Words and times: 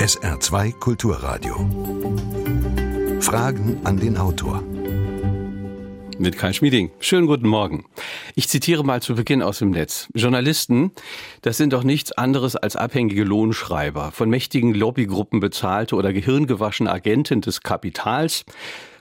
SR2 0.00 0.72
Kulturradio. 0.78 1.56
Fragen 3.20 3.82
an 3.84 3.98
den 3.98 4.16
Autor. 4.16 4.62
Mit 6.18 6.38
Kai 6.38 6.54
Schmieding. 6.54 6.90
Schönen 7.00 7.26
guten 7.26 7.46
Morgen. 7.46 7.84
Ich 8.34 8.48
zitiere 8.48 8.82
mal 8.82 9.02
zu 9.02 9.14
Beginn 9.14 9.42
aus 9.42 9.58
dem 9.58 9.72
Netz. 9.72 10.08
Journalisten, 10.14 10.92
das 11.42 11.58
sind 11.58 11.74
doch 11.74 11.84
nichts 11.84 12.12
anderes 12.12 12.56
als 12.56 12.76
abhängige 12.76 13.24
Lohnschreiber, 13.24 14.10
von 14.10 14.30
mächtigen 14.30 14.72
Lobbygruppen 14.72 15.38
bezahlte 15.38 15.96
oder 15.96 16.14
gehirngewaschene 16.14 16.90
Agenten 16.90 17.42
des 17.42 17.60
Kapitals, 17.60 18.46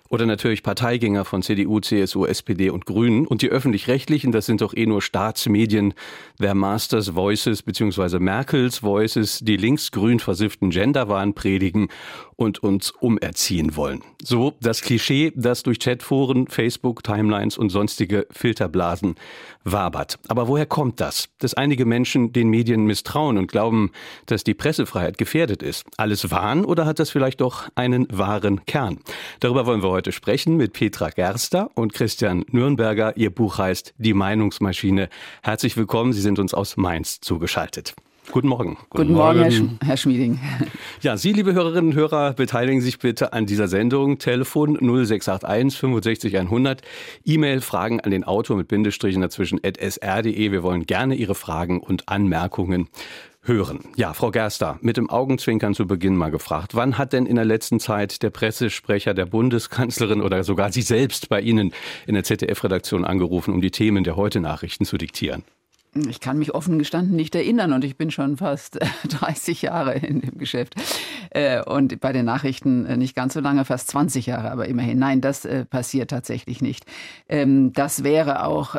oder 0.09 0.25
natürlich 0.25 0.63
Parteigänger 0.63 1.23
von 1.23 1.43
CDU, 1.43 1.79
CSU, 1.79 2.25
SPD 2.25 2.69
und 2.71 2.85
Grünen. 2.85 3.27
Und 3.27 3.41
die 3.41 3.49
öffentlich-rechtlichen, 3.49 4.31
das 4.31 4.47
sind 4.47 4.61
doch 4.61 4.73
eh 4.75 4.87
nur 4.87 5.01
Staatsmedien, 5.01 5.93
wer 6.37 6.55
Masters 6.55 7.15
Voices 7.15 7.61
bzw. 7.61 8.19
Merkels 8.19 8.81
Voices, 8.81 9.39
die 9.39 9.57
linksgrün 9.57 10.19
versifften 10.19 10.71
Genderwahn 10.71 11.33
predigen 11.33 11.89
und 12.39 12.63
uns 12.63 12.91
umerziehen 12.91 13.75
wollen. 13.75 14.01
So 14.23 14.53
das 14.61 14.81
Klischee, 14.81 15.33
das 15.35 15.61
durch 15.61 15.77
Chatforen, 15.79 16.47
Facebook, 16.47 17.03
Timelines 17.03 17.57
und 17.57 17.69
sonstige 17.69 18.27
Filterblasen 18.31 19.15
wabert. 19.65 20.19
Aber 20.29 20.47
woher 20.47 20.65
kommt 20.65 21.01
das? 21.01 21.27
Dass 21.39 21.53
einige 21.53 21.85
Menschen 21.85 22.31
den 22.31 22.49
Medien 22.49 22.85
misstrauen 22.85 23.37
und 23.37 23.51
glauben, 23.51 23.91
dass 24.25 24.45
die 24.45 24.53
Pressefreiheit 24.53 25.17
gefährdet 25.17 25.61
ist. 25.61 25.83
Alles 25.97 26.31
Wahn 26.31 26.63
oder 26.63 26.85
hat 26.85 26.99
das 26.99 27.09
vielleicht 27.09 27.41
doch 27.41 27.67
einen 27.75 28.07
wahren 28.09 28.65
Kern? 28.65 28.99
Darüber 29.41 29.65
wollen 29.65 29.83
wir 29.83 29.89
heute 29.89 30.13
sprechen 30.13 30.55
mit 30.55 30.71
Petra 30.71 31.09
Gerster 31.09 31.69
und 31.75 31.93
Christian 31.93 32.45
Nürnberger. 32.51 33.17
Ihr 33.17 33.31
Buch 33.31 33.57
heißt 33.57 33.93
Die 33.97 34.13
Meinungsmaschine. 34.13 35.09
Herzlich 35.43 35.75
willkommen. 35.75 36.13
Sie 36.13 36.21
sind 36.21 36.39
uns 36.39 36.53
aus 36.53 36.77
Mainz 36.77 37.19
zugeschaltet. 37.19 37.95
Guten 38.31 38.47
Morgen. 38.47 38.77
Guten, 38.89 39.07
Guten 39.07 39.13
Morgen, 39.13 39.39
Herr, 39.41 39.51
Sch 39.51 39.63
Herr 39.83 39.97
Schmieding. 39.97 40.39
Ja, 41.01 41.15
Sie, 41.15 41.31
liebe 41.31 41.53
Hörerinnen 41.53 41.91
und 41.91 41.95
Hörer, 41.95 42.33
beteiligen 42.33 42.81
sich 42.81 42.99
bitte 42.99 43.31
an 43.31 43.45
dieser 43.45 43.69
Sendung. 43.69 44.17
Telefon 44.17 44.75
0681 44.75 45.79
65 45.79 46.37
100. 46.37 46.81
E-Mail 47.23 47.61
Fragen 47.61 48.01
an 48.01 48.11
den 48.11 48.25
Autor 48.25 48.57
mit 48.57 48.67
Bindestrichen 48.67 49.21
dazwischen 49.21 49.61
at 49.63 49.77
sr.de. 49.77 50.51
Wir 50.51 50.61
wollen 50.61 50.85
gerne 50.85 51.15
Ihre 51.15 51.35
Fragen 51.35 51.79
und 51.79 52.09
Anmerkungen 52.09 52.89
hören. 53.41 53.79
Ja, 53.95 54.13
Frau 54.13 54.31
Gerster, 54.31 54.77
mit 54.81 54.97
dem 54.97 55.09
Augenzwinkern 55.09 55.73
zu 55.73 55.87
Beginn 55.87 56.15
mal 56.15 56.31
gefragt. 56.31 56.75
Wann 56.75 56.97
hat 56.97 57.13
denn 57.13 57.25
in 57.25 57.37
der 57.37 57.45
letzten 57.45 57.79
Zeit 57.79 58.21
der 58.21 58.29
Pressesprecher 58.29 59.13
der 59.13 59.25
Bundeskanzlerin 59.25 60.21
oder 60.21 60.43
sogar 60.43 60.71
Sie 60.71 60.81
selbst 60.81 61.29
bei 61.29 61.39
Ihnen 61.39 61.73
in 62.05 62.13
der 62.13 62.25
ZDF-Redaktion 62.25 63.05
angerufen, 63.05 63.53
um 63.53 63.61
die 63.61 63.71
Themen 63.71 64.03
der 64.03 64.17
Heute-Nachrichten 64.17 64.85
zu 64.85 64.97
diktieren? 64.97 65.43
Ich 65.95 66.19
kann 66.19 66.37
mich 66.37 66.53
offen 66.53 66.77
gestanden 66.77 67.15
nicht 67.15 67.33
erinnern 67.33 67.73
und 67.73 67.83
ich 67.83 67.97
bin 67.97 68.11
schon 68.11 68.37
fast 68.37 68.79
30 69.09 69.63
Jahre 69.63 69.93
in 69.93 70.21
dem 70.21 70.37
Geschäft. 70.37 70.75
Äh, 71.31 71.63
und 71.63 71.99
bei 71.99 72.13
den 72.13 72.25
Nachrichten 72.25 72.85
äh, 72.85 72.95
nicht 72.95 73.15
ganz 73.15 73.33
so 73.33 73.39
lange, 73.39 73.65
fast 73.65 73.87
20 73.89 74.27
Jahre, 74.27 74.51
aber 74.51 74.67
immerhin. 74.67 74.99
Nein, 74.99 75.19
das 75.19 75.45
äh, 75.45 75.65
passiert 75.65 76.11
tatsächlich 76.11 76.61
nicht. 76.61 76.85
Ähm, 77.27 77.73
das 77.73 78.03
wäre 78.03 78.45
auch, 78.45 78.75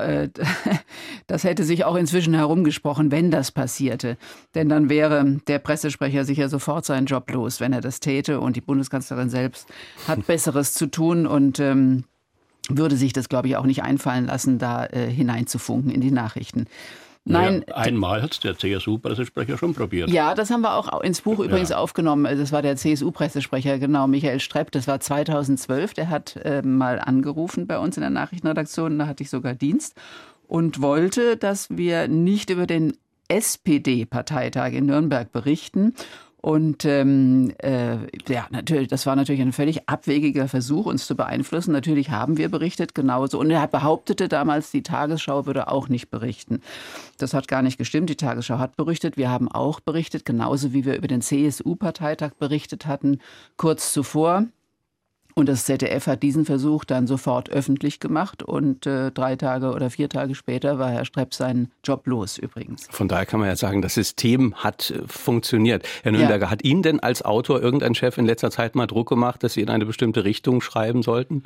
das 1.27 1.45
hätte 1.45 1.65
sich 1.65 1.85
auch 1.85 1.97
inzwischen 1.97 2.35
herumgesprochen, 2.35 3.11
wenn 3.11 3.31
das 3.31 3.51
passierte. 3.51 4.17
Denn 4.55 4.69
dann 4.69 4.89
wäre 4.89 5.41
der 5.49 5.59
Pressesprecher 5.59 6.25
sicher 6.25 6.49
sofort 6.49 6.85
seinen 6.85 7.07
Job 7.07 7.31
los, 7.31 7.61
wenn 7.61 7.73
er 7.73 7.81
das 7.81 8.01
täte. 8.01 8.41
Und 8.41 8.57
die 8.57 8.61
Bundeskanzlerin 8.61 9.31
selbst 9.31 9.69
hat 10.07 10.27
Besseres 10.27 10.75
zu 10.75 10.87
tun 10.87 11.27
und 11.27 11.59
ähm, 11.59 12.05
würde 12.69 12.97
sich 12.97 13.13
das, 13.13 13.29
glaube 13.29 13.49
ich, 13.49 13.57
auch 13.57 13.65
nicht 13.65 13.83
einfallen 13.83 14.27
lassen, 14.27 14.59
da 14.59 14.87
äh, 14.87 15.11
hineinzufunken 15.11 15.91
in 15.91 16.01
die 16.01 16.11
Nachrichten. 16.11 16.67
Nein. 17.25 17.65
Naja, 17.67 17.77
einmal 17.77 18.23
hat 18.23 18.33
es 18.33 18.41
der 18.41 18.57
CSU-Pressesprecher 18.57 19.59
schon 19.59 19.75
probiert. 19.75 20.11
Ja, 20.11 20.35
das 20.35 20.51
haben 20.51 20.63
wir 20.63 20.75
auch 20.75 21.03
ins 21.03 21.21
Buch 21.21 21.39
übrigens 21.39 21.69
ja. 21.69 21.77
aufgenommen. 21.77 22.25
Das 22.25 22.51
war 22.51 22.63
der 22.63 22.77
CSU-Pressesprecher, 22.77 23.79
genau, 23.79 24.07
Michael 24.07 24.41
Strepp. 24.41 24.71
Das 24.73 24.89
war 24.89 25.01
2012. 25.01 25.95
Der 25.95 26.09
hat 26.09 26.37
äh, 26.37 26.63
mal 26.63 26.99
angerufen 26.99 27.67
bei 27.67 27.79
uns 27.79 27.97
in 27.97 28.01
der 28.01 28.11
Nachrichtenredaktion. 28.11 28.99
Da 28.99 29.07
hatte 29.07 29.23
ich 29.23 29.31
sogar 29.31 29.55
Dienst 29.55 29.95
und 30.49 30.81
wollte, 30.81 31.37
dass 31.37 31.69
wir 31.71 32.09
nicht 32.09 32.51
über 32.51 32.67
den 32.67 32.95
SPD-Parteitag 33.29 34.73
in 34.73 34.87
Nürnberg 34.87 35.31
berichten 35.31 35.95
und 36.41 36.87
ähm, 36.87 37.53
äh, 37.59 37.99
ja, 38.29 38.47
natürlich, 38.51 38.89
das 38.89 39.05
war 39.05 39.15
natürlich 39.15 39.43
ein 39.43 39.53
völlig 39.53 39.89
abwegiger 39.89 40.49
Versuch, 40.49 40.87
uns 40.87 41.07
zu 41.07 41.15
beeinflussen. 41.15 41.73
Natürlich 41.73 42.11
haben 42.11 42.39
wir 42.39 42.49
berichtet, 42.49 42.95
genauso. 42.95 43.39
Und 43.39 43.51
er 43.51 43.67
behauptete 43.67 44.29
damals, 44.29 44.71
die 44.71 44.83
Tagesschau 44.83 45.45
würde 45.45 45.69
auch 45.69 45.89
nicht 45.89 46.11
berichten. 46.11 46.63
Das 47.19 47.35
hat 47.35 47.47
gar 47.47 47.61
nicht 47.61 47.77
gestimmt. 47.77 48.09
Die 48.09 48.17
Tagesschau 48.17 48.59
hat 48.59 48.77
berichtet. 48.77 49.19
Wir 49.19 49.29
haben 49.29 49.49
auch 49.49 49.81
berichtet, 49.81 50.25
genauso 50.25 50.73
wie 50.73 50.87
wir 50.87 50.97
über 50.97 51.09
den 51.09 51.21
CSU-Parteitag 51.21 52.33
berichtet 52.39 52.87
hatten, 52.87 53.19
kurz 53.59 53.93
zuvor. 53.93 54.47
Und 55.35 55.49
das 55.49 55.65
ZDF 55.65 56.07
hat 56.07 56.23
diesen 56.23 56.45
Versuch 56.45 56.85
dann 56.85 57.07
sofort 57.07 57.51
öffentlich 57.51 58.01
gemacht 58.01 58.43
und 58.43 58.87
äh, 58.87 59.11
drei 59.11 59.37
Tage 59.37 59.73
oder 59.73 59.91
vier 59.91 60.09
Tage 60.09 60.35
später 60.35 60.79
war 60.79 60.91
Herr 60.91 61.05
Strepp 61.05 61.35
seinen 61.35 61.71
Job 61.85 62.07
los 62.07 62.39
übrigens. 62.39 62.89
Von 62.91 63.09
daher 63.09 63.27
kann 63.27 63.41
man 63.41 63.49
ja 63.49 63.57
sagen, 63.57 63.83
das 63.83 63.95
System 63.95 64.55
hat 64.57 64.91
äh, 64.91 65.03
funktioniert. 65.07 65.87
Herr 66.03 66.13
Nürnberger, 66.13 66.47
ja. 66.47 66.51
hat 66.51 66.65
Ihnen 66.65 66.83
denn 66.83 67.01
als 67.01 67.23
Autor 67.23 67.61
irgendein 67.61 67.95
Chef 67.95 68.19
in 68.19 68.27
letzter 68.27 68.51
Zeit 68.51 68.75
mal 68.75 68.87
Druck 68.87 69.09
gemacht, 69.09 69.43
dass 69.43 69.55
Sie 69.55 69.61
in 69.61 69.71
eine 69.71 69.87
bestimmte 69.87 70.25
Richtung 70.25 70.61
schreiben 70.61 71.03
sollten? 71.03 71.45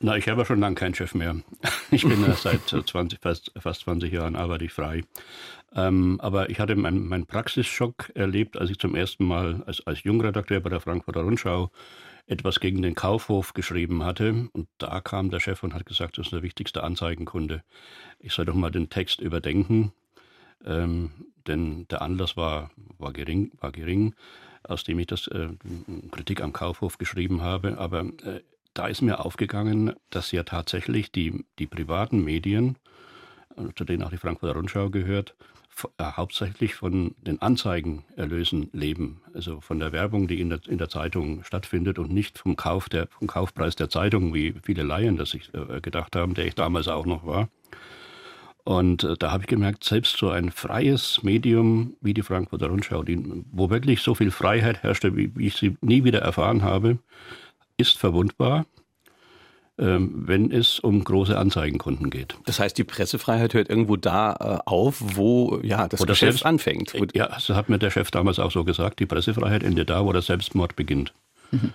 Na, 0.00 0.16
ich 0.16 0.28
habe 0.28 0.44
schon 0.44 0.60
lange 0.60 0.76
keinen 0.76 0.94
Chef 0.94 1.14
mehr. 1.14 1.36
Ich 1.90 2.06
bin 2.06 2.22
seit 2.36 2.68
20, 2.68 3.18
fast, 3.20 3.50
fast 3.58 3.80
20 3.82 4.12
Jahren 4.12 4.36
arbeite 4.36 4.66
ich 4.66 4.72
frei. 4.72 5.02
Ähm, 5.74 6.18
aber 6.20 6.50
ich 6.50 6.60
hatte 6.60 6.76
meinen 6.76 7.08
mein 7.08 7.26
Praxisschock 7.26 8.10
erlebt, 8.14 8.58
als 8.58 8.70
ich 8.70 8.78
zum 8.78 8.94
ersten 8.94 9.24
Mal 9.24 9.62
als, 9.66 9.86
als 9.86 10.04
Jungredakteur 10.04 10.60
bei 10.60 10.70
der 10.70 10.80
Frankfurter 10.80 11.22
Rundschau 11.22 11.70
etwas 12.28 12.60
gegen 12.60 12.82
den 12.82 12.94
Kaufhof 12.94 13.54
geschrieben 13.54 14.04
hatte. 14.04 14.48
Und 14.52 14.68
da 14.78 15.00
kam 15.00 15.30
der 15.30 15.40
Chef 15.40 15.62
und 15.62 15.74
hat 15.74 15.86
gesagt, 15.86 16.18
das 16.18 16.26
ist 16.26 16.32
der 16.32 16.42
wichtigste 16.42 16.84
Anzeigenkunde. 16.84 17.62
Ich 18.20 18.34
soll 18.34 18.44
doch 18.44 18.54
mal 18.54 18.70
den 18.70 18.90
Text 18.90 19.20
überdenken. 19.20 19.92
Ähm, 20.64 21.10
denn 21.46 21.88
der 21.88 22.02
Anlass 22.02 22.36
war, 22.36 22.70
war, 22.98 23.12
gering, 23.12 23.52
war 23.60 23.72
gering, 23.72 24.14
aus 24.62 24.84
dem 24.84 24.98
ich 24.98 25.06
das 25.06 25.26
äh, 25.28 25.48
Kritik 26.10 26.42
am 26.42 26.52
Kaufhof 26.52 26.98
geschrieben 26.98 27.40
habe. 27.40 27.78
Aber 27.78 28.00
äh, 28.00 28.42
da 28.74 28.86
ist 28.88 29.00
mir 29.00 29.24
aufgegangen, 29.24 29.94
dass 30.10 30.30
ja 30.30 30.42
tatsächlich 30.42 31.10
die, 31.10 31.44
die 31.58 31.66
privaten 31.66 32.22
Medien, 32.22 32.76
äh, 33.56 33.72
zu 33.74 33.84
denen 33.84 34.02
auch 34.02 34.10
die 34.10 34.18
Frankfurter 34.18 34.56
Rundschau 34.56 34.90
gehört, 34.90 35.34
äh, 35.98 36.04
hauptsächlich 36.04 36.74
von 36.74 37.14
den 37.22 37.40
Anzeigenerlösen 37.40 38.70
leben, 38.72 39.20
also 39.34 39.60
von 39.60 39.78
der 39.78 39.92
Werbung, 39.92 40.28
die 40.28 40.40
in 40.40 40.50
der, 40.50 40.60
in 40.68 40.78
der 40.78 40.88
Zeitung 40.88 41.44
stattfindet 41.44 41.98
und 41.98 42.12
nicht 42.12 42.38
vom, 42.38 42.56
Kauf 42.56 42.88
der, 42.88 43.08
vom 43.08 43.26
Kaufpreis 43.26 43.76
der 43.76 43.88
Zeitung, 43.88 44.34
wie 44.34 44.54
viele 44.62 44.82
Laien 44.82 45.16
das 45.16 45.30
sich 45.30 45.52
äh, 45.54 45.80
gedacht 45.80 46.16
haben, 46.16 46.34
der 46.34 46.46
ich 46.46 46.54
damals 46.54 46.88
auch 46.88 47.06
noch 47.06 47.26
war. 47.26 47.48
Und 48.64 49.04
äh, 49.04 49.16
da 49.18 49.32
habe 49.32 49.44
ich 49.44 49.48
gemerkt, 49.48 49.84
selbst 49.84 50.16
so 50.16 50.30
ein 50.30 50.50
freies 50.50 51.22
Medium 51.22 51.96
wie 52.00 52.14
die 52.14 52.22
Frankfurter 52.22 52.66
Rundschau, 52.66 53.02
die, 53.02 53.44
wo 53.50 53.70
wirklich 53.70 54.02
so 54.02 54.14
viel 54.14 54.30
Freiheit 54.30 54.82
herrschte, 54.82 55.16
wie, 55.16 55.34
wie 55.34 55.46
ich 55.46 55.56
sie 55.56 55.76
nie 55.80 56.04
wieder 56.04 56.20
erfahren 56.20 56.62
habe, 56.62 56.98
ist 57.76 57.96
verwundbar 57.98 58.66
wenn 59.78 60.50
es 60.50 60.80
um 60.80 61.04
große 61.04 61.38
Anzeigenkunden 61.38 62.10
geht. 62.10 62.36
Das 62.46 62.58
heißt, 62.58 62.76
die 62.76 62.84
Pressefreiheit 62.84 63.54
hört 63.54 63.70
irgendwo 63.70 63.96
da 63.96 64.32
äh, 64.32 64.58
auf, 64.68 64.96
wo 65.16 65.60
ja 65.62 65.86
das 65.86 66.00
wo 66.00 66.04
Geschäft 66.04 66.32
selbst, 66.32 66.46
anfängt. 66.46 66.92
Ja, 67.14 67.28
das 67.28 67.48
hat 67.50 67.68
mir 67.68 67.78
der 67.78 67.90
Chef 67.90 68.10
damals 68.10 68.38
auch 68.38 68.50
so 68.50 68.64
gesagt. 68.64 68.98
Die 68.98 69.06
Pressefreiheit 69.06 69.62
endet 69.62 69.90
da, 69.90 70.04
wo 70.04 70.12
der 70.12 70.22
Selbstmord 70.22 70.74
beginnt. 70.76 71.12
Mhm. 71.52 71.72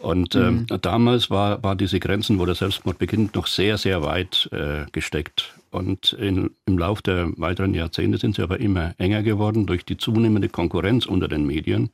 Und 0.00 0.34
ähm, 0.34 0.66
mhm. 0.70 0.80
damals 0.80 1.28
war, 1.28 1.62
war 1.62 1.76
diese 1.76 2.00
Grenzen, 2.00 2.38
wo 2.38 2.46
der 2.46 2.54
Selbstmord 2.54 2.98
beginnt, 2.98 3.34
noch 3.34 3.46
sehr, 3.46 3.76
sehr 3.76 4.02
weit 4.02 4.48
äh, 4.52 4.86
gesteckt. 4.92 5.54
Und 5.70 6.14
in, 6.14 6.50
im 6.66 6.78
Laufe 6.78 7.02
der 7.02 7.28
weiteren 7.36 7.74
Jahrzehnte 7.74 8.18
sind 8.18 8.34
sie 8.34 8.42
aber 8.42 8.60
immer 8.60 8.94
enger 8.98 9.22
geworden 9.22 9.66
durch 9.66 9.84
die 9.84 9.98
zunehmende 9.98 10.48
Konkurrenz 10.48 11.06
unter 11.06 11.28
den 11.28 11.46
Medien, 11.46 11.90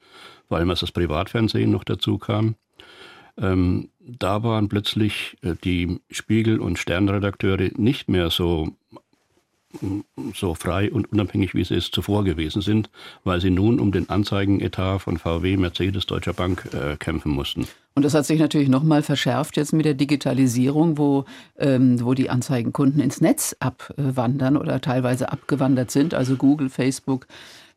vor 0.49 0.59
allem 0.59 0.71
als 0.71 0.81
das 0.81 0.93
Privatfernsehen 0.93 1.71
noch 1.71 1.85
dazu 1.85 2.17
kam. 2.19 2.55
Ähm, 3.39 3.91
da 4.07 4.43
waren 4.43 4.69
plötzlich 4.69 5.37
äh, 5.43 5.55
die 5.63 6.01
Spiegel- 6.11 6.61
und 6.61 6.79
Sternredakteure 6.79 7.71
nicht 7.77 8.09
mehr 8.09 8.31
so 8.31 8.69
so 10.35 10.55
frei 10.55 10.91
und 10.91 11.13
unabhängig, 11.13 11.55
wie 11.55 11.65
sie 11.65 11.75
es 11.75 11.91
zuvor 11.91 12.25
gewesen 12.25 12.63
sind, 12.63 12.91
weil 13.25 13.41
sie 13.41 13.51
nun 13.51 13.81
um 13.81 13.93
den 13.93 14.09
Anzeigenetat 14.09 15.03
von 15.03 15.19
VW, 15.19 15.57
Mercedes, 15.57 16.07
Deutscher 16.07 16.33
Bank 16.33 16.71
äh, 16.73 16.97
kämpfen 16.97 17.33
mussten. 17.33 17.67
Und 17.95 18.05
das 18.05 18.15
hat 18.15 18.27
sich 18.27 18.39
natürlich 18.39 18.69
nochmal 18.69 19.03
verschärft 19.03 19.57
jetzt 19.57 19.73
mit 19.73 19.87
der 19.87 19.95
Digitalisierung, 19.95 20.99
wo, 20.99 21.25
ähm, 21.59 22.03
wo 22.03 22.15
die 22.15 22.29
Anzeigenkunden 22.29 23.01
ins 23.01 23.21
Netz 23.21 23.57
abwandern 23.59 24.57
oder 24.57 24.81
teilweise 24.81 25.33
abgewandert 25.33 25.91
sind, 25.91 26.13
also 26.13 26.37
Google, 26.37 26.69
Facebook, 26.69 27.27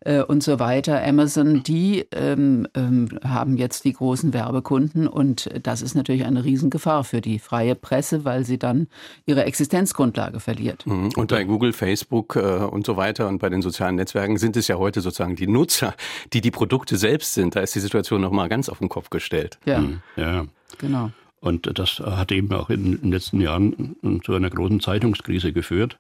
äh, 0.02 0.22
und 0.22 0.44
so 0.44 0.60
weiter, 0.60 1.04
Amazon, 1.06 1.64
die 1.64 2.06
ähm, 2.12 2.68
ähm, 2.76 3.10
haben 3.24 3.58
jetzt 3.58 3.84
die 3.86 3.94
großen 3.94 4.34
Werbekunden 4.34 5.08
und 5.08 5.50
das 5.64 5.82
ist 5.82 5.96
natürlich 5.96 6.26
eine 6.26 6.44
Riesengefahr 6.44 7.04
für 7.04 7.22
die 7.22 7.40
freie 7.40 7.76
Presse, 7.76 8.24
weil 8.26 8.46
sie 8.46 8.58
dann 8.58 8.88
ihre 9.26 9.44
Existenzgrundlage 9.46 10.40
verliert. 10.40 10.86
Mhm. 10.86 11.10
Und 11.16 11.30
bei 11.32 11.44
Google, 11.44 11.74
Facebook 11.74 12.36
äh, 12.36 12.40
und 12.40 12.86
so 12.86 12.98
weiter 12.98 13.28
und 13.28 13.40
bei 13.40 13.50
den 13.50 13.62
sozialen 13.62 13.96
Netzwerken 13.96 14.38
sind 14.38 14.56
es 14.58 14.68
ja 14.68 14.78
heute 14.78 15.02
sozusagen 15.02 15.36
die 15.36 15.48
Nutzer, 15.48 15.94
die 16.34 16.42
die 16.42 16.52
Produkte 16.52 16.98
selbst 16.98 17.34
sind. 17.34 17.56
Da 17.56 17.60
ist 17.62 17.76
die 17.76 17.80
Situation 17.80 18.22
nochmal 18.22 18.50
ganz 18.50 18.70
auf 18.70 18.80
den 18.80 18.90
Kopf 18.90 19.10
gestellt. 19.10 19.60
Ja, 19.66 19.80
Mhm. 19.80 20.02
Ja. 20.16 20.46
genau. 20.78 21.12
Und 21.42 21.78
das 21.80 22.00
hat 22.00 22.34
eben 22.34 22.52
auch 22.52 22.70
in 22.70 23.00
den 23.00 23.12
letzten 23.12 23.40
Jahren 23.40 23.96
zu 24.26 24.34
einer 24.34 24.50
großen 24.50 24.82
Zeitungskrise 24.82 25.54
geführt, 25.54 25.98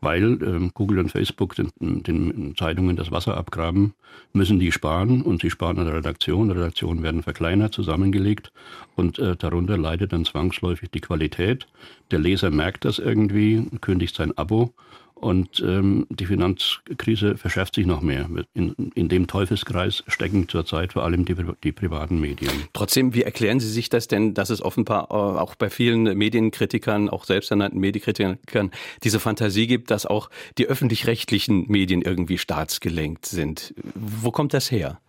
weil 0.00 0.38
ähm, 0.42 0.70
Google 0.74 0.98
und 1.00 1.10
Facebook 1.10 1.54
den, 1.54 1.70
den 1.80 2.54
Zeitungen 2.56 2.96
das 2.96 3.10
Wasser 3.10 3.36
abgraben, 3.36 3.94
müssen 4.32 4.58
die 4.58 4.72
sparen 4.72 5.22
und 5.22 5.42
sie 5.42 5.50
sparen 5.50 5.78
an 5.78 5.86
der 5.86 5.96
Redaktion. 5.96 6.50
Redaktionen 6.50 7.02
werden 7.02 7.22
verkleinert, 7.22 7.74
zusammengelegt 7.74 8.52
und 8.96 9.18
äh, 9.18 9.36
darunter 9.36 9.76
leidet 9.76 10.12
dann 10.12 10.24
zwangsläufig 10.24 10.90
die 10.90 11.00
Qualität. 11.00 11.66
Der 12.10 12.18
Leser 12.18 12.50
merkt 12.50 12.84
das 12.84 12.98
irgendwie, 12.98 13.66
kündigt 13.80 14.14
sein 14.14 14.36
Abo 14.36 14.72
und 15.20 15.60
ähm, 15.66 16.06
die 16.10 16.26
Finanzkrise 16.26 17.36
verschärft 17.36 17.74
sich 17.74 17.86
noch 17.86 18.00
mehr. 18.00 18.28
In, 18.54 18.74
in 18.94 19.08
dem 19.08 19.26
Teufelskreis 19.26 20.04
stecken 20.06 20.48
zurzeit 20.48 20.92
vor 20.92 21.04
allem 21.04 21.24
die, 21.24 21.34
die, 21.64 21.72
privaten 21.72 22.20
Medien. 22.20 22.50
Trotzdem, 22.72 23.14
wie 23.14 23.22
erklären 23.22 23.58
Sie 23.58 23.68
sich 23.68 23.88
das 23.88 24.06
denn, 24.06 24.34
dass 24.34 24.50
es 24.50 24.62
offenbar 24.62 25.08
äh, 25.10 25.14
auch 25.14 25.56
bei 25.56 25.70
vielen 25.70 26.16
Medienkritikern, 26.16 27.08
auch 27.08 27.24
selbsternannten 27.24 27.80
Medienkritikern, 27.80 28.70
diese 29.02 29.18
Fantasie 29.18 29.66
gibt, 29.66 29.90
dass 29.90 30.06
auch 30.06 30.30
die 30.56 30.66
öffentlich-rechtlichen 30.66 31.66
Medien 31.68 32.02
irgendwie 32.02 32.38
staatsgelenkt 32.38 33.26
sind? 33.26 33.74
Wo 33.94 34.30
kommt 34.30 34.54
das 34.54 34.70
her? 34.70 35.00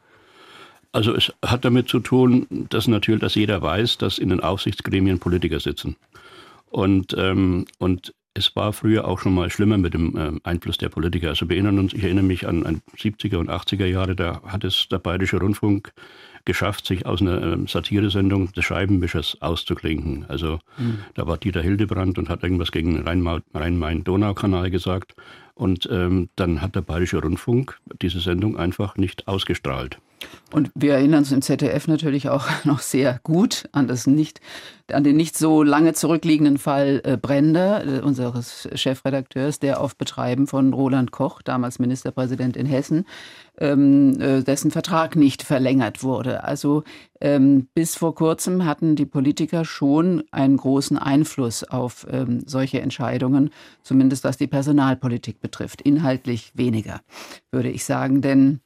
Also 0.91 1.13
es 1.13 1.31
hat 1.45 1.65
damit 1.65 1.87
zu 1.87 1.99
tun, 1.99 2.47
dass 2.49 2.87
natürlich, 2.87 3.21
dass 3.21 3.35
jeder 3.35 3.61
weiß, 3.61 3.99
dass 3.99 4.17
in 4.17 4.29
den 4.29 4.39
Aufsichtsgremien 4.39 5.19
Politiker 5.19 5.59
sitzen. 5.59 5.97
Und, 6.71 7.15
ähm, 7.17 7.65
und 7.77 8.13
es 8.39 8.55
war 8.55 8.71
früher 8.73 9.05
auch 9.05 9.19
schon 9.19 9.33
mal 9.33 9.49
schlimmer 9.49 9.77
mit 9.77 9.93
dem 9.93 10.15
äh, 10.17 10.31
Einfluss 10.43 10.77
der 10.77 10.89
Politiker. 10.89 11.27
Also 11.29 11.47
wir 11.49 11.57
erinnern 11.57 11.77
uns, 11.77 11.93
ich 11.93 12.03
erinnere 12.03 12.23
mich 12.23 12.47
an, 12.47 12.65
an 12.65 12.81
70er 12.97 13.35
und 13.35 13.49
80er 13.49 13.85
Jahre, 13.85 14.15
da 14.15 14.41
hat 14.43 14.63
es 14.63 14.87
der 14.89 14.99
Bayerische 14.99 15.37
Rundfunk 15.37 15.93
geschafft, 16.45 16.85
sich 16.85 17.05
aus 17.05 17.21
einer 17.21 17.41
ähm, 17.43 17.67
Satiresendung 17.67 18.51
des 18.53 18.63
Scheibenwischers 18.63 19.37
auszuklinken. 19.41 20.25
Also 20.29 20.59
mhm. 20.77 20.99
da 21.15 21.27
war 21.27 21.37
Dieter 21.37 21.61
Hildebrand 21.61 22.17
und 22.17 22.29
hat 22.29 22.43
irgendwas 22.43 22.71
gegen 22.71 22.95
den 22.95 23.07
Rhein-Main-Donau-Kanal 23.53 24.71
gesagt. 24.71 25.15
Und 25.53 25.89
ähm, 25.91 26.29
dann 26.37 26.61
hat 26.61 26.75
der 26.75 26.81
Bayerische 26.81 27.21
Rundfunk 27.21 27.77
diese 28.01 28.21
Sendung 28.21 28.57
einfach 28.57 28.95
nicht 28.95 29.27
ausgestrahlt. 29.27 29.99
Und 30.51 30.71
wir 30.73 30.93
erinnern 30.93 31.19
uns 31.19 31.31
im 31.31 31.41
ZDF 31.41 31.87
natürlich 31.87 32.29
auch 32.29 32.47
noch 32.65 32.79
sehr 32.79 33.19
gut 33.23 33.69
an 33.71 33.87
das 33.87 34.07
nicht, 34.07 34.41
an 34.91 35.03
den 35.03 35.15
nicht 35.15 35.37
so 35.37 35.61
lange 35.61 35.93
zurückliegenden 35.93 36.57
Fall 36.57 37.01
äh, 37.03 37.17
Brender, 37.17 37.85
äh, 37.85 37.99
unseres 38.01 38.67
Chefredakteurs, 38.73 39.59
der 39.59 39.79
auf 39.79 39.95
Betreiben 39.95 40.47
von 40.47 40.73
Roland 40.73 41.11
Koch, 41.11 41.41
damals 41.43 41.77
Ministerpräsident 41.77 42.57
in 42.57 42.65
Hessen, 42.65 43.05
ähm, 43.59 44.19
äh, 44.19 44.41
dessen 44.41 44.71
Vertrag 44.71 45.15
nicht 45.15 45.43
verlängert 45.43 46.01
wurde. 46.01 46.43
Also 46.43 46.83
ähm, 47.21 47.67
bis 47.75 47.95
vor 47.95 48.15
kurzem 48.15 48.65
hatten 48.65 48.95
die 48.95 49.05
Politiker 49.05 49.65
schon 49.65 50.23
einen 50.31 50.57
großen 50.57 50.97
Einfluss 50.97 51.63
auf 51.63 52.07
ähm, 52.09 52.41
solche 52.47 52.81
Entscheidungen, 52.81 53.51
zumindest 53.83 54.23
was 54.23 54.37
die 54.37 54.47
Personalpolitik 54.47 55.41
betrifft. 55.41 55.81
Inhaltlich 55.81 56.51
weniger, 56.55 57.01
würde 57.51 57.69
ich 57.69 57.85
sagen, 57.85 58.21
denn 58.21 58.61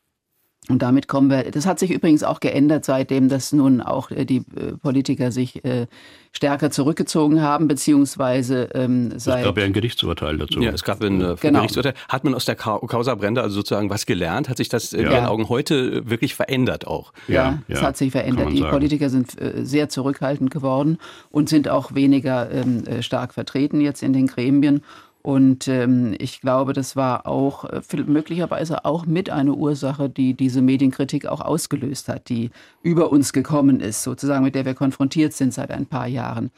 und 0.69 0.81
damit 0.81 1.09
kommen 1.09 1.29
wir, 1.29 1.51
das 1.51 1.65
hat 1.65 1.77
sich 1.77 1.91
übrigens 1.91 2.23
auch 2.23 2.39
geändert, 2.39 2.85
seitdem 2.85 3.27
das 3.27 3.51
nun 3.51 3.81
auch 3.81 4.11
äh, 4.11 4.23
die 4.23 4.37
äh, 4.37 4.77
Politiker 4.81 5.31
sich 5.31 5.63
äh, 5.65 5.87
stärker 6.31 6.71
zurückgezogen 6.71 7.41
haben, 7.41 7.67
beziehungsweise 7.67 8.69
ähm, 8.73 9.11
seit... 9.17 9.39
Es 9.39 9.45
gab 9.45 9.57
ja 9.57 9.65
ein 9.65 9.73
Gerichtsurteil 9.73 10.37
dazu. 10.37 10.61
Ja, 10.61 10.71
es 10.71 10.83
gab 10.83 11.03
ein 11.03 11.19
äh, 11.19 11.35
genau. 11.39 11.59
Gerichtsurteil. 11.59 11.93
Hat 12.07 12.23
man 12.23 12.33
aus 12.33 12.45
der 12.45 12.55
Causa 12.55 13.15
Brenda 13.15 13.41
also 13.41 13.55
sozusagen 13.55 13.89
was 13.89 14.05
gelernt? 14.05 14.47
Hat 14.47 14.57
sich 14.57 14.69
das 14.69 14.93
in 14.93 15.03
ja. 15.03 15.11
Ihren 15.11 15.25
Augen 15.25 15.49
heute 15.49 16.09
wirklich 16.09 16.33
verändert 16.33 16.87
auch? 16.87 17.11
Ja, 17.27 17.33
ja 17.33 17.59
es 17.67 17.81
ja, 17.81 17.87
hat 17.87 17.97
sich 17.97 18.11
verändert. 18.11 18.51
Die 18.51 18.59
sagen. 18.59 18.71
Politiker 18.71 19.09
sind 19.09 19.39
äh, 19.41 19.65
sehr 19.65 19.89
zurückhaltend 19.89 20.49
geworden 20.49 20.97
und 21.29 21.49
sind 21.49 21.67
auch 21.67 21.93
weniger 21.93 22.49
ähm, 22.51 22.83
stark 23.01 23.33
vertreten 23.33 23.81
jetzt 23.81 24.01
in 24.01 24.13
den 24.13 24.27
Gremien. 24.27 24.81
Und 25.23 25.69
ähm, 25.69 26.15
ich 26.19 26.41
glaube, 26.41 26.73
das 26.73 26.97
war 26.97 27.25
auch 27.25 27.63
äh, 27.63 27.81
möglicherweise 28.05 28.83
auch 28.83 29.05
mit 29.05 29.29
eine 29.29 29.53
Ursache, 29.53 30.09
die 30.09 30.33
diese 30.33 30.61
Medienkritik 30.61 31.25
auch 31.27 31.39
ausgelöst 31.39 32.09
hat, 32.09 32.27
die 32.27 32.51
über 32.81 33.09
uns 33.09 33.31
gekommen 33.31 33.79
ist, 33.79 34.03
sozusagen, 34.03 34.43
mit 34.43 34.53
der 34.53 34.65
wir 34.65 34.73
konfrontiert 34.73 35.31
sind 35.31 35.53
seit 35.53 35.71
ein 35.71 35.85
paar 35.85 36.07
Jahren. 36.07 36.51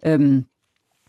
Ähm, 0.00 0.46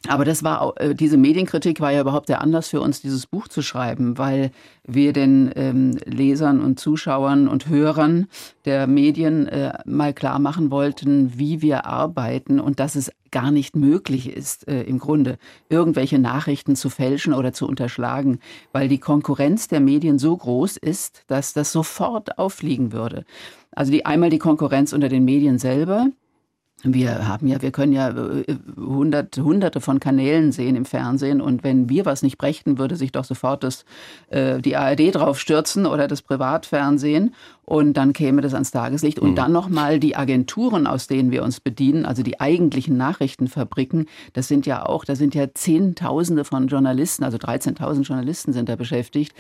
aber 0.08 0.26
das 0.26 0.44
war 0.44 0.74
äh, 0.78 0.94
diese 0.94 1.18
Medienkritik 1.18 1.80
war 1.80 1.92
ja 1.92 2.02
überhaupt 2.02 2.30
der 2.30 2.42
Anlass 2.42 2.70
für 2.70 2.82
uns, 2.82 3.02
dieses 3.02 3.26
Buch 3.26 3.48
zu 3.48 3.62
schreiben, 3.62 4.18
weil 4.18 4.52
wir 4.86 5.12
den 5.12 5.52
ähm, 5.56 5.98
Lesern 6.06 6.62
und 6.62 6.80
Zuschauern 6.80 7.48
und 7.48 7.68
Hörern 7.68 8.28
der 8.66 8.86
Medien 8.86 9.48
äh, 9.48 9.74
mal 9.86 10.14
klar 10.14 10.40
machen 10.40 10.72
wollten, 10.72 11.38
wie 11.40 11.62
wir 11.62 11.86
arbeiten 11.86 12.60
und 12.60 12.80
dass 12.80 12.96
es 12.96 13.12
gar 13.32 13.52
nicht 13.52 13.76
möglich 13.76 14.36
ist, 14.36 14.68
äh, 14.68 14.84
im 14.84 15.00
Grunde 15.00 15.38
irgendwelche 15.70 16.20
Nachrichten 16.20 16.76
zu 16.76 16.90
fälschen 16.90 17.34
oder 17.34 17.54
zu 17.54 17.68
unterschlagen, 17.68 18.40
weil 18.72 18.88
die 18.88 19.00
Konkurrenz 19.00 19.68
der 19.68 19.80
Medien 19.80 20.20
so 20.20 20.36
groß 20.36 20.78
ist, 20.78 21.24
dass 21.28 21.54
das 21.54 21.72
sofort 21.72 22.38
auffliegen 22.38 22.92
würde. 22.92 23.26
Also 23.72 23.92
die 23.92 24.06
einmal 24.06 24.30
die 24.30 24.40
Konkurrenz 24.40 24.94
unter 24.94 25.10
den 25.10 25.26
Medien 25.26 25.60
selber, 25.60 26.08
wir 26.84 27.28
haben 27.28 27.48
ja, 27.48 27.60
wir 27.62 27.72
können 27.72 27.92
ja 27.92 28.10
äh, 28.10 28.56
hundert, 28.78 29.36
hunderte 29.38 29.82
von 29.82 30.00
Kanälen 30.00 30.52
sehen 30.52 30.76
im 30.76 30.86
Fernsehen 30.86 31.42
und 31.42 31.64
wenn 31.64 31.90
wir 31.90 32.06
was 32.06 32.22
nicht 32.22 32.38
brächten, 32.38 32.78
würde 32.78 32.96
sich 32.96 33.12
doch 33.12 33.26
sofort 33.26 33.64
das, 33.64 33.84
äh, 34.30 34.62
die 34.62 34.76
ARD 34.76 35.16
drauf 35.16 35.40
stürzen 35.40 35.88
oder 35.88 36.08
das 36.08 36.22
Privatfernsehen 36.22 37.34
und 37.70 37.96
dann 37.96 38.14
käme 38.14 38.42
das 38.42 38.54
ans 38.54 38.72
Tageslicht. 38.72 39.20
Und 39.20 39.32
mhm. 39.32 39.36
dann 39.36 39.52
nochmal 39.52 40.00
die 40.00 40.16
Agenturen, 40.16 40.88
aus 40.88 41.08
denen 41.08 41.32
wir 41.32 41.44
uns 41.44 41.60
bedienen, 41.60 42.06
also 42.06 42.24
die 42.24 42.40
eigentlichen 42.40 42.96
Nachrichtenfabriken, 42.96 44.06
das 44.32 44.48
sind 44.48 44.66
ja 44.66 44.86
auch, 44.86 45.04
da 45.04 45.18
sind 45.18 45.36
ja 45.36 45.54
Zehntausende 45.54 46.46
von 46.46 46.68
Journalisten, 46.68 47.26
also 47.26 47.36
13.000 47.38 48.04
Journalisten 48.04 48.54
sind 48.54 48.70
da 48.70 48.78
beschäftigt, 48.78 49.34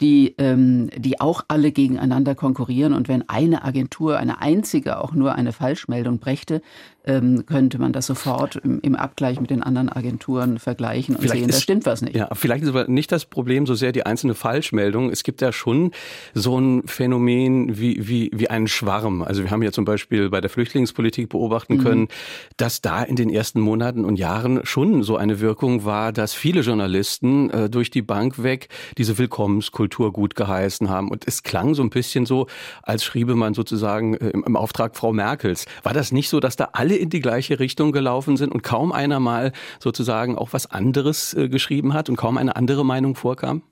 die, 0.00 0.34
ähm, 0.38 0.88
die 0.96 1.20
auch 1.20 1.44
alle 1.48 1.72
gegeneinander 1.72 2.34
konkurrieren. 2.34 2.94
Und 2.94 3.08
wenn 3.08 3.28
eine 3.28 3.64
Agentur, 3.64 4.16
eine 4.16 4.40
einzige 4.40 4.98
auch 4.98 5.12
nur 5.12 5.34
eine 5.34 5.52
Falschmeldung 5.52 6.18
brächte, 6.18 6.62
ähm, 7.06 7.44
könnte 7.46 7.78
man 7.78 7.92
das 7.92 8.06
sofort 8.06 8.56
im, 8.56 8.80
im, 8.80 8.96
Abgleich 8.96 9.40
mit 9.40 9.50
den 9.50 9.62
anderen 9.62 9.90
Agenturen 9.90 10.58
vergleichen 10.58 11.16
und 11.16 11.22
vielleicht 11.22 11.40
sehen, 11.40 11.48
ist, 11.50 11.58
da 11.58 11.62
stimmt 11.62 11.86
was 11.86 12.02
nicht. 12.02 12.16
Ja, 12.16 12.28
vielleicht 12.32 12.62
ist 12.62 12.70
aber 12.70 12.88
nicht 12.88 13.12
das 13.12 13.26
Problem 13.26 13.66
so 13.66 13.74
sehr 13.74 13.92
die 13.92 14.06
einzelne 14.06 14.34
Falschmeldung. 14.34 15.10
Es 15.10 15.22
gibt 15.22 15.42
ja 15.42 15.52
schon 15.52 15.90
so 16.32 16.58
ein 16.58 16.82
Phänomen 16.86 17.78
wie, 17.78 18.08
wie, 18.08 18.30
wie 18.32 18.48
einen 18.48 18.68
Schwarm. 18.68 19.22
Also 19.22 19.42
wir 19.42 19.50
haben 19.50 19.62
ja 19.62 19.72
zum 19.72 19.84
Beispiel 19.84 20.30
bei 20.30 20.40
der 20.40 20.48
Flüchtlingspolitik 20.50 21.28
beobachten 21.28 21.76
mhm. 21.76 21.82
können, 21.82 22.08
dass 22.56 22.80
da 22.80 23.02
in 23.02 23.16
den 23.16 23.28
ersten 23.28 23.60
Monaten 23.60 24.04
und 24.04 24.16
Jahren 24.16 24.60
schon 24.64 25.02
so 25.02 25.16
eine 25.16 25.40
Wirkung 25.40 25.84
war, 25.84 26.12
dass 26.12 26.32
viele 26.32 26.62
Journalisten 26.62 27.50
äh, 27.50 27.68
durch 27.68 27.90
die 27.90 28.02
Bank 28.02 28.42
weg 28.42 28.68
diese 28.96 29.18
Willkommenskultur 29.18 30.12
gut 30.12 30.34
geheißen 30.34 30.88
haben. 30.88 31.10
Und 31.10 31.26
es 31.26 31.42
klang 31.42 31.74
so 31.74 31.82
ein 31.82 31.90
bisschen 31.90 32.24
so, 32.24 32.46
als 32.82 33.04
schriebe 33.04 33.34
man 33.34 33.52
sozusagen 33.54 34.14
äh, 34.14 34.30
im, 34.30 34.44
im 34.44 34.56
Auftrag 34.56 34.96
Frau 34.96 35.12
Merkels. 35.12 35.66
War 35.82 35.92
das 35.92 36.10
nicht 36.10 36.28
so, 36.28 36.40
dass 36.40 36.56
da 36.56 36.70
alle 36.72 36.93
alle 36.94 37.02
in 37.02 37.10
die 37.10 37.20
gleiche 37.20 37.58
Richtung 37.58 37.92
gelaufen 37.92 38.36
sind 38.36 38.52
und 38.52 38.62
kaum 38.62 38.92
einer 38.92 39.18
mal 39.18 39.52
sozusagen 39.80 40.38
auch 40.38 40.52
was 40.52 40.70
anderes 40.70 41.34
äh, 41.34 41.48
geschrieben 41.48 41.92
hat 41.92 42.08
und 42.08 42.16
kaum 42.16 42.38
eine 42.38 42.56
andere 42.56 42.84
Meinung 42.84 43.16
vorkam? 43.16 43.62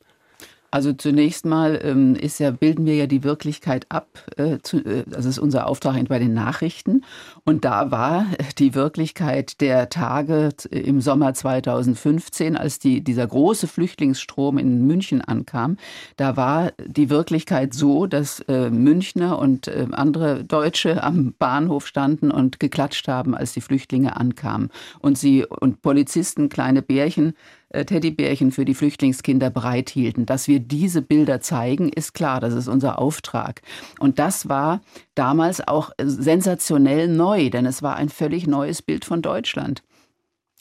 Also 0.73 0.95
zunächst 0.95 1.45
mal 1.45 1.79
ähm, 1.85 2.17
ist 2.17 2.41
ja, 2.41 2.51
bilden 2.51 2.87
wir 2.87 2.97
ja 2.97 3.07
die 3.07 3.25
Wirklichkeit 3.25 3.85
ab. 3.91 4.07
Äh, 4.39 4.59
zu, 4.63 4.79
äh, 4.79 5.05
das 5.07 5.27
ist 5.27 5.39
unser 5.39 5.67
Auftrag 5.67 5.93
bei 6.09 6.19
den 6.19 6.33
Nachrichten. 6.33 7.05
Und 7.45 7.67
da 7.67 7.91
war 7.91 8.25
die 8.59 8.75
Wirklichkeit 8.75 9.61
der 9.61 9.91
Tage 9.91 10.49
im 10.71 11.03
Sommer 11.03 11.35
2015, 11.35 12.57
als 12.57 12.79
die, 12.79 13.05
dieser 13.05 13.27
große 13.27 13.69
Flüchtlingsstrom 13.69 14.57
in 14.57 14.87
München 14.87 15.21
ankam, 15.21 15.77
da 16.17 16.39
war 16.39 16.73
die 16.83 17.11
Wirklichkeit 17.11 17.75
so, 17.75 18.07
dass 18.07 18.41
äh, 18.49 18.71
Münchner 18.71 19.39
und 19.39 19.69
äh, 19.69 19.87
andere 19.93 20.43
Deutsche 20.43 21.03
am 21.03 21.35
Bahnhof 21.39 21.87
standen 21.87 22.31
und 22.31 22.61
geklatscht 22.61 23.09
haben, 23.09 23.35
als 23.35 23.53
die 23.53 23.61
Flüchtlinge 23.61 24.17
ankamen. 24.17 24.71
Und 25.01 25.19
sie 25.19 25.45
und 25.45 25.83
Polizisten 25.83 26.49
kleine 26.49 26.81
Bärchen 26.81 27.31
äh, 27.31 27.62
Teddybärchen 27.73 28.53
für 28.53 28.65
die 28.65 28.75
Flüchtlingskinder 28.75 29.51
bereithielten. 29.51 30.27
Dass 30.27 30.49
wir 30.49 30.61
diese 30.61 31.03
Bilder 31.03 31.41
zeigen, 31.41 31.89
ist 31.89 32.15
klar, 32.15 32.41
das 32.41 32.55
ist 32.55 32.69
unser 32.69 32.99
Auftrag. 32.99 33.63
Und 33.99 34.19
das 34.19 34.49
war 34.49 34.81
damals 35.15 35.67
auch 35.67 35.91
sensationell 36.03 37.09
neu, 37.09 37.51
denn 37.51 37.67
es 37.67 37.83
war 37.83 37.97
ein 37.97 38.09
völlig 38.09 38.47
neues 38.47 38.83
Bild 38.83 39.05
von 39.05 39.23
Deutschland. 39.23 39.83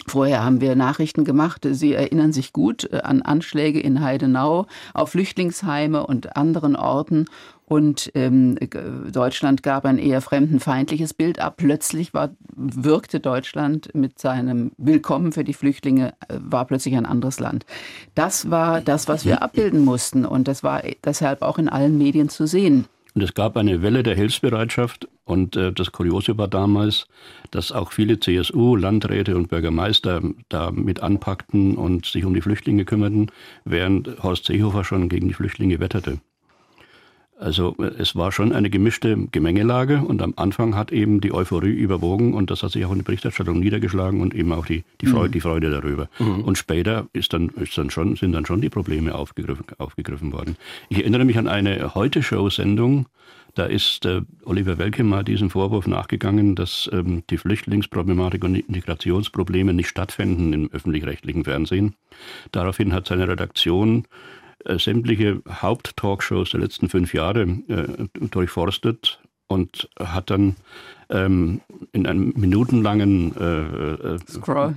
Vorher 0.07 0.43
haben 0.43 0.61
wir 0.61 0.75
Nachrichten 0.75 1.25
gemacht. 1.25 1.67
Sie 1.69 1.93
erinnern 1.93 2.33
sich 2.33 2.53
gut 2.53 2.91
äh, 2.91 3.01
an 3.01 3.21
Anschläge 3.21 3.79
in 3.79 4.01
Heidenau, 4.01 4.65
auf 4.93 5.11
Flüchtlingsheime 5.11 6.05
und 6.05 6.35
anderen 6.35 6.75
Orten. 6.75 7.25
Und 7.71 8.11
ähm, 8.15 8.57
Deutschland 9.13 9.63
gab 9.63 9.85
ein 9.85 9.97
eher 9.97 10.19
fremdenfeindliches 10.19 11.13
Bild 11.13 11.39
ab. 11.39 11.53
Plötzlich 11.55 12.13
war, 12.13 12.31
wirkte 12.53 13.21
Deutschland 13.21 13.95
mit 13.95 14.19
seinem 14.19 14.73
Willkommen 14.75 15.31
für 15.31 15.45
die 15.45 15.53
Flüchtlinge, 15.53 16.09
äh, 16.27 16.37
war 16.37 16.65
plötzlich 16.65 16.97
ein 16.97 17.05
anderes 17.05 17.39
Land. 17.39 17.65
Das 18.13 18.51
war 18.51 18.81
das, 18.81 19.07
was 19.07 19.23
wir 19.23 19.41
abbilden 19.41 19.85
mussten. 19.85 20.25
Und 20.25 20.49
das 20.49 20.63
war 20.63 20.83
deshalb 21.05 21.41
auch 21.41 21.57
in 21.57 21.69
allen 21.69 21.97
Medien 21.97 22.27
zu 22.27 22.45
sehen. 22.45 22.87
Und 23.13 23.21
es 23.21 23.33
gab 23.33 23.55
eine 23.55 23.81
Welle 23.81 24.03
der 24.03 24.15
Hilfsbereitschaft. 24.15 25.07
Und 25.23 25.55
äh, 25.55 25.71
das 25.71 25.93
Kuriose 25.93 26.37
war 26.37 26.49
damals, 26.49 27.07
dass 27.51 27.71
auch 27.71 27.93
viele 27.93 28.19
CSU-Landräte 28.19 29.37
und 29.37 29.47
Bürgermeister 29.47 30.21
da 30.49 30.71
mit 30.71 31.01
anpackten 31.01 31.77
und 31.77 32.05
sich 32.05 32.25
um 32.25 32.33
die 32.33 32.41
Flüchtlinge 32.41 32.83
kümmerten, 32.83 33.31
während 33.63 34.21
Horst 34.21 34.43
Seehofer 34.43 34.83
schon 34.83 35.07
gegen 35.07 35.29
die 35.29 35.33
Flüchtlinge 35.33 35.79
wetterte. 35.79 36.19
Also 37.41 37.75
es 37.97 38.15
war 38.15 38.31
schon 38.31 38.53
eine 38.53 38.69
gemischte 38.69 39.17
Gemengelage 39.31 40.03
und 40.05 40.21
am 40.21 40.35
Anfang 40.35 40.75
hat 40.75 40.91
eben 40.91 41.21
die 41.21 41.33
Euphorie 41.33 41.73
überwogen 41.73 42.35
und 42.35 42.51
das 42.51 42.61
hat 42.61 42.71
sich 42.71 42.85
auch 42.85 42.91
in 42.91 42.99
der 42.99 43.05
Berichterstattung 43.05 43.59
niedergeschlagen 43.59 44.21
und 44.21 44.35
eben 44.35 44.51
auch 44.51 44.67
die, 44.67 44.83
die, 45.01 45.07
Freude, 45.07 45.29
mhm. 45.29 45.31
die 45.31 45.41
Freude 45.41 45.71
darüber. 45.71 46.07
Mhm. 46.19 46.43
Und 46.43 46.59
später 46.59 47.07
ist 47.13 47.33
dann, 47.33 47.49
ist 47.49 47.75
dann 47.79 47.89
schon, 47.89 48.15
sind 48.15 48.33
dann 48.33 48.45
schon 48.45 48.61
die 48.61 48.69
Probleme 48.69 49.15
aufgegriffen, 49.15 49.65
aufgegriffen 49.79 50.31
worden. 50.33 50.55
Ich 50.89 50.99
erinnere 50.99 51.25
mich 51.25 51.39
an 51.39 51.47
eine 51.47 51.95
Heute-Show-Sendung, 51.95 53.07
da 53.55 53.65
ist 53.65 54.05
äh, 54.05 54.21
Oliver 54.45 54.77
Welke 54.77 55.03
mal 55.03 55.23
diesem 55.23 55.49
Vorwurf 55.49 55.87
nachgegangen, 55.87 56.55
dass 56.55 56.89
ähm, 56.93 57.23
die 57.29 57.37
Flüchtlingsproblematik 57.37 58.43
und 58.43 58.55
Integrationsprobleme 58.55 59.73
nicht 59.73 59.89
stattfinden 59.89 60.53
im 60.53 60.71
öffentlich-rechtlichen 60.71 61.43
Fernsehen. 61.43 61.95
Daraufhin 62.51 62.93
hat 62.93 63.07
seine 63.07 63.27
Redaktion 63.27 64.05
äh, 64.05 64.07
sämtliche 64.77 65.41
Haupttalkshows 65.49 66.51
der 66.51 66.59
letzten 66.59 66.89
fünf 66.89 67.13
Jahre 67.13 67.41
äh, 67.41 68.07
durchforstet 68.13 69.19
und 69.47 69.89
hat 69.99 70.29
dann 70.29 70.55
ähm, 71.11 71.61
in 71.91 72.07
einem 72.07 72.33
minutenlangen 72.35 73.35
äh, 73.37 74.15
äh 74.15 74.19
Scroll. 74.29 74.75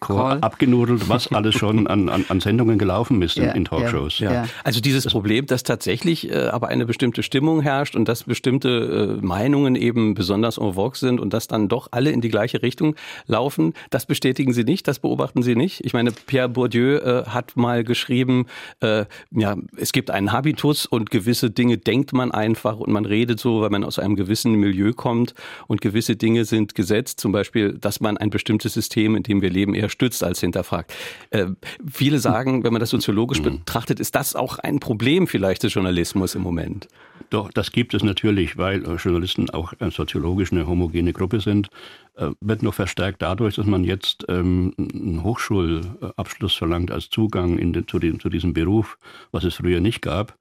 Call 0.00 0.38
abgenudelt, 0.40 1.08
was 1.08 1.28
alles 1.32 1.54
schon 1.54 1.86
an, 1.86 2.08
an, 2.08 2.24
an 2.28 2.40
Sendungen 2.40 2.78
gelaufen 2.78 3.20
ist 3.22 3.36
in, 3.36 3.44
ja, 3.44 3.52
in 3.52 3.64
Talkshows. 3.64 4.18
Ja, 4.20 4.32
ja. 4.32 4.44
Also 4.62 4.80
dieses 4.80 5.06
Problem, 5.06 5.46
dass 5.46 5.62
tatsächlich 5.62 6.30
äh, 6.30 6.46
aber 6.48 6.68
eine 6.68 6.86
bestimmte 6.86 7.22
Stimmung 7.22 7.60
herrscht 7.60 7.96
und 7.96 8.08
dass 8.08 8.24
bestimmte 8.24 9.18
äh, 9.20 9.24
Meinungen 9.24 9.74
eben 9.74 10.14
besonders 10.14 10.58
en 10.58 10.74
vogue 10.74 10.96
sind 10.96 11.20
und 11.20 11.32
dass 11.32 11.48
dann 11.48 11.68
doch 11.68 11.88
alle 11.90 12.10
in 12.10 12.20
die 12.20 12.28
gleiche 12.28 12.62
Richtung 12.62 12.94
laufen, 13.26 13.74
das 13.90 14.06
bestätigen 14.06 14.52
Sie 14.52 14.64
nicht, 14.64 14.86
das 14.86 15.00
beobachten 15.00 15.42
Sie 15.42 15.56
nicht. 15.56 15.84
Ich 15.84 15.92
meine, 15.92 16.12
Pierre 16.12 16.48
Bourdieu 16.48 16.98
äh, 16.98 17.24
hat 17.26 17.56
mal 17.56 17.84
geschrieben, 17.84 18.46
äh, 18.80 19.06
ja, 19.32 19.56
es 19.76 19.92
gibt 19.92 20.10
einen 20.10 20.32
Habitus 20.32 20.86
und 20.86 21.10
gewisse 21.10 21.50
Dinge 21.50 21.78
denkt 21.78 22.12
man 22.12 22.30
einfach 22.30 22.78
und 22.78 22.92
man 22.92 23.04
redet 23.04 23.40
so, 23.40 23.60
weil 23.60 23.70
man 23.70 23.84
aus 23.84 23.98
einem 23.98 24.16
gewissen 24.16 24.54
Milieu 24.54 24.92
kommt 24.92 25.34
und 25.66 25.80
gewisse 25.80 26.16
Dinge 26.16 26.44
sind 26.44 26.74
gesetzt, 26.74 27.20
zum 27.20 27.32
Beispiel, 27.32 27.78
dass 27.78 28.00
man 28.00 28.16
ein 28.16 28.30
bestimmtes 28.30 28.74
System, 28.74 29.16
in 29.16 29.22
dem 29.22 29.42
wir 29.42 29.50
leben, 29.50 29.74
eher 29.74 29.88
stützt 29.88 30.22
als 30.22 30.40
hinterfragt. 30.40 30.92
Äh, 31.30 31.46
viele 31.90 32.18
sagen, 32.18 32.64
wenn 32.64 32.72
man 32.72 32.80
das 32.80 32.90
soziologisch 32.90 33.40
mhm. 33.40 33.58
betrachtet, 33.58 34.00
ist 34.00 34.14
das 34.14 34.34
auch 34.36 34.58
ein 34.58 34.80
Problem 34.80 35.26
vielleicht 35.26 35.62
des 35.62 35.74
Journalismus 35.74 36.34
im 36.34 36.42
Moment. 36.42 36.88
Doch, 37.30 37.50
das 37.50 37.72
gibt 37.72 37.94
es 37.94 38.02
natürlich, 38.02 38.56
weil 38.56 38.84
äh, 38.84 38.96
Journalisten 38.96 39.50
auch 39.50 39.72
äh, 39.80 39.90
soziologisch 39.90 40.52
eine 40.52 40.66
homogene 40.66 41.12
Gruppe 41.12 41.40
sind. 41.40 41.68
Äh, 42.16 42.30
wird 42.40 42.62
noch 42.62 42.74
verstärkt 42.74 43.22
dadurch, 43.22 43.56
dass 43.56 43.66
man 43.66 43.84
jetzt 43.84 44.24
ähm, 44.28 44.74
einen 44.78 45.22
Hochschulabschluss 45.22 46.54
verlangt 46.54 46.90
als 46.90 47.10
Zugang 47.10 47.56
den, 47.56 47.88
zu, 47.88 47.98
dem, 47.98 48.20
zu 48.20 48.28
diesem 48.28 48.52
Beruf, 48.52 48.98
was 49.32 49.44
es 49.44 49.54
früher 49.54 49.80
nicht 49.80 50.02
gab. 50.02 50.36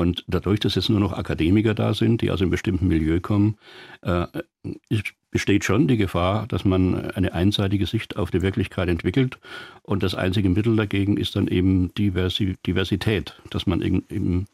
Und 0.00 0.24
dadurch, 0.26 0.60
dass 0.60 0.76
jetzt 0.76 0.88
nur 0.88 0.98
noch 0.98 1.12
Akademiker 1.12 1.74
da 1.74 1.92
sind, 1.92 2.22
die 2.22 2.30
aus 2.30 2.40
einem 2.40 2.50
bestimmten 2.50 2.88
Milieu 2.88 3.20
kommen, 3.20 3.58
äh, 4.00 4.26
besteht 5.30 5.62
schon 5.62 5.88
die 5.88 5.98
Gefahr, 5.98 6.46
dass 6.46 6.64
man 6.64 7.10
eine 7.10 7.34
einseitige 7.34 7.84
Sicht 7.84 8.16
auf 8.16 8.30
die 8.30 8.40
Wirklichkeit 8.40 8.88
entwickelt. 8.88 9.38
Und 9.82 10.02
das 10.02 10.14
einzige 10.14 10.48
Mittel 10.48 10.74
dagegen 10.74 11.18
ist 11.18 11.36
dann 11.36 11.48
eben 11.48 11.92
Diversität, 11.92 13.38
dass 13.50 13.66
man 13.66 13.82
eben 13.82 14.46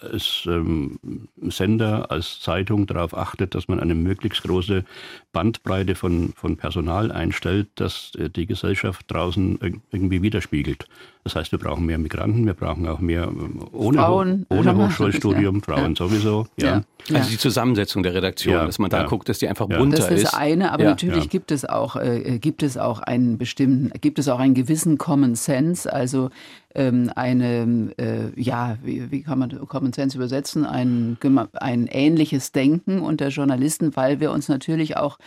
als 0.00 0.44
ähm, 0.46 0.98
Sender, 1.36 2.10
als 2.10 2.40
Zeitung 2.40 2.86
darauf 2.86 3.16
achtet, 3.16 3.54
dass 3.54 3.68
man 3.68 3.78
eine 3.78 3.94
möglichst 3.94 4.42
große 4.42 4.84
Bandbreite 5.32 5.94
von, 5.94 6.32
von 6.34 6.56
Personal 6.56 7.12
einstellt, 7.12 7.68
das 7.76 8.12
äh, 8.16 8.30
die 8.30 8.46
Gesellschaft 8.46 9.04
draußen 9.08 9.58
irgendwie 9.92 10.22
widerspiegelt. 10.22 10.88
Das 11.28 11.36
heißt, 11.36 11.52
wir 11.52 11.58
brauchen 11.58 11.84
mehr 11.84 11.98
Migranten, 11.98 12.46
wir 12.46 12.54
brauchen 12.54 12.88
auch 12.88 13.00
mehr 13.00 13.24
ähm, 13.24 13.60
ohne, 13.72 13.98
Frauen, 13.98 14.46
Ho 14.50 14.56
ohne 14.56 14.74
Hochschulstudium, 14.86 15.62
Frauen 15.62 15.94
sowieso. 15.94 16.46
Ja. 16.56 16.82
ja. 17.08 17.16
Also 17.16 17.30
die 17.30 17.38
Zusammensetzung 17.38 18.02
der 18.02 18.14
Redaktion, 18.14 18.66
dass 18.66 18.78
man 18.78 18.90
da 18.90 19.04
guckt, 19.04 19.28
dass 19.28 19.38
die 19.38 19.48
einfach 19.48 19.66
bunter 19.66 19.98
ist. 19.98 20.10
Das 20.10 20.16
ist 20.16 20.24
das 20.24 20.34
eine, 20.34 20.72
aber 20.72 20.84
natürlich 20.84 21.28
gibt 21.28 21.52
es 21.52 21.64
auch 21.64 21.96
äh, 21.96 22.38
gibt 22.38 22.62
es 22.62 22.78
auch 22.78 23.00
einen 23.00 23.38
bestimmten, 23.38 23.90
gibt 24.00 24.18
es 24.18 24.28
auch 24.28 24.38
einen 24.38 24.54
gewissen 24.54 24.96
Common 24.96 25.34
Sense, 25.34 25.90
also 25.92 26.30
ähm, 26.74 27.10
eine, 27.16 27.92
äh, 27.96 28.40
ja, 28.40 28.78
wie, 28.82 29.10
wie, 29.10 29.22
kann 29.22 29.38
man 29.38 29.66
Common 29.66 29.92
Sense 29.92 30.16
übersetzen, 30.16 30.64
ein, 30.64 31.18
ein 31.54 31.86
ähnliches 31.86 32.52
Denken 32.52 33.00
unter 33.00 33.28
Journalisten, 33.28 33.96
weil 33.96 34.20
wir 34.20 34.30
uns 34.30 34.48
natürlich 34.48 34.96
auch 34.96 35.18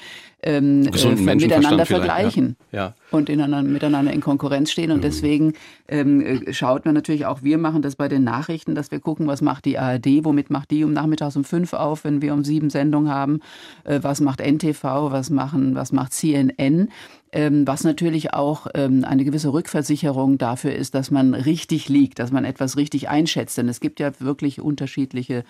ähm, 0.44 0.88
äh, 0.88 1.36
miteinander 1.36 1.86
vergleichen 1.86 2.56
ja. 2.72 2.96
Und 3.12 3.30
ineinander, 3.30 3.70
miteinander 3.70 4.12
in 4.12 4.22
Konkurrenz 4.22 4.72
stehen. 4.72 4.92
Und 4.92 4.98
mhm. 4.98 5.02
deswegen 5.02 5.54
ähm, 5.88 6.22
äh, 6.22 6.54
schaut 6.54 6.86
man 6.86 6.96
natürlich 6.96 7.26
auch, 7.26 7.44
wir 7.44 7.58
machen 7.58 7.82
das 7.82 7.96
bei 7.96 8.08
den 8.08 8.24
Nachrichten, 8.24 8.74
dass 8.74 8.92
wir 8.92 9.00
gucken, 9.00 9.28
was 9.28 9.42
macht 9.42 9.66
die 9.66 9.78
ARD, 9.78 10.24
womit 10.24 10.50
macht 10.50 10.72
die 10.72 10.84
um 10.84 10.94
nachmittags 10.94 11.36
um 11.36 11.44
fünf 11.44 11.74
auf, 11.74 12.04
wenn 12.04 12.22
wir 12.22 12.34
um 12.34 12.44
sieben 12.44 12.70
Sendungen 12.70 13.12
haben, 13.12 13.40
äh, 13.84 14.00
was 14.02 14.22
macht 14.22 14.42
NTV, 14.42 14.84
was 15.12 15.30
machen, 15.30 15.76
was 15.76 15.92
macht 15.92 16.14
CNN 16.14 16.90
ähm, 17.32 17.66
was 17.66 17.84
natürlich 17.84 18.34
auch 18.34 18.68
ähm, 18.74 19.06
eine 19.06 19.24
gewisse 19.24 19.54
Rückversicherung 19.54 20.38
dafür 20.38 20.76
ist, 20.76 20.96
dass 20.96 21.12
man 21.12 21.34
richtig 21.34 21.88
liegt, 21.88 22.20
dass 22.20 22.32
man 22.32 22.46
etwas 22.46 22.78
richtig 22.78 23.10
einschätzt. 23.10 23.58
Denn 23.58 23.70
es 23.70 23.80
gibt 23.80 24.00
ja 24.00 24.12
wirklich 24.20 24.60
unterschiedliche 24.62 25.44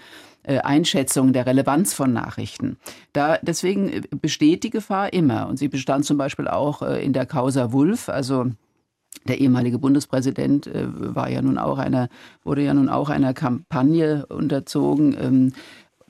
äh, 0.44 0.60
Einschätzungen 0.60 1.34
der 1.34 1.46
Relevanz 1.46 1.94
von 1.94 2.14
Nachrichten. 2.14 2.78
Da, 3.14 3.38
deswegen 3.42 3.90
äh, 3.90 4.02
besteht 4.12 4.64
die 4.64 4.70
Gefahr 4.70 5.14
immer. 5.14 5.48
Und 5.48 5.58
sie 5.58 5.70
bestand 5.70 6.06
zum 6.06 6.18
Beispiel 6.18 6.48
auch 6.48 6.82
äh, 6.82 7.04
in 7.04 7.14
der 7.14 7.26
Causa 7.26 7.72
Wulff, 7.72 8.10
also 8.10 8.46
der 9.28 9.40
ehemalige 9.40 9.78
Bundespräsident 9.78 10.68
äh, 10.68 10.86
war 10.88 11.30
ja 11.30 11.42
nun 11.42 11.58
auch 11.58 11.78
einer, 11.78 12.10
wurde 12.44 12.64
ja 12.64 12.74
nun 12.74 12.90
auch 12.90 13.10
einer 13.10 13.34
Kampagne 13.34 14.26
unterzogen, 14.28 15.16
ähm, 15.20 15.54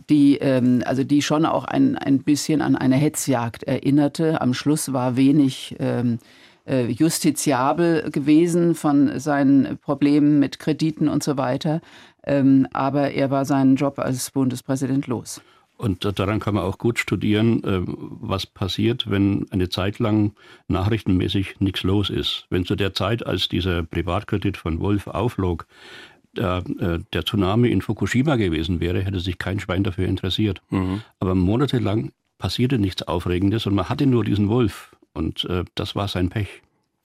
die, 0.09 0.37
ähm, 0.37 0.83
also 0.85 1.03
die 1.03 1.21
schon 1.21 1.45
auch 1.45 1.65
ein, 1.65 1.97
ein 1.97 2.23
bisschen 2.23 2.61
an 2.61 2.75
eine 2.75 2.95
Hetzjagd 2.95 3.63
erinnerte. 3.63 4.41
Am 4.41 4.53
Schluss 4.53 4.93
war 4.93 5.15
wenig 5.15 5.75
ähm, 5.79 6.19
äh, 6.67 6.87
justiziabel 6.87 8.09
gewesen 8.11 8.75
von 8.75 9.19
seinen 9.19 9.77
Problemen 9.77 10.39
mit 10.39 10.59
Krediten 10.59 11.07
und 11.07 11.23
so 11.23 11.37
weiter. 11.37 11.81
Ähm, 12.23 12.67
aber 12.71 13.11
er 13.11 13.31
war 13.31 13.45
seinen 13.45 13.75
Job 13.75 13.99
als 13.99 14.31
Bundespräsident 14.31 15.07
los. 15.07 15.41
Und 15.81 16.05
daran 16.19 16.39
kann 16.39 16.53
man 16.53 16.63
auch 16.63 16.77
gut 16.77 16.99
studieren, 16.99 17.63
äh, 17.63 17.81
was 17.83 18.45
passiert, 18.45 19.09
wenn 19.09 19.47
eine 19.49 19.69
Zeit 19.69 19.97
lang 19.97 20.33
nachrichtenmäßig 20.67 21.59
nichts 21.59 21.81
los 21.81 22.11
ist. 22.11 22.45
Wenn 22.51 22.65
zu 22.65 22.75
der 22.75 22.93
Zeit, 22.93 23.25
als 23.25 23.49
dieser 23.49 23.81
Privatkredit 23.81 24.57
von 24.57 24.79
Wolf 24.79 25.07
auflog, 25.07 25.65
der, 26.35 26.63
äh, 26.79 26.99
der 27.13 27.25
Tsunami 27.25 27.69
in 27.69 27.81
Fukushima 27.81 28.35
gewesen 28.35 28.79
wäre, 28.79 29.01
hätte 29.01 29.19
sich 29.19 29.37
kein 29.37 29.59
Schwein 29.59 29.83
dafür 29.83 30.07
interessiert. 30.07 30.61
Mhm. 30.69 31.01
Aber 31.19 31.35
monatelang 31.35 32.11
passierte 32.37 32.79
nichts 32.79 33.03
Aufregendes 33.03 33.65
und 33.65 33.75
man 33.75 33.89
hatte 33.89 34.05
nur 34.05 34.23
diesen 34.23 34.49
Wolf. 34.49 34.95
Und 35.13 35.45
äh, 35.45 35.65
das 35.75 35.95
war 35.95 36.07
sein 36.07 36.29
Pech. 36.29 36.61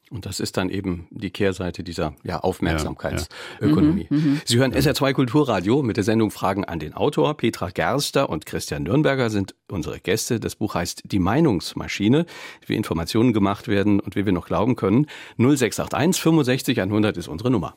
Und 0.08 0.24
das 0.24 0.38
ist 0.38 0.56
dann 0.56 0.70
eben 0.70 1.08
die 1.10 1.30
Kehrseite 1.30 1.82
dieser 1.82 2.14
ja, 2.22 2.38
Aufmerksamkeitsökonomie. 2.38 4.06
Ja, 4.08 4.16
ja. 4.16 4.22
mhm, 4.22 4.30
mhm. 4.30 4.40
Sie 4.44 4.56
hören 4.56 4.72
SR2 4.72 5.12
Kulturradio 5.14 5.82
mit 5.82 5.96
der 5.96 6.04
Sendung 6.04 6.30
Fragen 6.30 6.64
an 6.64 6.78
den 6.78 6.94
Autor. 6.94 7.36
Petra 7.36 7.70
Gerster 7.70 8.30
und 8.30 8.46
Christian 8.46 8.84
Nürnberger 8.84 9.30
sind 9.30 9.56
unsere 9.68 9.98
Gäste. 9.98 10.38
Das 10.38 10.54
Buch 10.54 10.76
heißt 10.76 11.02
Die 11.06 11.18
Meinungsmaschine, 11.18 12.24
wie 12.66 12.76
Informationen 12.76 13.32
gemacht 13.32 13.66
werden 13.66 13.98
und 13.98 14.14
wie 14.14 14.24
wir 14.24 14.32
noch 14.32 14.46
glauben 14.46 14.76
können. 14.76 15.06
0681 15.38 16.22
65 16.22 16.80
100 16.80 17.16
ist 17.16 17.26
unsere 17.26 17.50
Nummer. 17.50 17.76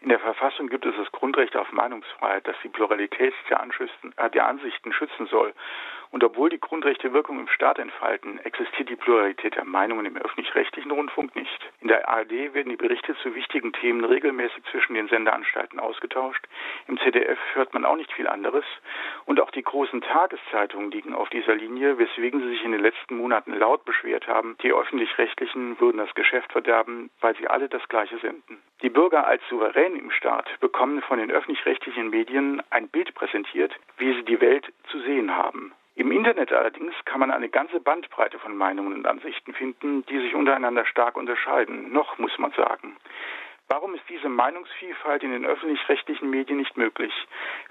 In 0.00 0.08
der 0.08 0.18
Verfassung 0.18 0.68
gibt 0.68 0.86
es 0.86 0.96
das 0.96 1.12
Grundrecht 1.12 1.56
auf 1.56 1.70
Meinungsfreiheit, 1.72 2.46
das 2.48 2.56
die 2.64 2.68
Pluralität 2.68 3.34
der, 3.48 4.12
äh, 4.16 4.30
Ansichten 4.46 4.92
schützen 4.94 5.26
soll. 5.26 5.52
Und 6.10 6.24
obwohl 6.24 6.50
die 6.50 6.58
Grundrechte 6.58 7.12
Wirkung 7.12 7.38
im 7.38 7.48
Staat 7.48 7.78
entfalten, 7.78 8.40
existiert 8.40 8.88
die 8.88 8.96
Pluralität 8.96 9.54
der 9.54 9.64
Meinungen 9.64 10.06
im 10.06 10.16
öffentlich-rechtlichen 10.16 10.90
Rundfunk 10.90 11.36
nicht. 11.36 11.70
In 11.80 11.88
der 11.88 12.08
ARD 12.08 12.52
werden 12.52 12.70
die 12.70 12.76
Berichte 12.76 13.16
zu 13.22 13.34
wichtigen 13.36 13.72
Themen 13.72 14.04
regelmäßig 14.04 14.64
zwischen 14.72 14.94
den 14.94 15.06
Senderanstalten 15.08 15.78
ausgetauscht. 15.78 16.44
Im 16.88 16.98
ZDF 16.98 17.38
hört 17.54 17.74
man 17.74 17.84
auch 17.84 17.94
nicht 17.94 18.12
viel 18.12 18.26
anderes. 18.26 18.64
Und 19.24 19.40
auch 19.40 19.52
die 19.52 19.62
großen 19.62 20.00
Tageszeitungen 20.00 20.90
liegen 20.90 21.14
auf 21.14 21.28
dieser 21.30 21.54
Linie, 21.54 21.98
weswegen 21.98 22.40
sie 22.40 22.48
sich 22.48 22.64
in 22.64 22.72
den 22.72 22.82
letzten 22.82 23.16
Monaten 23.16 23.54
laut 23.54 23.84
beschwert 23.84 24.26
haben, 24.26 24.56
die 24.62 24.72
öffentlich-rechtlichen 24.72 25.78
würden 25.78 25.98
das 25.98 26.14
Geschäft 26.14 26.50
verderben, 26.50 27.10
weil 27.20 27.36
sie 27.36 27.46
alle 27.46 27.68
das 27.68 27.88
Gleiche 27.88 28.18
senden. 28.18 28.58
Die 28.82 28.90
Bürger 28.90 29.26
als 29.26 29.42
Souverän 29.48 29.94
im 29.94 30.10
Staat 30.10 30.48
bekommen 30.58 31.02
von 31.02 31.18
den 31.18 31.30
öffentlich-rechtlichen 31.30 32.10
Medien 32.10 32.62
ein 32.70 32.88
Bild 32.88 33.14
präsentiert, 33.14 33.72
wie 33.98 34.12
sie 34.14 34.24
die 34.24 34.40
Welt 34.40 34.72
zu 34.90 34.98
sehen 35.00 35.36
haben. 35.36 35.72
Im 36.00 36.12
Internet 36.12 36.50
allerdings 36.50 36.94
kann 37.04 37.20
man 37.20 37.30
eine 37.30 37.50
ganze 37.50 37.78
Bandbreite 37.78 38.38
von 38.38 38.56
Meinungen 38.56 38.94
und 38.94 39.06
Ansichten 39.06 39.52
finden, 39.52 40.02
die 40.06 40.18
sich 40.18 40.34
untereinander 40.34 40.86
stark 40.86 41.14
unterscheiden. 41.14 41.92
Noch 41.92 42.16
muss 42.16 42.38
man 42.38 42.52
sagen. 42.52 42.96
Warum 43.68 43.94
ist 43.94 44.08
diese 44.08 44.30
Meinungsvielfalt 44.30 45.22
in 45.22 45.32
den 45.32 45.44
öffentlich-rechtlichen 45.44 46.30
Medien 46.30 46.56
nicht 46.56 46.78
möglich? 46.78 47.12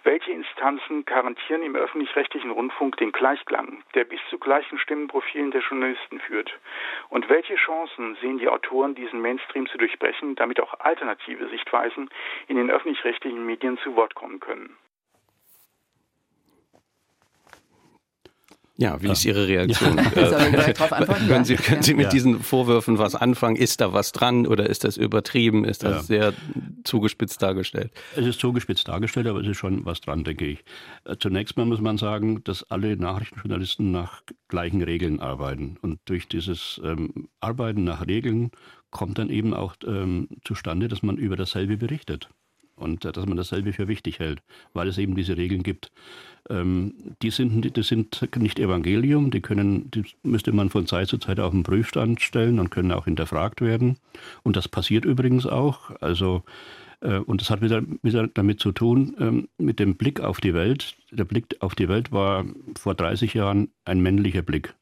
Welche 0.03 0.31
Instanzen 0.31 1.05
garantieren 1.05 1.63
im 1.63 1.75
öffentlich-rechtlichen 1.75 2.51
Rundfunk 2.51 2.97
den 2.97 3.11
Gleichklang, 3.11 3.83
der 3.95 4.03
bis 4.03 4.19
zu 4.29 4.37
gleichen 4.37 4.77
Stimmenprofilen 4.77 5.49
der 5.49 5.61
Journalisten 5.61 6.19
führt? 6.19 6.51
Und 7.09 7.29
welche 7.29 7.55
Chancen 7.55 8.15
sehen 8.21 8.37
die 8.37 8.47
Autoren, 8.47 8.93
diesen 8.93 9.23
Mainstream 9.23 9.65
zu 9.65 9.79
durchbrechen, 9.79 10.35
damit 10.35 10.59
auch 10.59 10.79
alternative 10.79 11.49
Sichtweisen 11.49 12.11
in 12.47 12.57
den 12.57 12.69
öffentlich-rechtlichen 12.69 13.43
Medien 13.43 13.79
zu 13.79 13.95
Wort 13.95 14.13
kommen 14.13 14.39
können? 14.39 14.77
Ja, 18.79 19.01
wie 19.01 19.09
ist 19.09 19.25
Ihre 19.25 19.45
Reaktion? 19.47 19.97
Ja. 19.97 20.09
Äh, 20.69 20.73
können 21.27 21.45
Sie, 21.45 21.55
können 21.55 21.83
Sie 21.83 21.93
mit 21.93 22.05
ja. 22.05 22.09
diesen 22.09 22.41
Vorwürfen 22.41 22.97
was 22.97 23.15
anfangen? 23.15 23.55
Ist 23.55 23.81
da 23.81 23.93
was 23.93 24.11
dran 24.11 24.47
oder 24.47 24.69
ist 24.69 24.83
das 24.83 24.97
übertrieben? 24.97 25.65
Ist 25.65 25.83
das 25.83 25.95
ja. 25.95 26.01
sehr 26.03 26.33
zugespitzt 26.83 27.41
dargestellt? 27.41 27.91
Es 28.15 28.25
ist 28.25 28.39
zugespitzt 28.39 28.87
dargestellt, 28.87 29.27
aber 29.27 29.41
es 29.41 29.47
ist 29.47 29.57
schon 29.57 29.85
was 29.85 30.01
dran, 30.01 30.23
denke 30.23 30.45
ich. 30.45 30.63
Äh, 31.05 31.17
zunächst 31.19 31.57
mal 31.57 31.65
muss 31.65 31.81
man 31.81 31.97
sagen, 31.97 32.43
dass 32.43 32.63
alle 32.69 32.95
Nachrichtenjournalisten 32.95 33.91
nach 33.91 34.21
gleichen 34.47 34.81
Regeln 34.81 35.19
arbeiten. 35.19 35.77
Und 35.81 35.99
durch 36.05 36.27
dieses 36.27 36.79
ähm, 36.83 37.27
Arbeiten 37.39 37.83
nach 37.83 38.07
Regeln 38.07 38.51
kommt 38.91 39.17
dann 39.17 39.29
eben 39.29 39.53
auch 39.53 39.75
ähm, 39.85 40.29
zustande, 40.43 40.87
dass 40.87 41.03
man 41.03 41.17
über 41.17 41.35
dasselbe 41.35 41.77
berichtet 41.77 42.29
und 42.79 43.05
äh, 43.05 43.11
dass 43.11 43.25
man 43.25 43.37
dasselbe 43.37 43.73
für 43.73 43.87
wichtig 43.87 44.19
hält, 44.19 44.41
weil 44.73 44.87
es 44.87 44.97
eben 44.97 45.15
diese 45.15 45.37
Regeln 45.37 45.63
gibt. 45.63 45.91
Ähm, 46.49 46.93
die, 47.21 47.29
sind, 47.29 47.75
die 47.75 47.83
sind 47.83 48.27
nicht 48.37 48.59
Evangelium, 48.59 49.31
die, 49.31 49.41
können, 49.41 49.91
die 49.91 50.03
müsste 50.23 50.51
man 50.51 50.69
von 50.69 50.87
Zeit 50.87 51.07
zu 51.07 51.17
Zeit 51.17 51.39
auf 51.39 51.51
den 51.51 51.63
Prüfstand 51.63 52.21
stellen 52.21 52.59
und 52.59 52.71
können 52.71 52.91
auch 52.91 53.05
hinterfragt 53.05 53.61
werden. 53.61 53.97
Und 54.43 54.55
das 54.55 54.67
passiert 54.67 55.05
übrigens 55.05 55.45
auch. 55.45 55.91
Also 56.01 56.43
äh, 57.01 57.17
und 57.19 57.41
das 57.41 57.49
hat 57.49 57.61
wieder, 57.61 57.81
wieder 58.01 58.27
damit 58.27 58.59
zu 58.59 58.71
tun, 58.71 59.15
ähm, 59.19 59.47
mit 59.57 59.79
dem 59.79 59.95
Blick 59.95 60.21
auf 60.21 60.41
die 60.41 60.53
Welt. 60.53 60.95
Der 61.11 61.25
Blick 61.25 61.57
auf 61.59 61.75
die 61.75 61.89
Welt 61.89 62.11
war 62.11 62.45
vor 62.77 62.95
30 62.95 63.33
Jahren 63.33 63.69
ein 63.85 64.01
männlicher 64.01 64.41
Blick. 64.41 64.73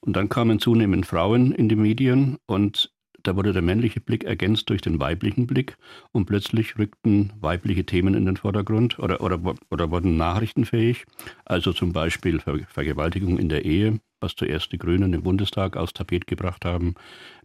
Und 0.00 0.16
dann 0.16 0.28
kamen 0.28 0.58
zunehmend 0.58 1.06
Frauen 1.06 1.52
in 1.52 1.68
die 1.68 1.76
Medien 1.76 2.38
und 2.46 2.90
da 3.22 3.36
wurde 3.36 3.52
der 3.52 3.62
männliche 3.62 4.00
Blick 4.00 4.24
ergänzt 4.24 4.70
durch 4.70 4.80
den 4.80 5.00
weiblichen 5.00 5.46
Blick 5.46 5.76
und 6.12 6.26
plötzlich 6.26 6.78
rückten 6.78 7.32
weibliche 7.40 7.84
Themen 7.84 8.14
in 8.14 8.26
den 8.26 8.36
Vordergrund 8.36 8.98
oder, 8.98 9.20
oder, 9.20 9.40
oder 9.70 9.90
wurden 9.90 10.16
nachrichtenfähig. 10.16 11.04
Also 11.44 11.72
zum 11.72 11.92
Beispiel 11.92 12.40
Ver 12.40 12.58
Vergewaltigung 12.68 13.38
in 13.38 13.48
der 13.48 13.64
Ehe, 13.64 14.00
was 14.20 14.34
zuerst 14.34 14.72
die 14.72 14.78
Grünen 14.78 15.12
im 15.12 15.22
Bundestag 15.22 15.76
aufs 15.76 15.92
Tapet 15.92 16.26
gebracht 16.26 16.64
haben. 16.64 16.94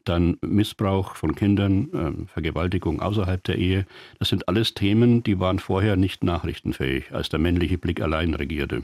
Dann 0.03 0.37
Missbrauch 0.41 1.15
von 1.15 1.35
Kindern, 1.35 1.89
äh, 1.93 2.27
Vergewaltigung 2.27 3.01
außerhalb 3.01 3.43
der 3.43 3.57
Ehe. 3.57 3.85
Das 4.19 4.29
sind 4.29 4.47
alles 4.47 4.73
Themen, 4.73 5.23
die 5.23 5.39
waren 5.39 5.59
vorher 5.59 5.95
nicht 5.97 6.23
nachrichtenfähig, 6.23 7.11
als 7.11 7.29
der 7.29 7.39
männliche 7.39 7.77
Blick 7.77 8.01
allein 8.01 8.33
regierte. 8.33 8.83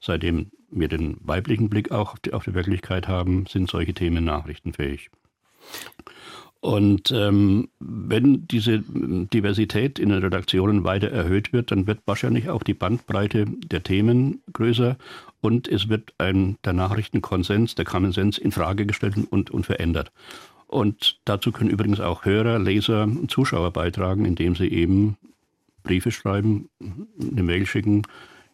Seitdem 0.00 0.50
wir 0.70 0.88
den 0.88 1.16
weiblichen 1.20 1.68
Blick 1.70 1.92
auch 1.92 2.12
auf 2.12 2.20
die, 2.20 2.32
auf 2.32 2.44
die 2.44 2.54
Wirklichkeit 2.54 3.08
haben, 3.08 3.46
sind 3.46 3.70
solche 3.70 3.94
Themen 3.94 4.24
nachrichtenfähig. 4.24 5.10
Und 6.64 7.10
ähm, 7.10 7.68
wenn 7.78 8.48
diese 8.48 8.82
Diversität 8.88 9.98
in 9.98 10.08
den 10.08 10.20
Redaktionen 10.20 10.82
weiter 10.82 11.10
erhöht 11.10 11.52
wird, 11.52 11.70
dann 11.70 11.86
wird 11.86 11.98
wahrscheinlich 12.06 12.48
auch 12.48 12.62
die 12.62 12.72
Bandbreite 12.72 13.44
der 13.44 13.82
Themen 13.82 14.40
größer 14.50 14.96
und 15.42 15.68
es 15.68 15.90
wird 15.90 16.14
ein, 16.16 16.56
der 16.64 16.72
Nachrichtenkonsens, 16.72 17.74
der 17.74 17.84
Common 17.84 18.12
Sense 18.12 18.40
in 18.40 18.50
Frage 18.50 18.86
gestellt 18.86 19.14
und, 19.28 19.50
und 19.50 19.66
verändert. 19.66 20.10
Und 20.66 21.20
dazu 21.26 21.52
können 21.52 21.68
übrigens 21.68 22.00
auch 22.00 22.24
Hörer, 22.24 22.58
Leser 22.58 23.02
und 23.02 23.30
Zuschauer 23.30 23.70
beitragen, 23.70 24.24
indem 24.24 24.56
sie 24.56 24.68
eben 24.68 25.18
Briefe 25.82 26.12
schreiben, 26.12 26.70
eine 26.80 27.42
Mail 27.42 27.66
schicken, 27.66 28.04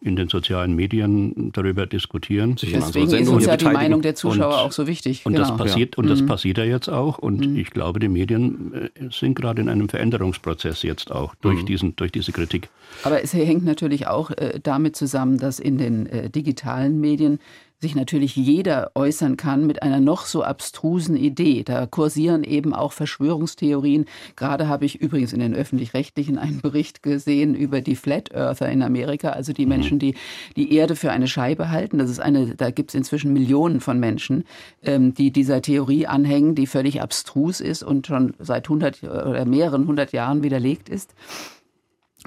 in 0.02 0.16
den 0.16 0.28
sozialen 0.28 0.75
Medien 0.75 1.52
darüber 1.52 1.87
diskutieren. 1.87 2.57
Deswegen 2.57 3.12
ist 3.12 3.28
uns 3.28 3.45
ja 3.45 3.57
die 3.57 3.66
Meinung 3.66 4.00
der 4.00 4.14
Zuschauer 4.14 4.49
und, 4.49 4.54
auch 4.54 4.73
so 4.73 4.86
wichtig. 4.86 5.26
Und, 5.26 5.34
genau. 5.34 5.49
das 5.49 5.56
passiert, 5.56 5.99
und 5.99 6.08
das 6.08 6.23
mhm. 6.23 6.26
passiert 6.26 6.58
ja 6.58 6.65
jetzt 6.65 6.89
auch. 6.89 7.19
Und 7.19 7.47
mhm. 7.47 7.56
ich 7.56 7.71
glaube, 7.71 8.00
die 8.00 8.08
Medien 8.08 8.73
äh, 8.73 8.89
sind 9.10 9.34
gerade 9.34 9.60
in 9.60 9.69
einem 9.69 9.91
Veränderungsprozess 9.91 10.82
jetzt 10.82 11.13
auch 11.13 11.34
durch, 11.43 11.63
mhm. 11.63 11.67
diesen, 11.67 11.97
durch 11.97 12.13
diese 12.13 12.32
Kritik. 12.32 12.71
Aber 13.02 13.23
es 13.23 13.34
hängt 13.34 13.65
natürlich 13.65 14.06
auch 14.06 14.30
äh, 14.30 14.58
damit 14.63 14.97
zusammen, 14.97 15.39
dass 15.39 15.60
in 15.60 15.76
den 15.76 16.06
äh, 16.06 16.30
digitalen 16.30 16.99
Medien 17.00 17.39
sich 17.80 17.95
natürlich 17.95 18.36
jeder 18.36 18.90
äußern 18.95 19.36
kann 19.36 19.66
mit 19.66 19.82
einer 19.82 20.00
noch 20.00 20.26
so 20.26 20.43
abstrusen 20.43 21.16
Idee. 21.16 21.62
Da 21.64 21.86
kursieren 21.86 22.45
eben 22.45 22.75
auch 22.75 22.93
Verschwörungstheorien. 22.93 24.04
Gerade 24.36 24.69
habe 24.69 24.84
ich 24.84 25.00
übrigens 25.00 25.32
in 25.32 25.40
den 25.40 25.54
öffentlich-rechtlichen 25.54 26.38
einen 26.38 26.60
Bericht 26.60 27.02
gesehen 27.02 27.54
über 27.54 27.80
die 27.80 27.97
Flat 27.97 28.32
Earther 28.32 28.69
in 28.69 28.82
Amerika, 28.82 29.30
also 29.30 29.54
die 29.54 29.64
mhm. 29.64 29.71
Menschen, 29.71 29.99
die 29.99 30.14
die 30.56 30.75
Erde 30.75 30.95
für 30.95 31.10
eine 31.10 31.26
Scheibe 31.26 31.71
halten. 31.71 31.99
Das 31.99 32.10
ist 32.10 32.21
eine, 32.21 32.54
da 32.54 32.71
gibt 32.71 32.90
es 32.90 32.95
inzwischen 32.95 33.32
Millionen 33.32 33.80
von 33.80 33.99
Menschen, 33.99 34.45
ähm, 34.82 35.14
die 35.14 35.30
dieser 35.30 35.62
Theorie 35.62 36.06
anhängen, 36.06 36.54
die 36.54 36.66
völlig 36.66 37.00
abstrus 37.00 37.60
ist 37.60 37.82
und 37.82 38.06
schon 38.06 38.34
seit 38.38 38.69
hundert 38.69 39.02
oder 39.02 39.47
mehreren 39.47 39.86
hundert 39.86 40.12
Jahren 40.12 40.43
widerlegt 40.43 40.90
ist. 40.90 41.14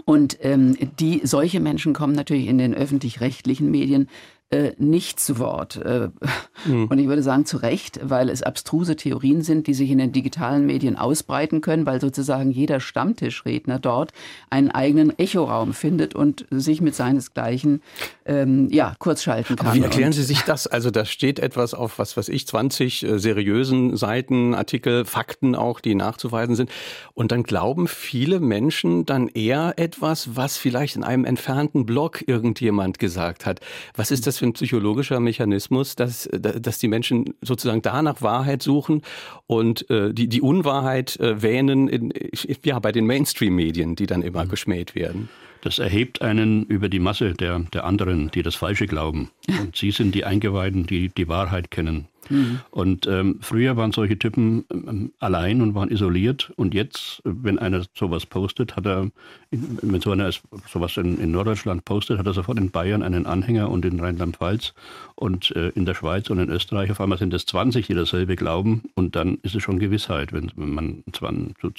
Und 0.05 0.39
ähm, 0.41 0.75
die 0.99 1.21
solche 1.23 1.59
Menschen 1.59 1.93
kommen 1.93 2.13
natürlich 2.13 2.47
in 2.47 2.57
den 2.57 2.73
öffentlich-rechtlichen 2.73 3.69
Medien 3.69 4.09
äh, 4.53 4.73
nicht 4.77 5.19
zu 5.19 5.39
Wort. 5.39 5.77
Äh, 5.77 6.09
mhm. 6.65 6.85
Und 6.85 6.99
ich 6.99 7.07
würde 7.07 7.23
sagen, 7.23 7.45
zu 7.45 7.57
Recht, 7.57 7.99
weil 8.03 8.29
es 8.29 8.43
abstruse 8.43 8.95
Theorien 8.95 9.41
sind, 9.41 9.65
die 9.65 9.73
sich 9.73 9.89
in 9.89 9.97
den 9.97 10.11
digitalen 10.11 10.67
Medien 10.67 10.95
ausbreiten 10.95 11.61
können, 11.61 11.87
weil 11.87 11.99
sozusagen 11.99 12.51
jeder 12.51 12.79
Stammtischredner 12.79 13.79
dort 13.79 14.11
einen 14.51 14.69
eigenen 14.69 15.17
Echoraum 15.17 15.73
findet 15.73 16.13
und 16.13 16.45
sich 16.51 16.81
mit 16.81 16.93
seinesgleichen 16.93 17.81
ähm, 18.25 18.69
ja, 18.69 18.95
kurzschalten 18.99 19.55
kann. 19.55 19.67
Aber 19.67 19.75
wie 19.75 19.81
erklären 19.81 20.13
Sie 20.13 20.23
sich 20.23 20.41
das? 20.41 20.67
Also 20.67 20.91
da 20.91 21.05
steht 21.05 21.39
etwas 21.39 21.73
auf, 21.73 21.97
was 21.97 22.15
weiß 22.15 22.29
ich, 22.29 22.45
20 22.45 23.03
äh, 23.03 23.19
seriösen 23.19 23.97
Seiten, 23.97 24.53
Artikel, 24.53 25.05
Fakten 25.05 25.55
auch, 25.55 25.79
die 25.79 25.95
nachzuweisen 25.95 26.55
sind. 26.55 26.69
Und 27.15 27.31
dann 27.31 27.41
glauben 27.41 27.87
viele 27.87 28.39
Menschen 28.39 29.07
dann 29.07 29.29
eher 29.29 29.73
etwas, 29.77 30.35
was 30.35 30.57
vielleicht 30.57 30.95
in 30.95 31.03
einem 31.03 31.25
entfernten 31.25 31.87
Blog 31.87 32.23
irgendjemand 32.27 32.99
gesagt 32.99 33.47
hat. 33.47 33.59
Was 33.95 34.11
ist 34.11 34.27
das 34.27 34.37
für 34.37 34.42
ein 34.43 34.53
psychologischer 34.53 35.19
Mechanismus, 35.19 35.95
dass, 35.95 36.29
dass 36.31 36.79
die 36.79 36.87
Menschen 36.87 37.33
sozusagen 37.41 37.81
da 37.81 38.01
nach 38.01 38.21
Wahrheit 38.21 38.61
suchen 38.61 39.01
und 39.47 39.89
äh, 39.89 40.13
die, 40.13 40.27
die 40.27 40.41
Unwahrheit 40.41 41.19
äh, 41.19 41.41
wähnen 41.41 41.87
in, 41.87 42.13
ja, 42.63 42.79
bei 42.79 42.91
den 42.91 43.05
Mainstream-Medien, 43.05 43.95
die 43.95 44.05
dann 44.05 44.21
immer 44.21 44.45
mhm. 44.45 44.49
geschmäht 44.49 44.95
werden? 44.95 45.29
Das 45.63 45.79
erhebt 45.79 46.21
einen 46.21 46.65
über 46.65 46.89
die 46.89 46.99
Masse 46.99 47.33
der, 47.33 47.59
der 47.59 47.85
anderen, 47.85 48.29
die 48.31 48.43
das 48.43 48.53
Falsche 48.53 48.85
glauben. 48.85 49.29
Und 49.47 49.77
sie 49.77 49.91
sind 49.91 50.13
die 50.13 50.25
Eingeweihten, 50.25 50.85
die 50.85 51.07
die 51.07 51.29
Wahrheit 51.29 51.71
kennen. 51.71 52.09
Mhm. 52.29 52.59
Und 52.69 53.07
ähm, 53.07 53.37
früher 53.39 53.77
waren 53.77 53.93
solche 53.93 54.19
Typen 54.19 54.65
ähm, 54.71 55.13
allein 55.19 55.61
und 55.61 55.73
waren 55.73 55.89
isoliert. 55.89 56.51
Und 56.57 56.73
jetzt, 56.73 57.21
wenn 57.23 57.59
einer 57.59 57.85
sowas 57.95 58.25
postet, 58.25 58.75
hat 58.75 58.85
er, 58.85 59.09
wenn 59.81 60.01
so 60.01 60.11
einer 60.11 60.31
sowas 60.71 60.97
in, 60.97 61.19
in 61.19 61.31
Norddeutschland 61.31 61.85
postet, 61.85 62.17
hat 62.17 62.25
er 62.25 62.33
sofort 62.33 62.57
in 62.57 62.71
Bayern 62.71 63.03
einen 63.03 63.25
Anhänger 63.25 63.69
und 63.69 63.85
in 63.85 63.99
Rheinland-Pfalz 63.99 64.73
und 65.15 65.55
äh, 65.55 65.69
in 65.69 65.85
der 65.85 65.93
Schweiz 65.93 66.29
und 66.29 66.39
in 66.39 66.49
Österreich. 66.49 66.91
Auf 66.91 66.99
einmal 66.99 67.17
sind 67.17 67.33
es 67.33 67.45
20, 67.45 67.87
die 67.87 67.93
dasselbe 67.93 68.35
glauben. 68.35 68.83
Und 68.95 69.15
dann 69.15 69.37
ist 69.43 69.55
es 69.55 69.63
schon 69.63 69.79
Gewissheit, 69.79 70.33
wenn, 70.33 70.51
wenn 70.55 70.73
man 70.73 71.03
20, 71.11 71.55
so 71.61 71.69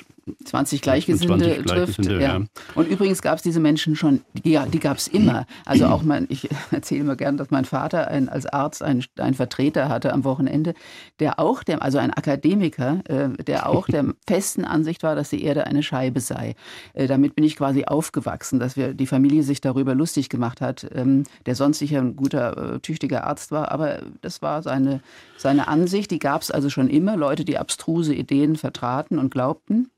20 0.44 0.82
Gleichgesinnte 0.82 1.64
20 1.64 1.66
trifft. 1.66 2.06
ja. 2.06 2.20
Ja. 2.20 2.40
Und 2.74 2.88
übrigens 2.88 3.22
gab 3.22 3.37
es 3.37 3.42
diese 3.42 3.60
Menschen 3.60 3.96
schon, 3.96 4.20
ja, 4.44 4.66
die 4.66 4.80
gab 4.80 4.98
es 4.98 5.08
immer. 5.08 5.46
Also 5.64 5.87
auch 5.87 6.02
mein, 6.02 6.26
ich 6.28 6.48
erzähle 6.70 7.00
immer 7.00 7.16
gern, 7.16 7.37
dass 7.37 7.50
mein 7.50 7.64
Vater 7.64 8.08
ein, 8.08 8.28
als 8.28 8.46
Arzt 8.46 8.82
einen, 8.82 9.04
einen 9.18 9.34
Vertreter 9.34 9.88
hatte 9.88 10.12
am 10.12 10.24
Wochenende 10.24 10.34
Wochenende, 10.34 10.74
der 11.20 11.38
auch, 11.38 11.62
der, 11.62 11.82
also 11.82 11.98
ein 11.98 12.12
Akademiker, 12.12 13.00
äh, 13.08 13.42
der 13.42 13.68
auch 13.68 13.87
der 13.87 14.14
festen 14.26 14.64
Ansicht 14.64 15.02
war, 15.02 15.14
dass 15.14 15.30
die 15.30 15.42
Erde 15.42 15.66
eine 15.66 15.82
Scheibe 15.82 16.20
sei. 16.20 16.54
Äh, 16.92 17.06
damit 17.06 17.34
bin 17.34 17.44
ich 17.44 17.56
quasi 17.56 17.63
aufgewachsen, 17.88 18.61
dass 18.61 18.77
wir 18.77 18.94
die 18.94 19.07
Familie 19.07 19.42
sich 19.42 19.61
darüber 19.61 19.94
lustig 19.94 20.29
gemacht 20.29 20.61
hat, 20.61 20.87
ähm, 20.94 21.24
der 21.46 21.55
sonst 21.55 21.79
sicher 21.79 21.98
ein 21.98 22.16
guter, 22.16 22.74
äh, 22.74 22.81
tüchtiger 22.81 23.24
Arzt 23.24 23.50
war, 23.50 23.72
aber 23.72 24.00
das 24.20 24.42
war 24.42 24.62
seine, 24.62 25.00
seine 25.37 25.68
Ansicht, 25.68 26.11
die 26.11 26.18
gab 26.18 26.42
es 26.42 26.50
also 26.50 26.68
schon 26.68 26.88
immer, 26.88 27.16
Leute, 27.16 27.44
die 27.44 27.59
abstruse 27.59 28.14
Ideen 28.14 28.57
vertraten 28.57 29.18
und 29.18 29.31
glaubten. 29.31 29.90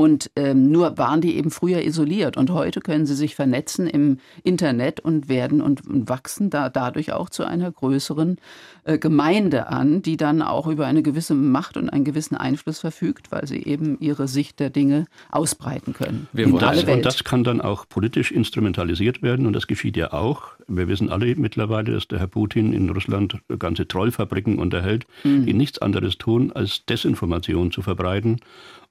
Und 0.00 0.30
ähm, 0.34 0.72
nur 0.72 0.96
waren 0.96 1.20
die 1.20 1.36
eben 1.36 1.50
früher 1.50 1.84
isoliert. 1.84 2.38
Und 2.38 2.48
heute 2.52 2.80
können 2.80 3.04
sie 3.04 3.14
sich 3.14 3.34
vernetzen 3.34 3.86
im 3.86 4.16
Internet 4.42 4.98
und 4.98 5.28
werden 5.28 5.60
und, 5.60 5.86
und 5.86 6.08
wachsen 6.08 6.48
da 6.48 6.70
dadurch 6.70 7.12
auch 7.12 7.28
zu 7.28 7.44
einer 7.44 7.70
größeren 7.70 8.38
äh, 8.84 8.96
Gemeinde 8.96 9.66
an, 9.66 10.00
die 10.00 10.16
dann 10.16 10.40
auch 10.40 10.68
über 10.68 10.86
eine 10.86 11.02
gewisse 11.02 11.34
Macht 11.34 11.76
und 11.76 11.90
einen 11.90 12.04
gewissen 12.04 12.34
Einfluss 12.34 12.78
verfügt, 12.78 13.30
weil 13.30 13.46
sie 13.46 13.62
eben 13.62 14.00
ihre 14.00 14.26
Sicht 14.26 14.58
der 14.58 14.70
Dinge 14.70 15.04
ausbreiten 15.30 15.92
können. 15.92 16.28
Und 16.32 16.62
das, 16.62 16.82
und 16.84 17.04
das 17.04 17.22
kann 17.22 17.44
dann 17.44 17.60
auch 17.60 17.86
politisch 17.86 18.32
instrumentalisiert 18.32 19.20
werden. 19.20 19.44
Und 19.44 19.52
das 19.52 19.66
geschieht 19.66 19.98
ja 19.98 20.14
auch. 20.14 20.44
Wir 20.66 20.88
wissen 20.88 21.10
alle 21.10 21.36
mittlerweile, 21.36 21.92
dass 21.92 22.08
der 22.08 22.20
Herr 22.20 22.26
Putin 22.26 22.72
in 22.72 22.88
Russland 22.88 23.36
ganze 23.58 23.86
Trollfabriken 23.86 24.60
unterhält, 24.60 25.06
mhm. 25.24 25.44
die 25.44 25.52
nichts 25.52 25.78
anderes 25.78 26.16
tun, 26.16 26.52
als 26.52 26.86
Desinformation 26.86 27.70
zu 27.70 27.82
verbreiten 27.82 28.38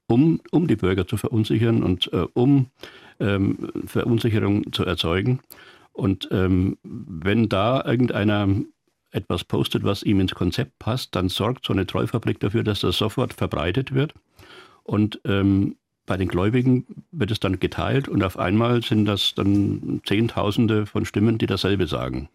um, 0.09 0.41
um 0.51 0.67
die 0.67 0.75
Bürger 0.75 1.07
zu 1.07 1.17
verunsichern 1.17 1.83
und 1.83 2.11
äh, 2.11 2.25
um 2.33 2.67
ähm, 3.19 3.69
Verunsicherung 3.85 4.73
zu 4.73 4.83
erzeugen. 4.83 5.39
Und 5.93 6.27
ähm, 6.31 6.77
wenn 6.83 7.49
da 7.49 7.83
irgendeiner 7.85 8.47
etwas 9.11 9.43
postet, 9.43 9.83
was 9.83 10.03
ihm 10.03 10.19
ins 10.19 10.35
Konzept 10.35 10.79
passt, 10.79 11.15
dann 11.15 11.29
sorgt 11.29 11.65
so 11.65 11.73
eine 11.73 11.85
Treufabrik 11.85 12.39
dafür, 12.39 12.63
dass 12.63 12.81
das 12.81 12.97
sofort 12.97 13.33
verbreitet 13.33 13.93
wird. 13.93 14.13
Und 14.83 15.19
ähm, 15.25 15.75
bei 16.05 16.17
den 16.17 16.27
Gläubigen 16.27 16.85
wird 17.11 17.31
es 17.31 17.39
dann 17.39 17.59
geteilt 17.59 18.07
und 18.07 18.23
auf 18.23 18.39
einmal 18.39 18.81
sind 18.81 19.05
das 19.05 19.35
dann 19.35 20.01
Zehntausende 20.05 20.85
von 20.87 21.05
Stimmen, 21.05 21.37
die 21.37 21.45
dasselbe 21.45 21.85
sagen. 21.85 22.29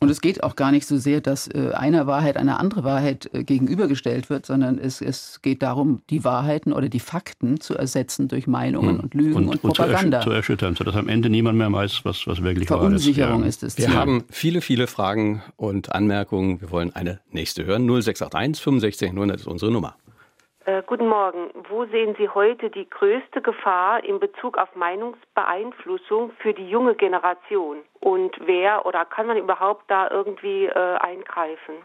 Und 0.00 0.10
es 0.10 0.20
geht 0.20 0.42
auch 0.42 0.56
gar 0.56 0.70
nicht 0.70 0.86
so 0.86 0.96
sehr, 0.96 1.20
dass 1.20 1.48
äh, 1.48 1.72
einer 1.74 2.06
Wahrheit 2.06 2.36
eine 2.36 2.58
andere 2.60 2.84
Wahrheit 2.84 3.30
äh, 3.32 3.42
gegenübergestellt 3.42 4.30
wird, 4.30 4.46
sondern 4.46 4.78
es, 4.78 5.00
es 5.00 5.40
geht 5.42 5.62
darum, 5.62 6.02
die 6.10 6.24
Wahrheiten 6.24 6.72
oder 6.72 6.88
die 6.88 7.00
Fakten 7.00 7.60
zu 7.60 7.74
ersetzen 7.74 8.28
durch 8.28 8.46
Meinungen 8.46 8.96
hm. 8.96 9.00
und 9.00 9.14
Lügen 9.14 9.34
und, 9.34 9.48
und, 9.48 9.64
und 9.64 9.74
Propaganda. 9.74 10.20
zu, 10.20 10.30
erschüttern, 10.30 10.76
sodass 10.76 10.94
am 10.94 11.08
Ende 11.08 11.30
niemand 11.30 11.58
mehr 11.58 11.72
weiß, 11.72 12.04
was, 12.04 12.26
was 12.26 12.42
wirklich 12.42 12.70
wahr 12.70 12.78
ist. 12.78 12.82
Verunsicherung 12.82 13.42
ist 13.44 13.62
es. 13.62 13.78
Wir 13.78 13.92
haben 13.92 14.24
viele, 14.30 14.60
viele 14.60 14.86
Fragen 14.86 15.42
und 15.56 15.92
Anmerkungen. 15.92 16.60
Wir 16.60 16.70
wollen 16.70 16.94
eine 16.94 17.20
nächste 17.30 17.64
hören. 17.66 17.86
0681 17.86 18.62
65 18.62 19.10
100 19.10 19.40
ist 19.40 19.46
unsere 19.46 19.72
Nummer. 19.72 19.96
Äh, 20.68 20.82
guten 20.84 21.08
Morgen. 21.08 21.48
Wo 21.70 21.86
sehen 21.86 22.14
Sie 22.18 22.28
heute 22.28 22.68
die 22.68 22.90
größte 22.90 23.40
Gefahr 23.40 24.04
in 24.04 24.20
Bezug 24.20 24.58
auf 24.58 24.76
Meinungsbeeinflussung 24.76 26.32
für 26.42 26.52
die 26.52 26.68
junge 26.68 26.94
Generation? 26.94 27.78
Und 28.00 28.36
wer 28.44 28.84
oder 28.84 29.06
kann 29.06 29.26
man 29.28 29.38
überhaupt 29.38 29.90
da 29.90 30.10
irgendwie 30.10 30.66
äh, 30.66 30.96
eingreifen? 30.98 31.76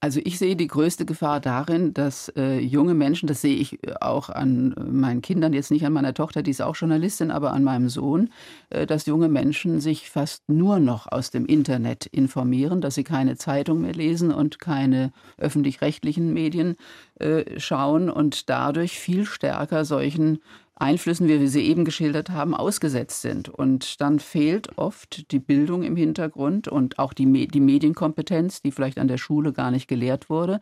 Also 0.00 0.20
ich 0.22 0.38
sehe 0.38 0.54
die 0.54 0.68
größte 0.68 1.04
Gefahr 1.04 1.40
darin, 1.40 1.92
dass 1.92 2.28
äh, 2.36 2.60
junge 2.60 2.94
Menschen, 2.94 3.26
das 3.26 3.40
sehe 3.40 3.56
ich 3.56 3.82
äh, 3.82 3.94
auch 4.00 4.28
an 4.28 4.72
äh, 4.76 4.80
meinen 4.84 5.22
Kindern, 5.22 5.52
jetzt 5.52 5.72
nicht 5.72 5.84
an 5.84 5.92
meiner 5.92 6.14
Tochter, 6.14 6.42
die 6.44 6.52
ist 6.52 6.62
auch 6.62 6.76
Journalistin, 6.76 7.32
aber 7.32 7.52
an 7.52 7.64
meinem 7.64 7.88
Sohn, 7.88 8.30
äh, 8.70 8.86
dass 8.86 9.06
junge 9.06 9.28
Menschen 9.28 9.80
sich 9.80 10.08
fast 10.08 10.48
nur 10.48 10.78
noch 10.78 11.10
aus 11.10 11.32
dem 11.32 11.46
Internet 11.46 12.06
informieren, 12.06 12.80
dass 12.80 12.94
sie 12.94 13.02
keine 13.02 13.36
Zeitung 13.38 13.80
mehr 13.80 13.92
lesen 13.92 14.32
und 14.32 14.60
keine 14.60 15.10
öffentlich-rechtlichen 15.36 16.32
Medien 16.32 16.76
äh, 17.18 17.58
schauen 17.58 18.08
und 18.08 18.48
dadurch 18.48 19.00
viel 19.00 19.26
stärker 19.26 19.84
solchen 19.84 20.38
Einflüssen, 20.80 21.28
wie 21.28 21.40
wir 21.40 21.48
sie 21.48 21.66
eben 21.66 21.84
geschildert 21.84 22.30
haben, 22.30 22.54
ausgesetzt 22.54 23.22
sind. 23.22 23.48
Und 23.48 24.00
dann 24.00 24.18
fehlt 24.20 24.78
oft 24.78 25.30
die 25.32 25.40
Bildung 25.40 25.82
im 25.82 25.96
Hintergrund 25.96 26.68
und 26.68 26.98
auch 26.98 27.12
die, 27.12 27.48
die 27.48 27.60
Medienkompetenz, 27.60 28.62
die 28.62 28.70
vielleicht 28.70 28.98
an 28.98 29.08
der 29.08 29.18
Schule 29.18 29.52
gar 29.52 29.70
nicht 29.70 29.88
gelehrt 29.88 30.30
wurde, 30.30 30.60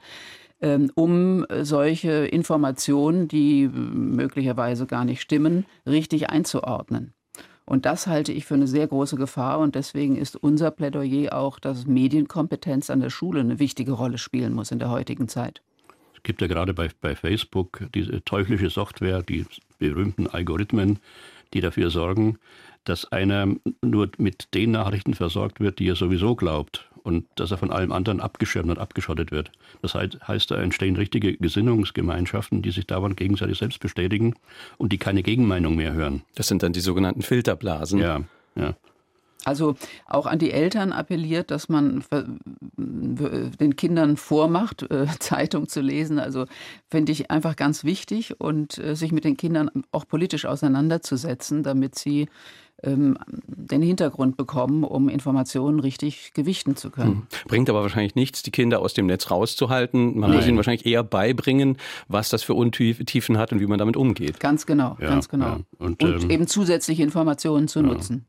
ähm, 0.61 0.91
um 0.95 1.45
solche 1.63 2.27
Informationen, 2.27 3.29
die 3.29 3.69
möglicherweise 3.69 4.87
gar 4.87 5.05
nicht 5.05 5.21
stimmen, 5.21 5.67
richtig 5.87 6.31
einzuordnen. 6.31 7.13
Und 7.67 7.85
das 7.85 8.07
halte 8.07 8.33
ich 8.33 8.47
für 8.47 8.55
eine 8.55 8.69
sehr 8.69 8.87
große 8.87 9.17
Gefahr. 9.17 9.59
Und 9.59 9.75
deswegen 9.75 10.17
ist 10.17 10.37
unser 10.37 10.71
Plädoyer 10.71 11.37
auch, 11.37 11.59
dass 11.59 11.87
Medienkompetenz 11.87 12.91
an 12.91 13.01
der 13.01 13.11
Schule 13.11 13.41
eine 13.41 13.59
wichtige 13.59 13.93
Rolle 13.93 14.19
spielen 14.19 14.55
muss 14.55 14.71
in 14.71 14.79
der 14.79 14.91
heutigen 14.91 15.29
Zeit 15.29 15.63
gibt 16.27 16.43
ja 16.43 16.49
gerade 16.49 16.75
bei, 16.75 16.91
bei 17.01 17.15
Facebook 17.15 17.87
diese 17.95 18.23
teuflische 18.25 18.69
Software, 18.69 19.23
die 19.23 19.47
berühmten 19.79 20.27
Algorithmen, 20.27 20.99
die 21.55 21.61
dafür 21.61 21.89
sorgen, 21.89 22.39
dass 22.85 23.11
einer 23.13 23.49
nur 23.81 24.11
mit 24.19 24.53
den 24.53 24.73
Nachrichten 24.73 25.15
versorgt 25.15 25.61
wird, 25.61 25.79
die 25.79 25.89
er 25.89 25.97
sowieso 25.97 26.35
glaubt 26.35 26.89
und 27.05 27.27
dass 27.37 27.53
er 27.53 27.59
von 27.59 27.71
allem 27.71 27.93
anderen 27.93 28.21
abgeschirmt 28.21 28.69
und 28.69 28.79
abgeschottet 28.79 29.31
wird. 29.31 29.53
Das 29.83 29.95
heißt, 29.95 30.51
da 30.51 30.57
entstehen 30.57 30.97
richtige 30.97 31.37
Gesinnungsgemeinschaften, 31.37 32.63
die 32.63 32.73
sich 32.73 32.87
dauernd 32.87 33.17
gegenseitig 33.17 33.59
selbst 33.59 33.79
bestätigen 33.79 34.35
und 34.77 34.93
die 34.93 34.99
keine 34.99 35.23
Gegenmeinung 35.23 35.77
mehr 35.77 35.93
hören. 35.93 36.23
Das 36.35 36.49
sind 36.49 36.65
dann 36.65 36.73
die 36.73 36.81
sogenannten 36.81 37.23
Filterblasen. 37.23 38.01
Ja, 38.01 38.23
ja. 38.57 38.75
Also 39.47 39.77
auch 40.07 40.27
an 40.27 40.41
die 40.41 40.51
Eltern 40.51 40.93
appelliert, 40.93 41.53
dass 41.53 41.69
man 41.69 42.03
den 42.77 43.77
Kindern 43.77 44.17
vormacht, 44.17 44.91
äh, 44.91 45.07
Zeitung 45.21 45.69
zu 45.69 45.81
lesen. 45.81 46.19
Also 46.19 46.47
finde 46.91 47.13
ich 47.13 47.31
einfach 47.31 47.55
ganz 47.55 47.85
wichtig 47.85 48.41
und 48.41 48.77
äh, 48.79 48.97
sich 48.97 49.13
mit 49.13 49.25
den 49.25 49.37
Kindern 49.37 49.71
auch 49.93 50.05
politisch 50.09 50.47
auseinanderzusetzen, 50.47 51.63
damit 51.63 51.97
sie 51.97 52.27
ähm, 52.83 53.17
den 53.47 53.83
Hintergrund 53.83 54.37
bekommen, 54.37 54.83
um 54.83 55.09
Informationen 55.09 55.79
richtig 55.79 56.33
gewichten 56.35 56.75
zu 56.75 56.91
können. 56.91 57.09
Hm. 57.11 57.27
Bringt 57.47 57.71
aber 57.71 57.83
wahrscheinlich 57.83 58.17
nichts, 58.17 58.43
die 58.43 58.51
Kinder 58.51 58.81
aus 58.81 58.95
dem 58.95 59.07
Netz 59.07 59.31
rauszuhalten. 59.31 60.19
Man 60.19 60.31
Nein. 60.31 60.39
muss 60.39 60.49
ihnen 60.49 60.57
wahrscheinlich 60.57 60.87
eher 60.87 61.05
beibringen, 61.05 61.79
was 62.09 62.31
das 62.31 62.43
für 62.43 62.55
Untiefen 62.55 63.39
hat 63.39 63.53
und 63.53 63.61
wie 63.61 63.67
man 63.67 63.79
damit 63.79 63.97
umgeht. 63.97 64.41
Ganz 64.41 64.67
genau, 64.67 64.97
ja, 65.01 65.09
ganz 65.09 65.29
genau. 65.29 65.47
Ja. 65.47 65.61
Und, 65.79 66.03
und 66.03 66.25
ähm, 66.25 66.31
eben 66.31 66.47
zusätzliche 66.49 67.05
Informationen 67.05 67.69
zu 67.69 67.79
ja, 67.79 67.87
nutzen 67.87 68.27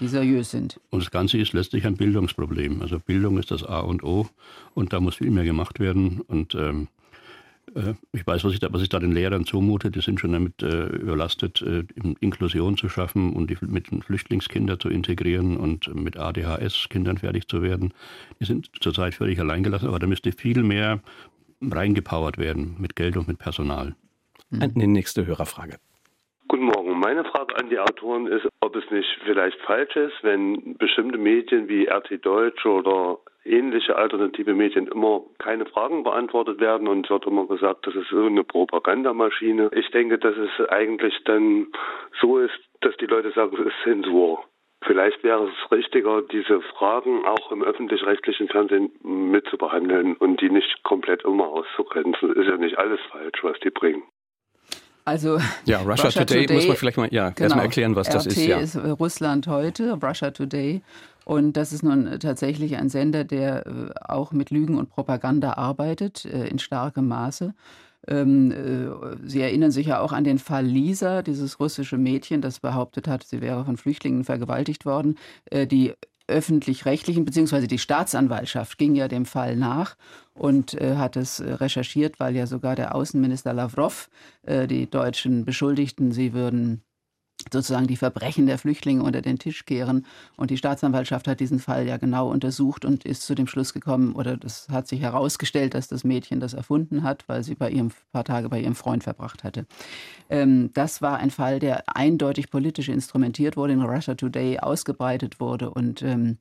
die 0.00 0.08
seriös 0.08 0.50
sind. 0.50 0.80
Und 0.90 1.02
das 1.02 1.10
Ganze 1.10 1.38
ist 1.38 1.52
letztlich 1.52 1.86
ein 1.86 1.96
Bildungsproblem. 1.96 2.82
Also 2.82 2.98
Bildung 2.98 3.38
ist 3.38 3.50
das 3.50 3.64
A 3.64 3.80
und 3.80 4.02
O 4.02 4.28
und 4.74 4.92
da 4.92 5.00
muss 5.00 5.16
viel 5.16 5.30
mehr 5.30 5.44
gemacht 5.44 5.80
werden. 5.80 6.20
Und 6.20 6.54
ähm, 6.54 6.88
äh, 7.74 7.94
ich 8.12 8.26
weiß, 8.26 8.44
was 8.44 8.52
ich, 8.52 8.60
da, 8.60 8.72
was 8.72 8.82
ich 8.82 8.88
da 8.88 8.98
den 8.98 9.12
Lehrern 9.12 9.44
zumute. 9.44 9.90
Die 9.90 10.00
sind 10.00 10.20
schon 10.20 10.32
damit 10.32 10.62
äh, 10.62 10.86
überlastet, 10.86 11.62
äh, 11.62 11.84
Inklusion 12.20 12.76
zu 12.76 12.88
schaffen 12.88 13.32
und 13.32 13.50
die, 13.50 13.56
mit 13.60 13.88
Flüchtlingskindern 14.04 14.80
zu 14.80 14.88
integrieren 14.88 15.56
und 15.56 15.94
mit 15.94 16.16
ADHS-Kindern 16.16 17.18
fertig 17.18 17.48
zu 17.48 17.62
werden. 17.62 17.92
Die 18.40 18.44
sind 18.44 18.70
zurzeit 18.80 19.14
völlig 19.14 19.40
alleingelassen, 19.40 19.88
aber 19.88 19.98
da 19.98 20.06
müsste 20.06 20.32
viel 20.32 20.62
mehr 20.62 21.00
reingepowert 21.60 22.38
werden 22.38 22.76
mit 22.78 22.94
Geld 22.96 23.16
und 23.16 23.26
mit 23.26 23.38
Personal. 23.38 23.96
Eine 24.50 24.86
nächste 24.86 25.26
Hörerfrage. 25.26 25.78
Meine 27.08 27.24
Frage 27.24 27.56
an 27.56 27.70
die 27.70 27.78
Autoren 27.78 28.26
ist, 28.26 28.46
ob 28.60 28.76
es 28.76 28.90
nicht 28.90 29.08
vielleicht 29.24 29.58
falsch 29.62 29.96
ist, 29.96 30.22
wenn 30.22 30.76
bestimmte 30.76 31.16
Medien 31.16 31.66
wie 31.66 31.88
RT 31.88 32.22
Deutsch 32.22 32.66
oder 32.66 33.16
ähnliche 33.46 33.96
alternative 33.96 34.52
Medien 34.52 34.88
immer 34.88 35.22
keine 35.38 35.64
Fragen 35.64 36.02
beantwortet 36.02 36.60
werden 36.60 36.86
und 36.86 37.08
wird 37.08 37.24
immer 37.24 37.46
gesagt, 37.46 37.86
das 37.86 37.94
ist 37.94 38.10
so 38.10 38.26
eine 38.26 38.44
Propagandamaschine. 38.44 39.70
Ich 39.72 39.90
denke, 39.90 40.18
dass 40.18 40.36
es 40.36 40.68
eigentlich 40.68 41.14
dann 41.24 41.68
so 42.20 42.36
ist, 42.40 42.60
dass 42.82 42.94
die 42.98 43.06
Leute 43.06 43.30
sagen, 43.30 43.56
es 43.58 43.68
ist 43.68 43.82
Zensur. 43.84 44.44
Vielleicht 44.82 45.24
wäre 45.24 45.48
es 45.48 45.72
richtiger, 45.72 46.20
diese 46.20 46.60
Fragen 46.60 47.24
auch 47.24 47.50
im 47.50 47.62
öffentlich-rechtlichen 47.62 48.48
Fernsehen 48.48 48.92
mitzubehandeln 49.02 50.14
und 50.14 50.42
die 50.42 50.50
nicht 50.50 50.82
komplett 50.82 51.24
immer 51.24 51.48
auszugrenzen. 51.48 52.34
Ist 52.34 52.48
ja 52.50 52.58
nicht 52.58 52.76
alles 52.76 53.00
falsch, 53.10 53.42
was 53.42 53.58
die 53.60 53.70
bringen. 53.70 54.02
Also 55.08 55.38
ja, 55.64 55.78
Russia, 55.78 56.04
Russia 56.04 56.24
Today, 56.24 56.42
Today, 56.42 56.56
muss 56.56 56.68
man 56.68 56.76
vielleicht 56.76 56.96
mal 56.98 57.08
ja, 57.10 57.30
genau, 57.30 57.44
erstmal 57.44 57.64
erklären, 57.64 57.96
was 57.96 58.08
RT 58.08 58.14
das 58.14 58.26
ist. 58.26 58.36
Ja. 58.36 58.58
ist 58.58 58.76
Russland 58.76 59.46
heute, 59.46 59.92
Russia 59.94 60.30
Today. 60.32 60.82
Und 61.24 61.54
das 61.54 61.72
ist 61.72 61.82
nun 61.82 62.20
tatsächlich 62.20 62.76
ein 62.76 62.90
Sender, 62.90 63.24
der 63.24 63.66
äh, 63.66 63.70
auch 64.06 64.32
mit 64.32 64.50
Lügen 64.50 64.76
und 64.76 64.90
Propaganda 64.90 65.54
arbeitet, 65.54 66.26
äh, 66.26 66.48
in 66.48 66.58
starkem 66.58 67.08
Maße. 67.08 67.54
Ähm, 68.06 68.52
äh, 68.52 69.16
Sie 69.26 69.40
erinnern 69.40 69.70
sich 69.70 69.86
ja 69.86 70.00
auch 70.00 70.12
an 70.12 70.24
den 70.24 70.38
Fall 70.38 70.66
Lisa, 70.66 71.22
dieses 71.22 71.58
russische 71.58 71.96
Mädchen, 71.96 72.42
das 72.42 72.60
behauptet 72.60 73.08
hat, 73.08 73.24
sie 73.24 73.40
wäre 73.40 73.64
von 73.64 73.78
Flüchtlingen 73.78 74.24
vergewaltigt 74.24 74.84
worden. 74.84 75.16
Die 75.52 75.94
öffentlich-rechtlichen, 76.28 77.24
beziehungsweise 77.24 77.66
die 77.66 77.78
Staatsanwaltschaft 77.78 78.78
ging 78.78 78.94
ja 78.94 79.08
dem 79.08 79.26
Fall 79.26 79.56
nach 79.56 79.96
und 80.34 80.74
äh, 80.74 80.96
hat 80.96 81.16
es 81.16 81.40
äh, 81.40 81.52
recherchiert, 81.52 82.20
weil 82.20 82.36
ja 82.36 82.46
sogar 82.46 82.76
der 82.76 82.94
Außenminister 82.94 83.52
Lavrov 83.52 84.08
äh, 84.42 84.66
die 84.66 84.88
Deutschen 84.88 85.44
beschuldigten, 85.44 86.12
sie 86.12 86.32
würden 86.32 86.82
sozusagen 87.52 87.86
die 87.86 87.96
Verbrechen 87.96 88.46
der 88.46 88.58
Flüchtlinge 88.58 89.02
unter 89.02 89.22
den 89.22 89.38
Tisch 89.38 89.64
kehren. 89.64 90.06
Und 90.36 90.50
die 90.50 90.56
Staatsanwaltschaft 90.56 91.28
hat 91.28 91.40
diesen 91.40 91.58
Fall 91.58 91.86
ja 91.86 91.96
genau 91.96 92.30
untersucht 92.30 92.84
und 92.84 93.04
ist 93.04 93.22
zu 93.22 93.34
dem 93.34 93.46
Schluss 93.46 93.72
gekommen, 93.72 94.14
oder 94.14 94.36
das 94.36 94.68
hat 94.68 94.88
sich 94.88 95.00
herausgestellt, 95.00 95.74
dass 95.74 95.88
das 95.88 96.04
Mädchen 96.04 96.40
das 96.40 96.54
erfunden 96.54 97.02
hat, 97.02 97.24
weil 97.28 97.42
sie 97.44 97.54
bei 97.54 97.70
ihrem 97.70 97.90
paar 98.12 98.24
Tage 98.24 98.48
bei 98.48 98.60
ihrem 98.60 98.74
Freund 98.74 99.04
verbracht 99.04 99.44
hatte. 99.44 99.66
Ähm, 100.30 100.70
das 100.74 101.02
war 101.02 101.18
ein 101.18 101.30
Fall, 101.30 101.58
der 101.58 101.84
eindeutig 101.94 102.50
politisch 102.50 102.88
instrumentiert 102.88 103.56
wurde, 103.56 103.72
in 103.72 103.82
Russia 103.82 104.14
Today 104.14 104.58
ausgebreitet 104.58 105.40
wurde 105.40 105.70
und 105.70 106.02
ähm, 106.02 106.38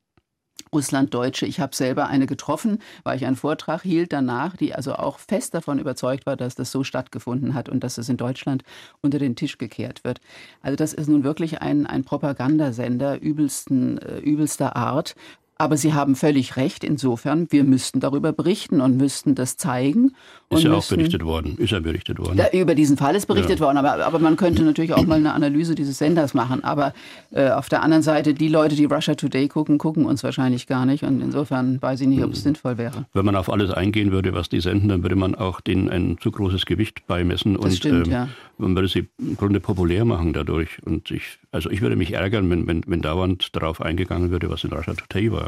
Russlanddeutsche. 0.74 1.46
Ich 1.46 1.60
habe 1.60 1.76
selber 1.76 2.08
eine 2.08 2.28
getroffen, 2.28 2.80
weil 3.04 3.18
ich 3.18 3.26
einen 3.26 3.36
Vortrag 3.36 3.84
hielt 3.84 4.14
danach, 4.14 4.58
die 4.58 4.76
also 4.76 4.94
auch 4.94 5.20
fest 5.20 5.54
davon 5.54 5.80
überzeugt 5.80 6.26
war, 6.26 6.36
dass 6.36 6.56
das 6.56 6.72
so 6.72 6.84
stattgefunden 6.84 7.54
hat 7.54 7.70
und 7.70 7.84
dass 7.84 7.98
es 7.98 8.10
in 8.10 8.18
Deutschland 8.18 8.64
unter 9.02 9.20
den 9.20 9.36
Tisch 9.36 9.58
gekehrt 9.58 10.04
wird. 10.04 10.20
Also 10.62 10.76
das 10.76 10.94
ist 10.94 11.08
nun 11.08 11.24
wirklich 11.24 11.62
ein, 11.62 11.86
ein 11.88 12.04
Propagandasender 12.04 13.22
übelsten, 13.22 13.98
äh, 13.98 14.20
übelster 14.20 14.76
Art. 14.76 15.16
Aber 15.58 15.78
Sie 15.78 15.94
haben 15.94 16.16
völlig 16.16 16.56
recht. 16.58 16.84
Insofern, 16.84 17.48
wir 17.50 17.64
müssten 17.64 18.00
darüber 18.00 18.32
berichten 18.32 18.82
und 18.82 18.98
müssten 18.98 19.36
das 19.36 19.58
zeigen. 19.58 20.14
Ist 20.50 20.64
ja 20.64 20.74
auch 20.74 20.88
berichtet 20.88 21.24
worden. 21.26 21.58
Ist 21.58 21.72
ja 21.72 21.80
berichtet 21.80 22.20
worden. 22.20 22.38
Da, 22.38 22.50
über 22.52 22.76
diesen 22.76 22.96
Fall 22.96 23.16
ist 23.16 23.26
berichtet 23.26 23.60
ja. 23.60 23.66
worden. 23.66 23.78
Aber, 23.78 24.06
aber 24.06 24.20
man 24.20 24.38
könnte 24.38 24.64
natürlich 24.64 24.94
auch 24.94 25.06
mal 25.06 25.16
eine 25.16 25.34
Analyse 25.34 25.76
dieses 25.76 25.98
Senders 25.98 26.34
machen. 26.34 26.64
Aber 26.64 26.94
äh, 27.32 27.50
auf 27.50 27.70
der 27.70 27.82
anderen 27.82 28.04
Seite, 28.04 28.34
die 28.34 28.48
Leute, 28.48 28.76
die 28.76 28.86
Russia 28.86 29.16
Today 29.16 29.48
gucken, 29.48 29.78
gucken 29.78 30.06
uns 30.06 30.24
wahrscheinlich 30.24 30.68
gar 30.68 30.86
nicht. 30.86 31.04
Und 31.04 31.22
insofern 31.22 31.82
weiß 31.82 32.02
ich 32.02 32.08
nicht, 32.08 32.24
ob 32.24 32.32
es 32.32 32.38
hm. 32.38 32.44
sinnvoll 32.44 32.78
wäre. 32.78 33.06
Wenn 33.14 33.26
man 33.26 33.36
auf 33.36 33.52
alles 33.52 33.72
eingehen 33.72 34.12
würde, 34.12 34.34
was 34.34 34.50
die 34.50 34.62
senden, 34.62 34.90
dann 34.90 35.04
würde 35.04 35.16
man 35.16 35.36
auch 35.36 35.60
denen 35.60 35.90
ein 35.90 36.18
zu 36.22 36.32
großes 36.32 36.66
Gewicht 36.66 37.08
beimessen. 37.08 37.56
Das 37.56 37.66
und 37.66 37.76
stimmt, 37.76 38.08
ähm, 38.08 38.14
ja. 38.14 38.30
man 38.58 38.76
würde 38.76 38.88
sie 38.88 39.08
im 39.20 39.36
Grunde 39.36 39.60
populär 39.60 40.06
machen 40.06 40.34
dadurch. 40.34 40.82
Und 40.86 41.12
ich, 41.12 41.40
also 41.52 41.70
ich 41.70 41.82
würde 41.82 41.96
mich 41.96 42.14
ärgern, 42.14 42.50
wenn, 42.50 42.68
wenn, 42.68 42.84
wenn 42.88 43.02
dauernd 43.02 43.56
darauf 43.56 43.82
eingegangen 43.82 44.32
würde, 44.32 44.50
was 44.50 44.64
in 44.64 44.72
Russia 44.72 44.94
Today 44.94 45.32
war. 45.32 45.47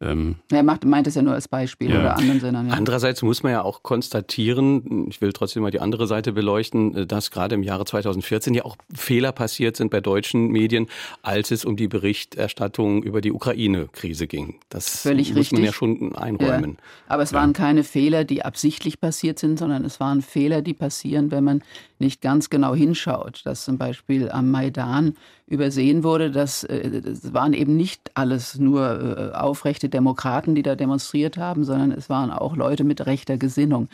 Ähm, 0.00 0.36
er 0.50 0.62
macht, 0.62 0.84
meint 0.84 1.08
es 1.08 1.16
ja 1.16 1.22
nur 1.22 1.34
als 1.34 1.48
Beispiel 1.48 1.90
ja. 1.90 1.98
oder 1.98 2.16
anderen 2.16 2.40
Sinnern. 2.40 2.68
Ja. 2.68 2.74
Andererseits 2.74 3.22
muss 3.22 3.42
man 3.42 3.50
ja 3.50 3.62
auch 3.62 3.82
konstatieren, 3.82 5.08
ich 5.08 5.20
will 5.20 5.32
trotzdem 5.32 5.62
mal 5.64 5.72
die 5.72 5.80
andere 5.80 6.06
Seite 6.06 6.32
beleuchten, 6.32 7.08
dass 7.08 7.32
gerade 7.32 7.56
im 7.56 7.64
Jahre 7.64 7.84
2014 7.84 8.54
ja 8.54 8.64
auch 8.64 8.76
Fehler 8.94 9.32
passiert 9.32 9.76
sind 9.76 9.90
bei 9.90 10.00
deutschen 10.00 10.48
Medien, 10.48 10.86
als 11.22 11.50
es 11.50 11.64
um 11.64 11.76
die 11.76 11.88
Berichterstattung 11.88 13.02
über 13.02 13.20
die 13.20 13.32
Ukraine-Krise 13.32 14.28
ging. 14.28 14.60
Das 14.68 15.00
Völlig 15.00 15.30
muss 15.30 15.38
richtig. 15.38 15.58
man 15.58 15.64
ja 15.64 15.72
schon 15.72 16.14
einräumen. 16.14 16.72
Ja. 16.78 16.84
Aber 17.08 17.24
es 17.24 17.32
waren 17.32 17.52
keine 17.52 17.82
Fehler, 17.82 18.24
die 18.24 18.44
absichtlich 18.44 19.00
passiert 19.00 19.40
sind, 19.40 19.58
sondern 19.58 19.84
es 19.84 19.98
waren 19.98 20.22
Fehler, 20.22 20.62
die 20.62 20.74
passieren, 20.74 21.32
wenn 21.32 21.42
man 21.42 21.62
nicht 22.00 22.20
ganz 22.20 22.50
genau 22.50 22.74
hinschaut. 22.74 23.42
Dass 23.44 23.64
zum 23.64 23.78
Beispiel 23.78 24.30
am 24.30 24.50
Maidan 24.50 25.14
übersehen 25.46 26.04
wurde, 26.04 26.30
dass 26.30 26.64
äh, 26.64 27.00
das 27.00 27.32
waren 27.32 27.52
eben 27.52 27.76
nicht 27.76 28.10
alles 28.14 28.58
nur 28.58 29.32
äh, 29.32 29.34
aufrechte 29.34 29.88
Demokraten, 29.88 30.54
die 30.54 30.62
da 30.62 30.74
demonstriert 30.74 31.38
haben, 31.38 31.64
sondern 31.64 31.92
es 31.92 32.10
waren 32.10 32.30
auch 32.30 32.56
Leute 32.56 32.84
mit 32.84 33.06
rechter 33.06 33.38
Gesinnung. 33.38 33.88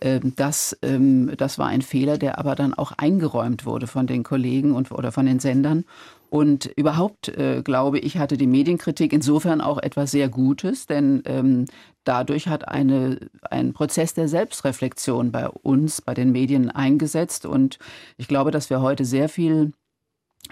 Ähm, 0.00 0.32
das, 0.36 0.78
ähm, 0.82 1.32
das 1.36 1.58
war 1.58 1.66
ein 1.66 1.82
Fehler, 1.82 2.18
der 2.18 2.38
aber 2.38 2.54
dann 2.54 2.74
auch 2.74 2.92
eingeräumt 2.92 3.66
wurde 3.66 3.86
von 3.86 4.06
den 4.06 4.22
Kollegen 4.22 4.72
und, 4.72 4.92
oder 4.92 5.12
von 5.12 5.26
den 5.26 5.40
Sendern. 5.40 5.84
Und 6.30 6.66
überhaupt, 6.76 7.28
äh, 7.28 7.60
glaube 7.62 7.98
ich, 7.98 8.16
hatte 8.16 8.36
die 8.36 8.46
Medienkritik 8.46 9.12
insofern 9.12 9.60
auch 9.60 9.78
etwas 9.78 10.12
sehr 10.12 10.28
Gutes, 10.28 10.86
denn 10.86 11.22
ähm, 11.26 11.64
dadurch 12.04 12.46
hat 12.46 12.68
eine, 12.68 13.18
ein 13.50 13.72
Prozess 13.72 14.14
der 14.14 14.28
Selbstreflexion 14.28 15.32
bei 15.32 15.48
uns, 15.48 16.00
bei 16.00 16.14
den 16.14 16.30
Medien 16.30 16.70
eingesetzt. 16.70 17.46
Und 17.46 17.80
ich 18.16 18.28
glaube, 18.28 18.52
dass 18.52 18.70
wir 18.70 18.80
heute 18.80 19.04
sehr 19.04 19.28
viel 19.28 19.72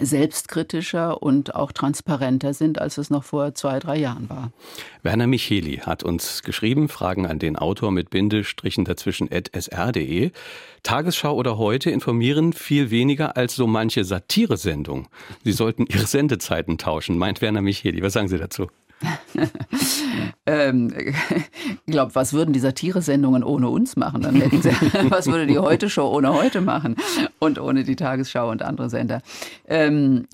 selbstkritischer 0.01 1.23
und 1.23 1.55
auch 1.55 1.73
transparenter 1.73 2.55
sind, 2.55 2.81
als 2.81 2.99
es 2.99 3.11
noch 3.11 3.25
vor 3.25 3.55
zwei, 3.55 3.79
drei 3.79 3.97
Jahren 3.97 4.29
war. 4.29 4.53
Werner 5.03 5.27
Micheli 5.27 5.79
hat 5.79 6.03
uns 6.03 6.43
geschrieben, 6.43 6.89
Fragen 6.89 7.27
an 7.27 7.39
den 7.39 7.57
Autor 7.57 7.91
mit 7.91 8.11
Bindestrichen 8.11 8.85
dazwischen 8.85 9.29
at 9.33 9.51
sr.de. 9.53 10.31
Tagesschau 10.83 11.35
oder 11.35 11.59
heute 11.59 11.91
informieren 11.91 12.53
viel 12.53 12.91
weniger 12.91 13.37
als 13.37 13.57
so 13.57 13.67
manche 13.67 14.05
Satiresendung. 14.05 15.09
Sie 15.45 15.53
sollten 15.53 15.87
ihre 15.87 16.07
Sendezeiten 16.07 16.79
tauschen, 16.79 17.19
meint 17.19 17.41
Werner 17.41 17.63
Micheli. 17.63 18.03
Was 18.03 18.13
sagen 18.13 18.29
Sie 18.29 18.39
dazu? 18.39 18.69
ähm, 20.47 20.93
ich 20.97 21.93
glaube, 21.93 22.15
was 22.15 22.33
würden 22.33 22.53
die 22.53 22.61
Satire-Sendungen 22.61 23.45
ohne 23.45 23.69
uns 23.69 23.97
machen? 23.97 24.23
Dann 24.23 24.37
hätten 24.37 24.63
sie, 24.63 24.71
was 25.11 25.27
würde 25.27 25.47
die 25.47 25.59
Heute-Show 25.59 26.09
ohne 26.09 26.35
heute 26.35 26.61
machen? 26.61 26.97
Und 27.39 27.59
ohne 27.59 27.85
die 27.85 27.97
Tagesschau 27.97 28.51
und 28.51 28.63
andere 28.63 28.91
Sender. 28.91 29.23
Ähm, 29.67 30.27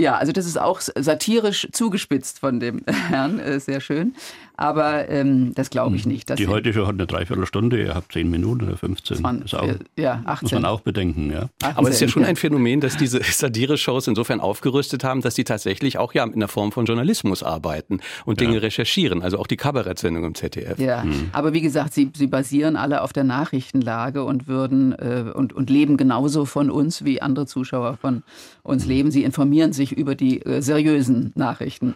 ja, 0.00 0.16
also 0.16 0.32
das 0.32 0.46
ist 0.46 0.58
auch 0.58 0.80
satirisch 0.80 1.68
zugespitzt 1.72 2.38
von 2.38 2.58
dem 2.58 2.82
Herrn, 3.08 3.38
äh, 3.38 3.60
sehr 3.60 3.80
schön. 3.80 4.14
Aber 4.60 5.08
ähm, 5.08 5.54
das 5.54 5.70
glaube 5.70 5.96
ich 5.96 6.04
hm. 6.04 6.12
nicht. 6.12 6.38
die 6.38 6.46
heute 6.46 6.74
schon 6.74 6.86
hat 6.86 6.94
eine 6.94 7.06
Dreiviertelstunde, 7.06 7.82
ihr 7.82 7.94
habt 7.94 8.12
zehn 8.12 8.28
Minuten 8.28 8.66
oder 8.68 8.76
15. 8.76 9.16
20, 9.16 9.58
auch, 9.58 9.68
ja, 9.96 10.20
18. 10.26 10.44
Muss 10.44 10.52
man 10.52 10.64
auch 10.66 10.82
bedenken, 10.82 11.32
ja. 11.32 11.48
18, 11.62 11.78
Aber 11.78 11.88
es 11.88 11.94
ist 11.94 12.00
ja 12.02 12.08
schon 12.08 12.26
ein 12.26 12.36
Phänomen, 12.36 12.82
dass 12.82 12.98
diese 12.98 13.22
Satire-Shows 13.22 14.06
insofern 14.08 14.38
aufgerüstet 14.38 15.02
haben, 15.02 15.22
dass 15.22 15.34
sie 15.34 15.44
tatsächlich 15.44 15.96
auch 15.96 16.12
ja 16.12 16.24
in 16.24 16.40
der 16.40 16.48
Form 16.48 16.72
von 16.72 16.84
Journalismus 16.84 17.42
arbeiten 17.42 18.00
und 18.26 18.42
Dinge 18.42 18.56
ja. 18.56 18.60
recherchieren. 18.60 19.22
Also 19.22 19.38
auch 19.38 19.46
die 19.46 19.56
Kabarettsendung 19.56 20.24
im 20.24 20.34
ZDF. 20.34 20.78
Ja, 20.78 21.04
mhm. 21.04 21.30
aber 21.32 21.54
wie 21.54 21.62
gesagt, 21.62 21.94
sie, 21.94 22.10
sie 22.14 22.26
basieren 22.26 22.76
alle 22.76 23.00
auf 23.00 23.14
der 23.14 23.24
Nachrichtenlage 23.24 24.24
und 24.24 24.46
würden 24.46 24.92
äh, 24.92 25.32
und, 25.34 25.54
und 25.54 25.70
leben 25.70 25.96
genauso 25.96 26.44
von 26.44 26.70
uns, 26.70 27.02
wie 27.02 27.22
andere 27.22 27.46
Zuschauer 27.46 27.96
von 27.96 28.24
uns 28.62 28.84
mhm. 28.84 28.90
leben. 28.90 29.10
Sie 29.10 29.24
informieren 29.24 29.72
sich 29.72 29.92
über 29.92 30.14
die 30.14 30.44
äh, 30.44 30.60
seriösen 30.60 31.32
Nachrichten. 31.34 31.94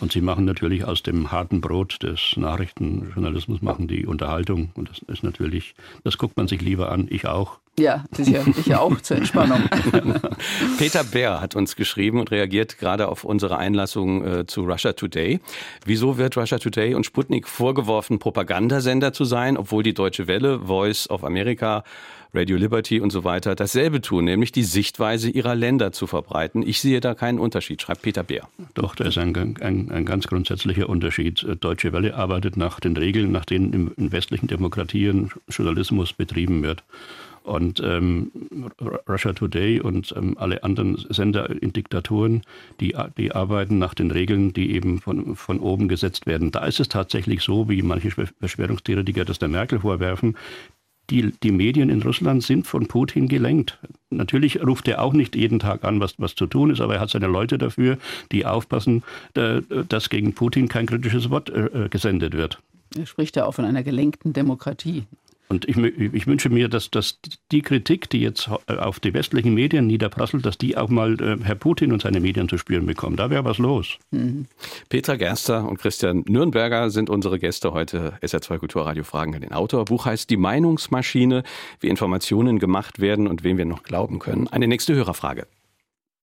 Und 0.00 0.12
sie 0.12 0.20
machen 0.20 0.44
natürlich 0.44 0.84
aus 0.84 1.02
dem 1.02 1.30
harten 1.32 1.60
Brot 1.60 2.02
des 2.02 2.36
Nachrichtenjournalismus 2.36 3.62
machen 3.62 3.88
die 3.88 4.06
Unterhaltung. 4.06 4.70
Und 4.74 4.90
das 4.90 4.98
ist 5.06 5.22
natürlich, 5.22 5.74
das 6.04 6.18
guckt 6.18 6.36
man 6.36 6.48
sich 6.48 6.60
lieber 6.60 6.90
an, 6.90 7.06
ich 7.10 7.26
auch. 7.26 7.58
Ja, 7.76 8.04
sicher, 8.12 8.44
ich 8.46 8.72
auch 8.76 9.00
zur 9.00 9.16
Entspannung. 9.16 9.62
Peter 10.78 11.02
Bär 11.02 11.40
hat 11.40 11.56
uns 11.56 11.74
geschrieben 11.74 12.20
und 12.20 12.30
reagiert 12.30 12.78
gerade 12.78 13.08
auf 13.08 13.24
unsere 13.24 13.58
Einlassung 13.58 14.24
äh, 14.24 14.46
zu 14.46 14.62
Russia 14.62 14.92
Today. 14.92 15.40
Wieso 15.84 16.16
wird 16.16 16.36
Russia 16.36 16.58
Today 16.58 16.94
und 16.94 17.04
Sputnik 17.04 17.48
vorgeworfen, 17.48 18.20
Propagandasender 18.20 19.12
zu 19.12 19.24
sein, 19.24 19.56
obwohl 19.56 19.82
die 19.82 19.94
Deutsche 19.94 20.28
Welle, 20.28 20.60
Voice 20.60 21.10
of 21.10 21.24
America, 21.24 21.82
Radio 22.34 22.56
Liberty 22.56 23.00
und 23.00 23.10
so 23.10 23.24
weiter 23.24 23.54
dasselbe 23.54 24.00
tun, 24.00 24.24
nämlich 24.24 24.52
die 24.52 24.64
Sichtweise 24.64 25.30
ihrer 25.30 25.54
Länder 25.54 25.92
zu 25.92 26.06
verbreiten. 26.06 26.62
Ich 26.66 26.80
sehe 26.80 27.00
da 27.00 27.14
keinen 27.14 27.38
Unterschied, 27.38 27.80
schreibt 27.80 28.02
Peter 28.02 28.22
Beer. 28.22 28.48
Doch, 28.74 28.94
da 28.96 29.04
ist 29.04 29.18
ein, 29.18 29.34
ein, 29.60 29.90
ein 29.90 30.04
ganz 30.04 30.26
grundsätzlicher 30.26 30.88
Unterschied. 30.88 31.46
Deutsche 31.60 31.92
Welle 31.92 32.14
arbeitet 32.16 32.56
nach 32.56 32.80
den 32.80 32.96
Regeln, 32.96 33.30
nach 33.32 33.44
denen 33.44 33.92
in 33.96 34.12
westlichen 34.12 34.48
Demokratien 34.48 35.30
Journalismus 35.48 36.12
betrieben 36.12 36.62
wird. 36.62 36.82
Und 37.44 37.78
ähm, 37.84 38.32
Russia 39.06 39.34
Today 39.34 39.78
und 39.78 40.14
ähm, 40.16 40.34
alle 40.38 40.64
anderen 40.64 40.96
Sender 41.10 41.50
in 41.50 41.74
Diktaturen, 41.74 42.40
die, 42.80 42.96
die 43.18 43.32
arbeiten 43.32 43.78
nach 43.78 43.92
den 43.92 44.10
Regeln, 44.10 44.54
die 44.54 44.74
eben 44.74 44.98
von, 44.98 45.36
von 45.36 45.60
oben 45.60 45.86
gesetzt 45.86 46.26
werden. 46.26 46.52
Da 46.52 46.64
ist 46.64 46.80
es 46.80 46.88
tatsächlich 46.88 47.42
so, 47.42 47.68
wie 47.68 47.82
manche 47.82 48.10
Verschwörungstheoretiker 48.10 49.26
das 49.26 49.38
der 49.38 49.50
Merkel 49.50 49.80
vorwerfen, 49.80 50.38
die, 51.10 51.32
die 51.42 51.52
Medien 51.52 51.90
in 51.90 52.02
Russland 52.02 52.42
sind 52.42 52.66
von 52.66 52.86
Putin 52.86 53.28
gelenkt. 53.28 53.78
Natürlich 54.10 54.62
ruft 54.64 54.88
er 54.88 55.02
auch 55.02 55.12
nicht 55.12 55.36
jeden 55.36 55.58
Tag 55.58 55.84
an, 55.84 56.00
was, 56.00 56.14
was 56.18 56.34
zu 56.34 56.46
tun 56.46 56.70
ist, 56.70 56.80
aber 56.80 56.94
er 56.94 57.00
hat 57.00 57.10
seine 57.10 57.26
Leute 57.26 57.58
dafür, 57.58 57.98
die 58.32 58.46
aufpassen, 58.46 59.02
dass 59.34 60.10
gegen 60.10 60.34
Putin 60.34 60.68
kein 60.68 60.86
kritisches 60.86 61.30
Wort 61.30 61.50
äh, 61.50 61.88
gesendet 61.90 62.34
wird. 62.34 62.58
Er 62.96 63.06
spricht 63.06 63.36
ja 63.36 63.44
auch 63.44 63.54
von 63.54 63.64
einer 63.64 63.82
gelenkten 63.82 64.32
Demokratie. 64.32 65.04
Und 65.48 65.68
ich, 65.68 65.76
ich, 65.76 66.26
wünsche 66.26 66.48
mir, 66.48 66.68
dass, 66.68 66.90
dass 66.90 67.20
die 67.52 67.60
Kritik, 67.60 68.08
die 68.08 68.22
jetzt 68.22 68.48
auf 68.66 68.98
die 68.98 69.12
westlichen 69.12 69.54
Medien 69.54 69.86
niederprasselt, 69.86 70.46
dass 70.46 70.56
die 70.56 70.76
auch 70.76 70.88
mal 70.88 71.20
äh, 71.20 71.36
Herr 71.44 71.54
Putin 71.54 71.92
und 71.92 72.02
seine 72.02 72.20
Medien 72.20 72.48
zu 72.48 72.56
spüren 72.56 72.86
bekommen. 72.86 73.16
Da 73.16 73.30
wäre 73.30 73.44
was 73.44 73.58
los. 73.58 73.98
Mhm. 74.10 74.46
Petra 74.88 75.16
Gerster 75.16 75.68
und 75.68 75.78
Christian 75.78 76.24
Nürnberger 76.26 76.88
sind 76.90 77.10
unsere 77.10 77.38
Gäste 77.38 77.72
heute. 77.72 78.14
SR2 78.22 78.58
Kulturradio 78.58 79.04
Fragen 79.04 79.34
an 79.34 79.42
den 79.42 79.52
Autor. 79.52 79.84
Buch 79.84 80.06
heißt 80.06 80.30
Die 80.30 80.38
Meinungsmaschine, 80.38 81.42
wie 81.80 81.88
Informationen 81.88 82.58
gemacht 82.58 83.00
werden 83.00 83.26
und 83.26 83.44
wem 83.44 83.58
wir 83.58 83.66
noch 83.66 83.82
glauben 83.82 84.20
können. 84.20 84.48
Eine 84.48 84.66
nächste 84.66 84.94
Hörerfrage. 84.94 85.46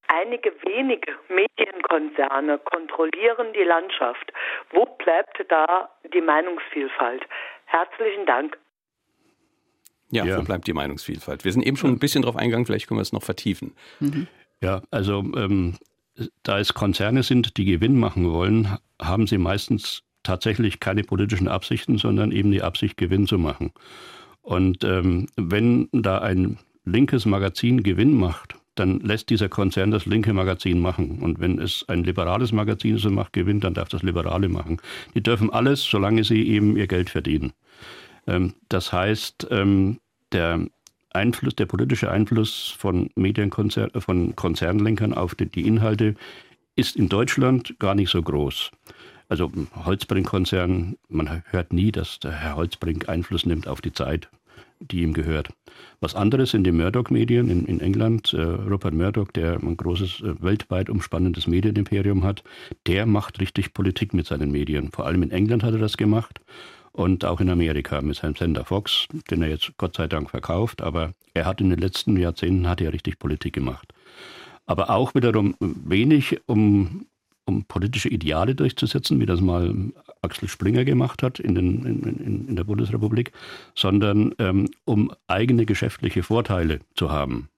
Einige 0.08 0.52
wenige 0.66 1.14
Medienkonzerne 1.30 2.60
kontrollieren 2.60 3.54
die 3.54 3.64
Landschaft. 3.64 4.34
Wo 4.72 4.86
bleibt 4.86 5.44
da 5.50 5.90
die 6.14 6.22
Meinungsvielfalt? 6.22 7.24
Herzlichen 7.66 8.26
Dank. 8.26 8.58
Ja, 10.12 10.26
ja, 10.26 10.38
wo 10.38 10.44
bleibt 10.44 10.68
die 10.68 10.74
Meinungsvielfalt? 10.74 11.46
Wir 11.46 11.52
sind 11.52 11.64
eben 11.64 11.78
schon 11.78 11.92
ein 11.92 12.00
bisschen 12.00 12.22
drauf 12.22 12.36
eingegangen, 12.36 12.66
vielleicht 12.66 12.88
können 12.88 13.00
wir 13.00 13.04
es 13.04 13.14
noch 13.14 13.24
vertiefen. 13.24 13.74
Mhm. 14.00 14.28
Ja, 14.62 14.82
also 14.92 15.24
ähm, 15.36 15.76
da 16.44 16.60
es 16.60 16.74
Konzerne 16.74 17.24
sind, 17.24 17.58
die 17.58 17.66
Gewinn 17.66 17.98
machen 17.98 18.30
wollen, 18.32 18.78
haben 19.02 19.28
sie 19.28 19.38
meistens 19.38 20.04
tatsächlich 20.24 20.80
keine 20.80 21.04
politischen 21.04 21.48
Absichten, 21.48 21.98
sondern 21.98 22.32
eben 22.32 22.52
die 22.52 22.62
Absicht, 22.62 22.98
Gewinn 22.98 23.26
zu 23.26 23.38
machen. 23.38 23.72
Und 24.42 24.84
ähm, 24.84 25.28
wenn 25.36 25.88
da 25.92 26.20
ein 26.20 26.58
linkes 26.86 27.26
Magazin 27.26 27.84
Gewinn 27.84 28.14
macht, 28.14 28.56
dann 28.76 29.00
lässt 29.02 29.30
dieser 29.30 29.50
Konzern 29.50 29.92
das 29.92 30.06
linke 30.06 30.34
Magazin 30.34 30.80
machen. 30.80 31.20
Und 31.20 31.40
wenn 31.40 31.60
es 31.60 31.86
ein 31.88 32.04
liberales 32.04 32.52
Magazin 32.52 32.98
so 32.98 33.10
macht, 33.10 33.34
gewinnt, 33.34 33.64
dann 33.64 33.74
darf 33.74 33.90
das 33.90 34.04
Liberale 34.04 34.50
machen. 34.50 34.78
Die 35.14 35.22
dürfen 35.22 35.52
alles, 35.52 35.84
solange 35.84 36.24
sie 36.24 36.48
eben 36.48 36.78
ihr 36.78 36.88
Geld 36.88 37.10
verdienen. 37.10 37.54
Ähm, 38.28 38.54
das 38.70 38.92
heißt, 38.94 39.48
ähm, 39.52 40.00
der 40.32 40.68
Einfluss, 41.12 41.56
der 41.56 41.66
politische 41.66 42.10
Einfluss 42.10 42.74
von 42.78 43.10
Medienkonzern, 43.16 43.92
von 44.00 44.36
Konzernlenkern 44.36 45.14
auf 45.14 45.36
die, 45.36 45.68
Inhalte 45.68 46.16
ist 46.76 46.96
in 46.96 47.10
Deutschland 47.10 47.76
gar 47.80 47.96
nicht 47.96 48.10
so 48.10 48.22
groß. 48.22 48.72
Also 49.28 49.52
Holzbrink-Konzern, 49.86 50.98
man 51.10 51.44
hört 51.50 51.74
nie, 51.74 51.92
dass 51.92 52.20
der 52.20 52.32
Herr 52.32 52.56
Holzbrink 52.56 53.10
Einfluss 53.10 53.46
nimmt 53.46 53.68
auf 53.68 53.82
die 53.82 53.94
Zeit 53.94 54.30
die 54.82 55.02
ihm 55.02 55.14
gehört. 55.14 55.50
Was 56.00 56.16
anderes 56.16 56.52
sind 56.52 56.64
die 56.64 56.72
Murdoch-Medien 56.72 57.50
in, 57.50 57.66
in, 57.66 57.80
England. 57.80 58.34
Äh, 58.34 58.42
Rupert 58.42 58.94
Murdoch, 58.94 59.32
der 59.32 59.62
ein 59.62 59.78
großes, 59.78 60.22
äh, 60.22 60.42
weltweit 60.42 60.90
umspannendes 60.90 61.48
Medienimperium 61.48 62.24
hat, 62.24 62.44
der 62.88 63.06
macht 63.06 63.40
richtig 63.40 63.74
Politik 63.74 64.14
mit 64.14 64.26
seinen 64.26 64.52
Medien. 64.52 64.92
Vor 64.92 65.06
allem 65.06 65.24
in 65.24 65.32
England 65.32 65.64
hat 65.64 65.74
er 65.74 65.80
das 65.80 65.98
gemacht 65.98 66.42
und 66.94 67.26
auch 67.26 67.40
in 67.42 67.50
Amerika 67.50 68.02
mit 68.02 68.18
seinem 68.18 68.36
Sender 68.36 68.66
Fox, 68.66 69.08
den 69.30 69.42
er 69.42 69.50
jetzt 69.50 69.72
Gott 69.78 69.96
sei 69.96 70.08
Dank 70.08 70.30
verkauft. 70.30 70.82
Aber 70.82 71.14
er 71.34 71.46
hat 71.46 71.62
in 71.62 71.70
den 71.70 71.80
letzten 71.80 72.18
Jahrzehnten 72.18 72.68
hat 72.68 72.82
er 72.82 72.94
richtig 72.94 73.20
Politik 73.20 73.54
gemacht. 73.54 73.94
Aber 74.66 74.90
auch 74.90 75.16
wiederum 75.16 75.56
wenig, 75.60 76.40
um 76.46 77.06
um 77.46 77.66
politische 77.66 78.10
Ideale 78.10 78.56
durchzusetzen, 78.56 79.20
wie 79.20 79.26
das 79.26 79.42
mal 79.42 79.74
Axel 80.22 80.48
Springer 80.48 80.86
gemacht 80.86 81.24
hat 81.24 81.40
in, 81.40 81.56
den, 81.56 81.86
in, 81.86 82.48
in 82.48 82.56
der 82.56 82.64
Bundesrepublik, 82.64 83.32
sondern 83.76 84.34
ähm, 84.38 84.70
um 84.86 85.12
eigene 85.28 85.66
geschäftliche 85.66 86.24
Vorteile 86.24 86.80
zu 86.96 87.12
haben. 87.12 87.50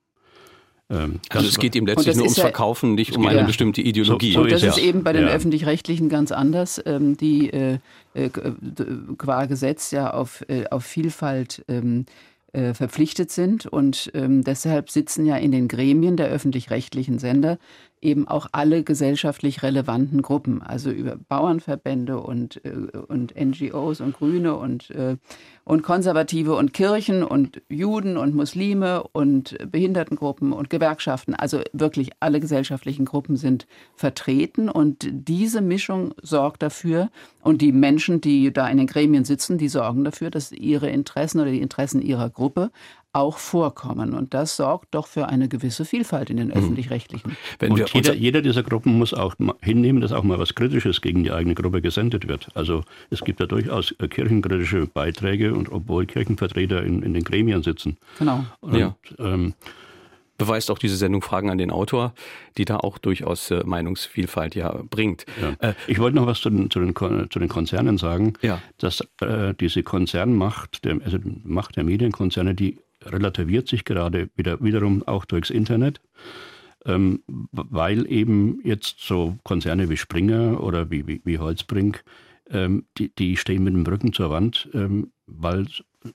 Ähm, 0.89 1.19
also 1.29 1.47
es 1.47 1.57
geht 1.57 1.75
ihm 1.75 1.85
letztlich 1.85 2.15
nur 2.15 2.25
ums 2.25 2.37
ja, 2.37 2.43
Verkaufen, 2.43 2.95
nicht 2.95 3.15
um 3.15 3.25
eine 3.25 3.39
ja. 3.39 3.45
bestimmte 3.45 3.81
Ideologie. 3.81 4.33
So, 4.33 4.39
so 4.39 4.41
und 4.43 4.51
das 4.51 4.63
ist, 4.63 4.77
ist 4.77 4.83
eben 4.83 5.03
bei 5.03 5.13
den 5.13 5.23
ja. 5.27 5.33
öffentlich-rechtlichen 5.33 6.09
ganz 6.09 6.31
anders, 6.31 6.81
ähm, 6.85 7.17
die 7.17 7.51
äh, 7.51 7.79
äh, 8.13 8.29
qua 9.17 9.45
Gesetz 9.45 9.91
ja 9.91 10.13
auf, 10.13 10.43
äh, 10.49 10.65
auf 10.69 10.85
Vielfalt 10.85 11.63
ähm, 11.67 12.05
äh, 12.51 12.73
verpflichtet 12.73 13.31
sind 13.31 13.65
und 13.65 14.11
ähm, 14.13 14.43
deshalb 14.43 14.89
sitzen 14.89 15.25
ja 15.25 15.37
in 15.37 15.51
den 15.51 15.67
Gremien 15.67 16.17
der 16.17 16.27
öffentlich-rechtlichen 16.27 17.17
Sender 17.17 17.57
eben 18.03 18.27
auch 18.27 18.47
alle 18.51 18.83
gesellschaftlich 18.83 19.63
relevanten 19.63 20.21
Gruppen, 20.21 20.61
also 20.61 20.91
über 20.91 21.15
Bauernverbände 21.15 22.19
und, 22.19 22.63
äh, 22.65 22.97
und 23.07 23.33
NGOs 23.35 24.01
und 24.01 24.13
Grüne 24.17 24.55
und, 24.55 24.89
äh, 24.91 25.17
und 25.63 25.81
Konservative 25.81 26.55
und 26.55 26.73
Kirchen 26.73 27.23
und 27.23 27.61
Juden 27.69 28.17
und 28.17 28.35
Muslime 28.35 29.03
und 29.13 29.57
Behindertengruppen 29.71 30.51
und 30.51 30.69
Gewerkschaften. 30.69 31.33
Also 31.33 31.61
wirklich 31.71 32.11
alle 32.19 32.39
gesellschaftlichen 32.39 33.05
Gruppen 33.05 33.37
sind 33.37 33.65
vertreten 33.95 34.69
und 34.69 35.07
diese 35.11 35.61
Mischung 35.61 36.13
sorgt 36.21 36.61
dafür 36.61 37.09
und 37.41 37.61
die 37.61 37.71
Menschen, 37.71 38.19
die 38.19 38.51
da 38.51 38.67
in 38.67 38.77
den 38.77 38.87
Gremien 38.87 39.23
sitzen, 39.25 39.57
die 39.57 39.69
sorgen 39.69 40.03
dafür, 40.03 40.29
dass 40.29 40.51
ihre 40.51 40.89
Interessen 40.89 41.39
oder 41.39 41.51
die 41.51 41.61
Interessen 41.61 42.01
ihrer 42.01 42.29
Gruppe 42.29 42.71
auch 43.13 43.37
vorkommen. 43.37 44.13
Und 44.13 44.33
das 44.33 44.57
sorgt 44.57 44.93
doch 44.93 45.07
für 45.07 45.29
eine 45.29 45.47
gewisse 45.47 45.85
Vielfalt 45.85 46.29
in 46.29 46.37
den 46.37 46.47
mhm. 46.47 46.53
öffentlich-rechtlichen. 46.53 47.37
Und 47.61 47.93
jeder, 47.93 48.13
jeder, 48.13 48.41
dieser 48.41 48.63
Gruppen 48.63 48.97
muss 48.97 49.13
auch 49.13 49.35
hinnehmen, 49.61 50.01
dass 50.01 50.11
auch 50.11 50.23
mal 50.23 50.39
was 50.39 50.55
Kritisches 50.55 51.01
gegen 51.01 51.23
die 51.23 51.31
eigene 51.31 51.55
Gruppe 51.55 51.81
gesendet 51.81 52.27
wird. 52.27 52.49
Also 52.55 52.83
es 53.11 53.21
gibt 53.21 53.39
ja 53.39 53.45
durchaus 53.45 53.91
äh, 53.99 54.07
kirchenkritische 54.07 54.87
Beiträge 54.87 55.53
und 55.53 55.71
obwohl 55.71 56.05
Kirchenvertreter 56.05 56.83
in, 56.83 57.03
in 57.03 57.13
den 57.13 57.23
Gremien 57.23 57.63
sitzen. 57.63 57.97
Genau. 58.17 58.45
Und, 58.61 58.75
ja. 58.75 58.95
Ähm, 59.19 59.53
beweist 60.37 60.71
auch 60.71 60.79
diese 60.79 60.97
Sendung 60.97 61.21
Fragen 61.21 61.49
an 61.49 61.57
den 61.57 61.71
Autor, 61.71 62.13
die 62.57 62.65
da 62.65 62.77
auch 62.77 62.97
durchaus 62.97 63.51
äh, 63.51 63.63
Meinungsvielfalt 63.63 64.55
ja 64.55 64.81
bringt. 64.89 65.25
Ja. 65.41 65.69
Äh, 65.69 65.73
ich 65.87 65.99
wollte 65.99 66.15
noch 66.15 66.25
was 66.25 66.41
zu 66.41 66.49
den, 66.49 66.69
zu 66.69 66.79
den, 66.79 66.95
zu 67.29 67.39
den 67.39 67.49
Konzernen 67.49 67.97
sagen, 67.97 68.33
ja. 68.41 68.61
dass 68.77 69.01
äh, 69.21 69.53
diese 69.53 69.83
Konzernmacht, 69.83 70.85
der, 70.85 70.97
also 71.05 71.17
Macht 71.43 71.75
der 71.75 71.83
Medienkonzerne, 71.83 72.55
die 72.55 72.79
relativiert 73.05 73.67
sich 73.67 73.85
gerade 73.85 74.29
wieder, 74.35 74.61
wiederum 74.61 75.03
auch 75.03 75.25
durchs 75.25 75.49
Internet, 75.49 76.01
ähm, 76.85 77.21
weil 77.51 78.11
eben 78.11 78.59
jetzt 78.63 78.99
so 78.99 79.37
Konzerne 79.43 79.89
wie 79.89 79.97
Springer 79.97 80.61
oder 80.61 80.91
wie, 80.91 81.07
wie, 81.07 81.21
wie 81.23 81.39
Holzbrink, 81.39 82.03
ähm, 82.49 82.85
die, 82.97 83.13
die 83.15 83.37
stehen 83.37 83.63
mit 83.63 83.73
dem 83.73 83.85
Rücken 83.85 84.13
zur 84.13 84.29
Wand, 84.29 84.69
ähm, 84.73 85.11
weil, 85.27 85.67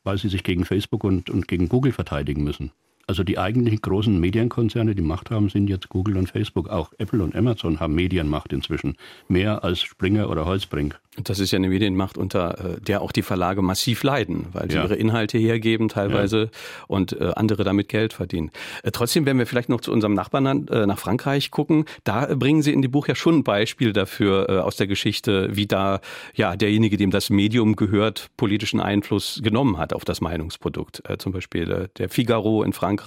weil 0.05 0.19
sie 0.19 0.29
sich 0.29 0.45
gegen 0.45 0.65
Facebook 0.65 1.05
und, 1.05 1.31
und 1.31 1.49
gegen 1.49 1.69
Google 1.69 1.93
verteidigen 1.93 2.45
müssen. 2.45 2.73
Also 3.09 3.25
die 3.25 3.39
eigentlichen 3.39 3.81
großen 3.81 4.21
Medienkonzerne, 4.21 4.95
die 4.95 5.01
Macht 5.01 5.31
haben, 5.31 5.49
sind 5.49 5.69
jetzt 5.71 5.89
Google 5.89 6.19
und 6.19 6.29
Facebook. 6.29 6.69
Auch 6.69 6.93
Apple 6.99 7.23
und 7.23 7.35
Amazon 7.35 7.81
haben 7.81 7.95
Medienmacht 7.95 8.53
inzwischen. 8.53 8.99
Mehr 9.29 9.65
als 9.65 9.81
Springer 9.81 10.29
oder 10.29 10.45
Holzbrink. 10.45 11.01
Das 11.25 11.41
ist 11.41 11.51
ja 11.51 11.57
eine 11.57 11.69
Medienmacht, 11.69 12.19
unter 12.19 12.77
äh, 12.77 12.81
der 12.81 13.01
auch 13.01 13.13
die 13.13 13.23
Verlage 13.23 13.63
massiv 13.63 14.03
leiden, 14.03 14.47
weil 14.53 14.71
sie 14.71 14.77
ja. 14.77 14.85
ihre 14.85 14.95
Inhalte 14.95 15.39
hergeben 15.39 15.89
teilweise 15.89 16.39
ja. 16.39 16.51
und 16.87 17.19
äh, 17.19 17.33
andere 17.35 17.65
damit 17.65 17.89
Geld 17.89 18.13
verdienen. 18.13 18.51
Äh, 18.83 18.91
trotzdem 18.91 19.27
werden 19.27 19.39
wir 19.39 19.47
vielleicht 19.47 19.71
noch 19.71 19.81
zu 19.81 19.91
unserem 19.91 20.15
Nachbarn 20.15 20.67
nach 20.69 20.99
Frankreich 20.99 21.51
gucken. 21.51 21.87
Da 22.05 22.27
bringen 22.35 22.63
Sie 22.63 22.73
in 22.73 22.83
dem 22.83 22.91
Buch 22.91 23.09
ja 23.09 23.15
schon 23.15 23.39
ein 23.39 23.45
Beispiel 23.45 23.93
dafür 23.93 24.65
aus 24.65 24.77
der 24.77 24.87
Geschichte, 24.87 25.49
wie 25.57 25.67
da 25.67 26.01
ja 26.35 26.57
derjenige, 26.57 26.97
dem 26.97 27.11
das 27.11 27.31
Medium 27.31 27.77
gehört, 27.77 28.29
politischen 28.37 28.81
Einfluss 28.81 29.41
genommen 29.43 29.79
hat 29.79 29.93
auf 29.93 30.05
das 30.05 30.21
Meinungsprodukt. 30.21 31.03
Zum 31.19 31.33
Beispiel 31.33 31.89
der 31.97 32.09
Figaro 32.09 32.63
in 32.63 32.73
Frankreich, 32.73 32.98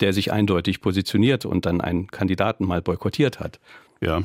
der 0.00 0.12
sich 0.12 0.32
eindeutig 0.32 0.80
positioniert 0.80 1.46
und 1.46 1.66
dann 1.66 1.80
einen 1.80 2.08
Kandidaten 2.08 2.66
mal 2.66 2.82
boykottiert 2.82 3.40
hat. 3.40 3.60
Ja, 4.00 4.22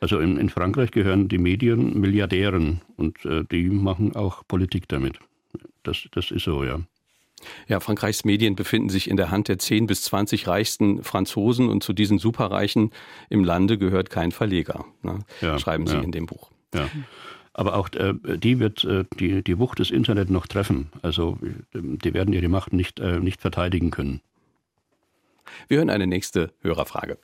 also 0.00 0.18
in, 0.18 0.36
in 0.36 0.50
Frankreich 0.50 0.90
gehören 0.90 1.28
die 1.28 1.38
Medien 1.38 1.98
Milliardären 1.98 2.82
und 2.96 3.24
äh, 3.24 3.44
die 3.50 3.68
machen 3.70 4.14
auch 4.14 4.46
Politik 4.46 4.88
damit. 4.88 5.18
Das, 5.82 6.08
das 6.12 6.30
ist 6.30 6.44
so, 6.44 6.64
ja. 6.64 6.80
Ja, 7.68 7.80
Frankreichs 7.80 8.24
Medien 8.24 8.56
befinden 8.56 8.88
sich 8.88 9.08
in 9.08 9.16
der 9.16 9.30
Hand 9.30 9.48
der 9.48 9.58
10 9.58 9.86
bis 9.86 10.02
20 10.02 10.46
reichsten 10.46 11.02
Franzosen 11.02 11.68
und 11.68 11.82
zu 11.82 11.92
diesen 11.92 12.18
Superreichen 12.18 12.90
im 13.28 13.44
Lande 13.44 13.76
gehört 13.76 14.10
kein 14.10 14.32
Verleger, 14.32 14.84
ne? 15.02 15.18
ja, 15.40 15.58
schreiben 15.58 15.86
Sie 15.86 15.96
ja. 15.96 16.02
in 16.02 16.12
dem 16.12 16.26
Buch. 16.26 16.50
Ja. 16.74 16.88
Aber 17.52 17.76
auch 17.76 17.88
äh, 17.92 18.14
die 18.38 18.58
wird 18.58 18.84
äh, 18.84 19.04
die, 19.18 19.42
die 19.42 19.58
Wucht 19.58 19.78
des 19.78 19.90
Internet 19.90 20.28
noch 20.28 20.46
treffen. 20.46 20.90
Also 21.02 21.38
die 21.72 22.12
werden 22.14 22.34
ihre 22.34 22.48
Macht 22.48 22.72
nicht, 22.72 22.98
äh, 22.98 23.20
nicht 23.20 23.40
verteidigen 23.40 23.90
können. 23.90 24.20
Wir 25.68 25.78
hören 25.78 25.90
eine 25.90 26.06
nächste 26.06 26.52
Hörerfrage. 26.62 27.18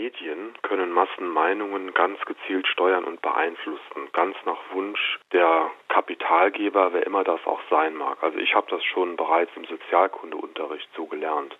Medien 0.00 0.54
können 0.62 0.92
Massenmeinungen 0.92 1.94
ganz 1.94 2.18
gezielt 2.24 2.66
steuern 2.66 3.04
und 3.04 3.22
beeinflussen, 3.22 4.08
ganz 4.12 4.36
nach 4.44 4.58
Wunsch 4.72 5.20
der 5.32 5.70
Kapitalgeber, 5.88 6.92
wer 6.92 7.06
immer 7.06 7.22
das 7.22 7.40
auch 7.46 7.60
sein 7.70 7.94
mag. 7.94 8.22
Also 8.22 8.38
ich 8.38 8.54
habe 8.54 8.66
das 8.70 8.82
schon 8.84 9.16
bereits 9.16 9.50
im 9.56 9.64
Sozialkundeunterricht 9.66 10.88
so 10.96 11.06
gelernt. 11.06 11.56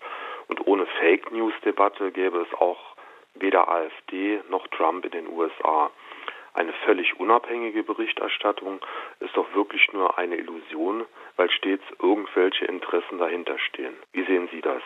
Und 0.47 0.65
ohne 0.67 0.85
Fake 0.99 1.31
News 1.31 1.53
Debatte 1.63 2.11
gäbe 2.11 2.39
es 2.41 2.59
auch 2.59 2.95
weder 3.35 3.69
AfD 3.69 4.41
noch 4.49 4.67
Trump 4.67 5.05
in 5.05 5.11
den 5.11 5.27
USA. 5.27 5.91
Eine 6.53 6.73
völlig 6.85 7.19
unabhängige 7.19 7.83
Berichterstattung 7.83 8.81
ist 9.19 9.37
doch 9.37 9.53
wirklich 9.53 9.93
nur 9.93 10.17
eine 10.17 10.35
Illusion, 10.35 11.05
weil 11.37 11.49
stets 11.51 11.83
irgendwelche 12.01 12.65
Interessen 12.65 13.17
dahinter 13.19 13.57
stehen. 13.59 13.93
Wie 14.11 14.25
sehen 14.25 14.49
Sie 14.51 14.61
das? 14.61 14.81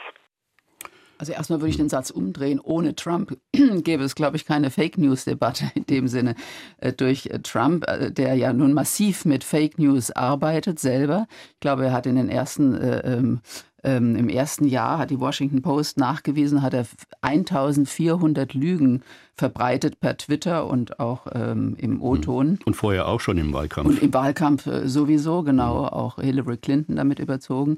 Also 1.18 1.32
erstmal 1.32 1.62
würde 1.62 1.70
ich 1.70 1.78
den 1.78 1.90
Satz 1.90 2.10
umdrehen. 2.10 2.60
Ohne 2.60 2.96
Trump 2.96 3.38
gäbe 3.54 4.04
es, 4.04 4.16
glaube 4.16 4.38
ich, 4.38 4.46
keine 4.46 4.70
Fake 4.70 4.98
News-Debatte 4.98 5.72
in 5.76 5.86
dem 5.86 6.08
Sinne. 6.08 6.36
Äh, 6.78 6.94
durch 6.94 7.28
äh, 7.28 7.40
Trump, 7.40 7.88
äh, 7.88 8.12
der 8.12 8.36
ja 8.36 8.54
nun 8.54 8.74
massiv 8.74 9.26
mit 9.26 9.44
Fake 9.44 9.80
News 9.80 10.12
arbeitet 10.12 10.80
selber. 10.80 11.28
Ich 11.54 11.60
glaube, 11.60 11.86
er 11.86 11.94
hat 11.94 12.06
in 12.06 12.16
den 12.16 12.30
ersten 12.30 13.42
ähm, 13.86 14.16
Im 14.16 14.30
ersten 14.30 14.66
Jahr 14.66 14.98
hat 14.98 15.12
die 15.12 15.20
Washington 15.20 15.62
Post 15.62 15.98
nachgewiesen, 15.98 16.62
hat 16.62 16.74
er 16.74 16.86
1400 17.22 18.54
Lügen 18.54 19.04
verbreitet 19.38 20.00
per 20.00 20.18
Twitter 20.18 20.68
und 20.68 21.00
auch 21.00 21.28
ähm, 21.34 21.76
im 21.78 22.02
O-Ton. 22.02 22.60
Und 22.66 22.76
vorher 22.76 23.08
auch 23.08 23.20
schon 23.20 23.38
im 23.38 23.54
Wahlkampf. 23.54 23.88
Und 23.88 24.02
im 24.02 24.14
Wahlkampf 24.14 24.66
äh, 24.66 24.88
sowieso, 24.88 25.44
genau, 25.44 25.84
mhm. 25.84 25.90
auch 25.90 26.16
Hillary 26.20 26.58
Clinton 26.58 26.96
damit 26.96 27.20
überzogen. 27.20 27.76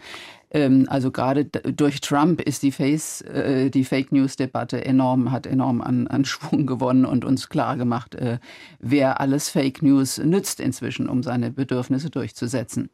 Ähm, 0.52 0.86
also 0.88 1.12
gerade 1.12 1.46
durch 1.46 2.00
Trump 2.00 2.41
ist 2.41 2.63
die, 2.63 2.72
Face, 2.72 3.22
äh, 3.22 3.70
die 3.70 3.84
Fake 3.84 4.12
News-Debatte 4.12 4.86
enorm, 4.86 5.32
hat 5.32 5.46
enorm 5.46 5.82
an, 5.82 6.08
an 6.08 6.26
Schwung 6.26 6.67
gewonnen 6.67 7.06
und 7.06 7.26
uns 7.26 7.50
klar 7.50 7.76
gemacht, 7.76 8.15
äh, 8.15 8.38
wer 8.80 9.20
alles 9.20 9.50
Fake 9.50 9.82
News 9.82 10.20
nützt 10.20 10.60
inzwischen, 10.60 11.10
um 11.10 11.24
seine 11.24 11.52
Bedürfnisse 11.52 12.10
durchzusetzen. 12.10 12.89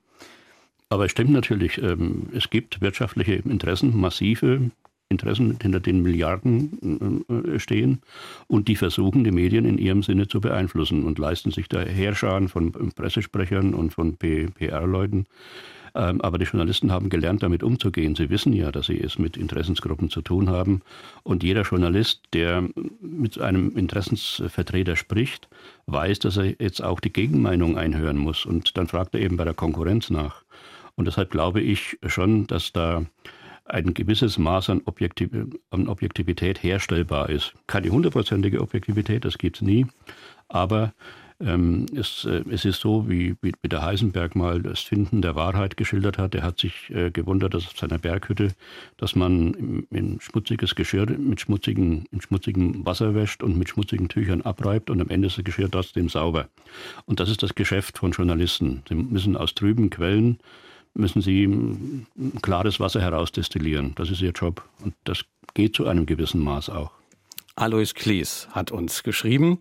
Aber 0.93 1.05
es 1.05 1.11
stimmt 1.11 1.31
natürlich, 1.31 1.81
ähm, 1.81 2.27
es 2.35 2.51
gibt 2.51 2.79
wirtschaftliche 2.79 3.33
Interessen, 3.33 3.99
massive 3.99 4.69
Interessen, 5.09 5.57
hinter 5.59 5.79
denen 5.79 6.03
Milliarden 6.03 7.25
äh, 7.27 7.57
stehen 7.57 8.01
und 8.45 8.67
die 8.67 8.75
versuchen, 8.75 9.23
die 9.23 9.31
Medien 9.31 9.65
in 9.65 9.79
ihrem 9.79 10.03
Sinne 10.03 10.27
zu 10.27 10.39
beeinflussen 10.39 11.03
und 11.03 11.17
leisten 11.17 11.49
sich 11.49 11.67
da 11.67 11.81
Heerscharen 11.81 12.47
von 12.47 12.71
Pressesprechern 12.71 13.73
und 13.73 13.91
von 13.91 14.17
PR-Leuten. 14.17 15.25
Ähm, 15.95 16.21
aber 16.21 16.37
die 16.37 16.45
Journalisten 16.45 16.91
haben 16.91 17.09
gelernt, 17.09 17.41
damit 17.41 17.63
umzugehen. 17.63 18.13
Sie 18.13 18.29
wissen 18.29 18.53
ja, 18.53 18.71
dass 18.71 18.85
sie 18.85 18.99
es 18.99 19.17
mit 19.17 19.35
Interessensgruppen 19.35 20.11
zu 20.11 20.21
tun 20.21 20.47
haben. 20.51 20.81
Und 21.23 21.41
jeder 21.41 21.63
Journalist, 21.63 22.21
der 22.33 22.69
mit 23.01 23.41
einem 23.41 23.75
Interessensvertreter 23.75 24.95
spricht, 24.95 25.47
weiß, 25.87 26.19
dass 26.19 26.37
er 26.37 26.53
jetzt 26.61 26.83
auch 26.83 26.99
die 26.99 27.13
Gegenmeinung 27.13 27.79
einhören 27.79 28.17
muss. 28.17 28.45
Und 28.45 28.77
dann 28.77 28.87
fragt 28.87 29.15
er 29.15 29.21
eben 29.21 29.37
bei 29.37 29.43
der 29.43 29.55
Konkurrenz 29.55 30.11
nach. 30.11 30.43
Und 30.95 31.05
deshalb 31.05 31.31
glaube 31.31 31.61
ich 31.61 31.97
schon, 32.05 32.47
dass 32.47 32.71
da 32.71 33.05
ein 33.65 33.93
gewisses 33.93 34.37
Maß 34.37 34.69
an, 34.69 34.81
Objektiv 34.85 35.29
an 35.71 35.87
Objektivität 35.87 36.61
herstellbar 36.61 37.29
ist. 37.29 37.53
Keine 37.67 37.89
hundertprozentige 37.89 38.61
Objektivität, 38.61 39.25
das 39.25 39.37
gibt 39.37 39.57
es 39.57 39.61
nie, 39.61 39.87
aber 40.49 40.93
ähm, 41.39 41.87
es, 41.95 42.25
äh, 42.25 42.43
es, 42.49 42.63
ist 42.65 42.79
so, 42.79 43.09
wie, 43.09 43.35
wie, 43.41 43.51
der 43.63 43.81
Heisenberg 43.81 44.35
mal 44.35 44.61
das 44.61 44.81
Finden 44.81 45.21
der 45.21 45.35
Wahrheit 45.35 45.77
geschildert 45.77 46.17
hat. 46.17 46.35
Er 46.35 46.43
hat 46.43 46.59
sich 46.59 46.89
äh, 46.89 47.11
gewundert, 47.11 47.53
dass 47.53 47.65
auf 47.65 47.77
seiner 47.77 47.97
Berghütte, 47.97 48.53
dass 48.97 49.15
man 49.15 49.53
in, 49.53 49.87
in 49.89 50.21
schmutziges 50.21 50.75
Geschirr 50.75 51.09
mit 51.09 51.41
schmutzigen, 51.41 52.05
in 52.11 52.21
schmutzigem 52.21 52.85
Wasser 52.85 53.15
wäscht 53.15 53.43
und 53.43 53.57
mit 53.57 53.69
schmutzigen 53.69 54.09
Tüchern 54.09 54.41
abreibt 54.41 54.89
und 54.89 55.01
am 55.01 55.09
Ende 55.09 55.27
ist 55.27 55.37
das 55.37 55.43
Geschirr 55.43 55.69
trotzdem 55.69 56.07
sauber. 56.07 56.47
Und 57.05 57.19
das 57.19 57.29
ist 57.29 57.43
das 57.43 57.55
Geschäft 57.55 57.97
von 57.97 58.11
Journalisten. 58.11 58.83
Sie 58.87 58.95
müssen 58.95 59.35
aus 59.35 59.55
trüben 59.55 59.89
Quellen 59.89 60.39
müssen 60.93 61.21
sie 61.21 62.05
klares 62.41 62.79
Wasser 62.79 63.01
herausdestillieren. 63.01 63.93
Das 63.95 64.09
ist 64.09 64.21
ihr 64.21 64.31
Job. 64.31 64.67
Und 64.83 64.93
das 65.03 65.25
geht 65.53 65.75
zu 65.75 65.87
einem 65.87 66.05
gewissen 66.05 66.41
Maß 66.41 66.69
auch. 66.69 66.91
Alois 67.55 67.93
Klees 67.93 68.47
hat 68.51 68.71
uns 68.71 69.03
geschrieben. 69.03 69.59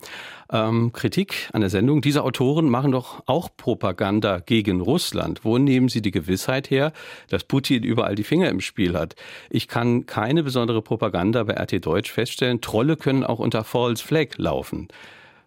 Ähm, 0.50 0.92
Kritik 0.94 1.50
an 1.52 1.60
der 1.60 1.68
Sendung. 1.68 2.00
Diese 2.00 2.24
Autoren 2.24 2.70
machen 2.70 2.92
doch 2.92 3.22
auch 3.26 3.50
Propaganda 3.54 4.38
gegen 4.38 4.80
Russland. 4.80 5.44
Wo 5.44 5.58
nehmen 5.58 5.90
sie 5.90 6.00
die 6.00 6.10
Gewissheit 6.10 6.70
her, 6.70 6.92
dass 7.28 7.44
Putin 7.44 7.82
überall 7.82 8.14
die 8.14 8.24
Finger 8.24 8.48
im 8.48 8.62
Spiel 8.62 8.96
hat? 8.96 9.14
Ich 9.50 9.68
kann 9.68 10.06
keine 10.06 10.42
besondere 10.42 10.80
Propaganda 10.80 11.44
bei 11.44 11.52
RT 11.52 11.84
Deutsch 11.84 12.10
feststellen. 12.10 12.62
Trolle 12.62 12.96
können 12.96 13.24
auch 13.24 13.38
unter 13.38 13.62
False 13.62 14.02
Flag 14.02 14.38
laufen, 14.38 14.88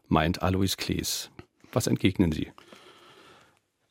meint 0.07 0.43
Alois 0.43 0.77
Klees. 0.77 1.31
Was 1.73 1.87
entgegnen 1.87 2.31
Sie? 2.31 2.51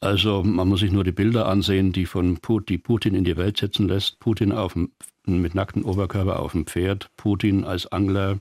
Also 0.05 0.42
man 0.42 0.68
muss 0.68 0.80
sich 0.80 0.92
nur 0.92 1.02
die 1.02 1.12
Bilder 1.12 1.46
ansehen, 1.46 1.92
die 1.92 2.05
von 2.05 2.36
Putin, 2.36 2.66
die 2.66 2.78
Putin 2.78 3.14
in 3.14 3.24
die 3.24 3.38
Welt 3.38 3.57
setzen 3.57 3.88
lässt. 3.88 4.20
Putin 4.20 4.52
auf 4.52 4.74
dem, 4.74 4.92
mit 5.24 5.55
nacktem 5.55 5.82
Oberkörper 5.82 6.40
auf 6.40 6.52
dem 6.52 6.66
Pferd, 6.66 7.09
Putin 7.16 7.64
als 7.64 7.90
Angler, 7.90 8.38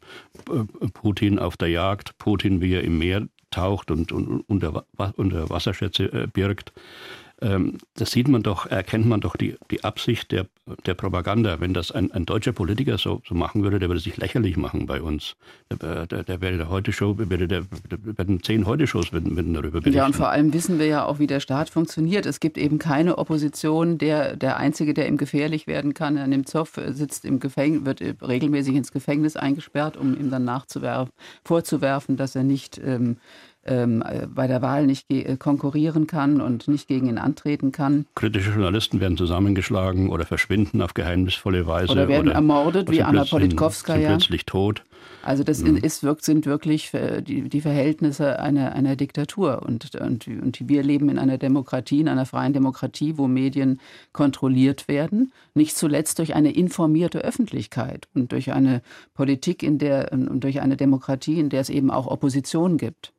Putin 0.93 1.39
auf 1.39 1.55
der 1.55 1.69
Jagd, 1.69 2.17
Putin 2.17 2.59
wie 2.59 2.73
er 2.73 2.83
im 2.83 2.97
Meer 2.97 3.29
taucht 3.49 3.91
und, 3.91 4.11
und 4.11 4.41
unter, 4.41 4.85
unter 5.15 5.49
Wasserschätze 5.49 6.11
äh, 6.11 6.27
birgt 6.27 6.73
ähm, 7.43 7.77
das 7.95 8.11
sieht 8.11 8.27
man 8.29 8.41
doch, 8.41 8.65
erkennt 8.67 9.05
man 9.05 9.19
doch 9.19 9.35
die, 9.35 9.57
die 9.69 9.83
Absicht 9.83 10.31
der, 10.31 10.47
der 10.85 10.93
Propaganda. 10.93 11.59
Wenn 11.59 11.73
das 11.73 11.91
ein, 11.91 12.11
ein 12.11 12.25
deutscher 12.25 12.53
Politiker 12.53 12.97
so, 12.97 13.21
so 13.27 13.35
machen 13.35 13.63
würde, 13.63 13.79
der 13.79 13.89
würde 13.89 13.99
sich 13.99 14.15
lächerlich 14.15 14.55
machen 14.55 14.85
bei 14.85 15.01
uns. 15.01 15.35
Der, 15.81 16.07
der, 16.07 16.23
der 16.23 16.41
wäre 16.41 16.57
der 16.57 16.69
Heute-Show, 16.69 17.17
wäre 17.17 17.47
der, 17.47 17.65
werden 17.89 18.41
zehn 18.41 18.65
Heute-Shows 18.65 19.11
würden, 19.11 19.35
darüber 19.53 19.81
berichten. 19.81 19.97
Ja, 19.97 20.05
und 20.05 20.15
vor 20.15 20.29
allem 20.29 20.53
wissen 20.53 20.79
wir 20.79 20.85
ja 20.85 21.05
auch, 21.05 21.19
wie 21.19 21.27
der 21.27 21.41
Staat 21.41 21.69
funktioniert. 21.69 22.25
Es 22.25 22.39
gibt 22.39 22.57
eben 22.57 22.79
keine 22.79 23.17
Opposition. 23.17 23.97
Der, 23.97 24.37
der 24.37 24.57
Einzige, 24.57 24.93
der 24.93 25.09
ihm 25.09 25.17
gefährlich 25.17 25.67
werden 25.67 25.93
kann, 25.93 26.15
Herr 26.15 26.27
Nemtsov, 26.27 26.79
sitzt 26.87 27.25
im 27.25 27.39
Gefängnis, 27.39 27.85
wird 27.85 28.01
regelmäßig 28.21 28.75
ins 28.75 28.93
Gefängnis 28.93 29.35
eingesperrt, 29.35 29.97
um 29.97 30.17
ihm 30.17 30.29
dann 30.29 30.45
nachzuwerfen, 30.45 31.11
vorzuwerfen, 31.43 32.15
dass 32.15 32.35
er 32.35 32.43
nicht 32.43 32.79
ähm, 32.83 33.17
ähm, 33.65 34.03
bei 34.33 34.47
der 34.47 34.61
Wahl 34.61 34.85
nicht 34.85 35.11
äh, 35.11 35.37
konkurrieren 35.37 36.07
kann 36.07 36.41
und 36.41 36.67
nicht 36.67 36.87
gegen 36.87 37.07
ihn 37.07 37.17
antreten 37.17 37.71
kann. 37.71 38.05
Kritische 38.15 38.51
Journalisten 38.51 38.99
werden 38.99 39.17
zusammengeschlagen 39.17 40.09
oder 40.09 40.25
verschwinden 40.25 40.81
auf 40.81 40.93
geheimnisvolle 40.93 41.65
Weise. 41.67 41.91
Oder 41.91 42.07
werden 42.07 42.27
oder 42.27 42.35
ermordet, 42.35 42.91
wie 42.91 43.03
Anna 43.03 43.23
Politkovskaya. 43.23 43.99
Sind 43.99 44.07
plötzlich 44.07 44.45
tot. 44.45 44.83
Also 45.21 45.43
das 45.43 45.61
mhm. 45.61 45.77
ist, 45.77 46.05
sind 46.19 46.45
wirklich 46.45 46.91
die, 46.91 47.47
die 47.47 47.61
Verhältnisse 47.61 48.39
einer, 48.39 48.73
einer 48.73 48.95
Diktatur. 48.95 49.63
Und, 49.63 49.95
und, 49.95 50.27
und 50.27 50.67
wir 50.67 50.83
leben 50.83 51.09
in 51.09 51.17
einer 51.17 51.37
Demokratie, 51.37 52.01
in 52.01 52.09
einer 52.09 52.25
freien 52.25 52.53
Demokratie, 52.53 53.17
wo 53.17 53.27
Medien 53.27 53.79
kontrolliert 54.11 54.87
werden. 54.87 55.31
Nicht 55.53 55.77
zuletzt 55.77 56.19
durch 56.19 56.35
eine 56.35 56.51
informierte 56.51 57.19
Öffentlichkeit 57.19 58.07
und 58.13 58.31
durch 58.33 58.51
eine 58.51 58.81
Politik, 59.13 59.63
in 59.63 59.77
der, 59.77 60.11
und 60.11 60.43
durch 60.43 60.61
eine 60.61 60.75
Demokratie, 60.75 61.39
in 61.39 61.49
der 61.49 61.61
es 61.61 61.69
eben 61.69 61.89
auch 61.89 62.07
Opposition 62.07 62.77
gibt. 62.77 63.13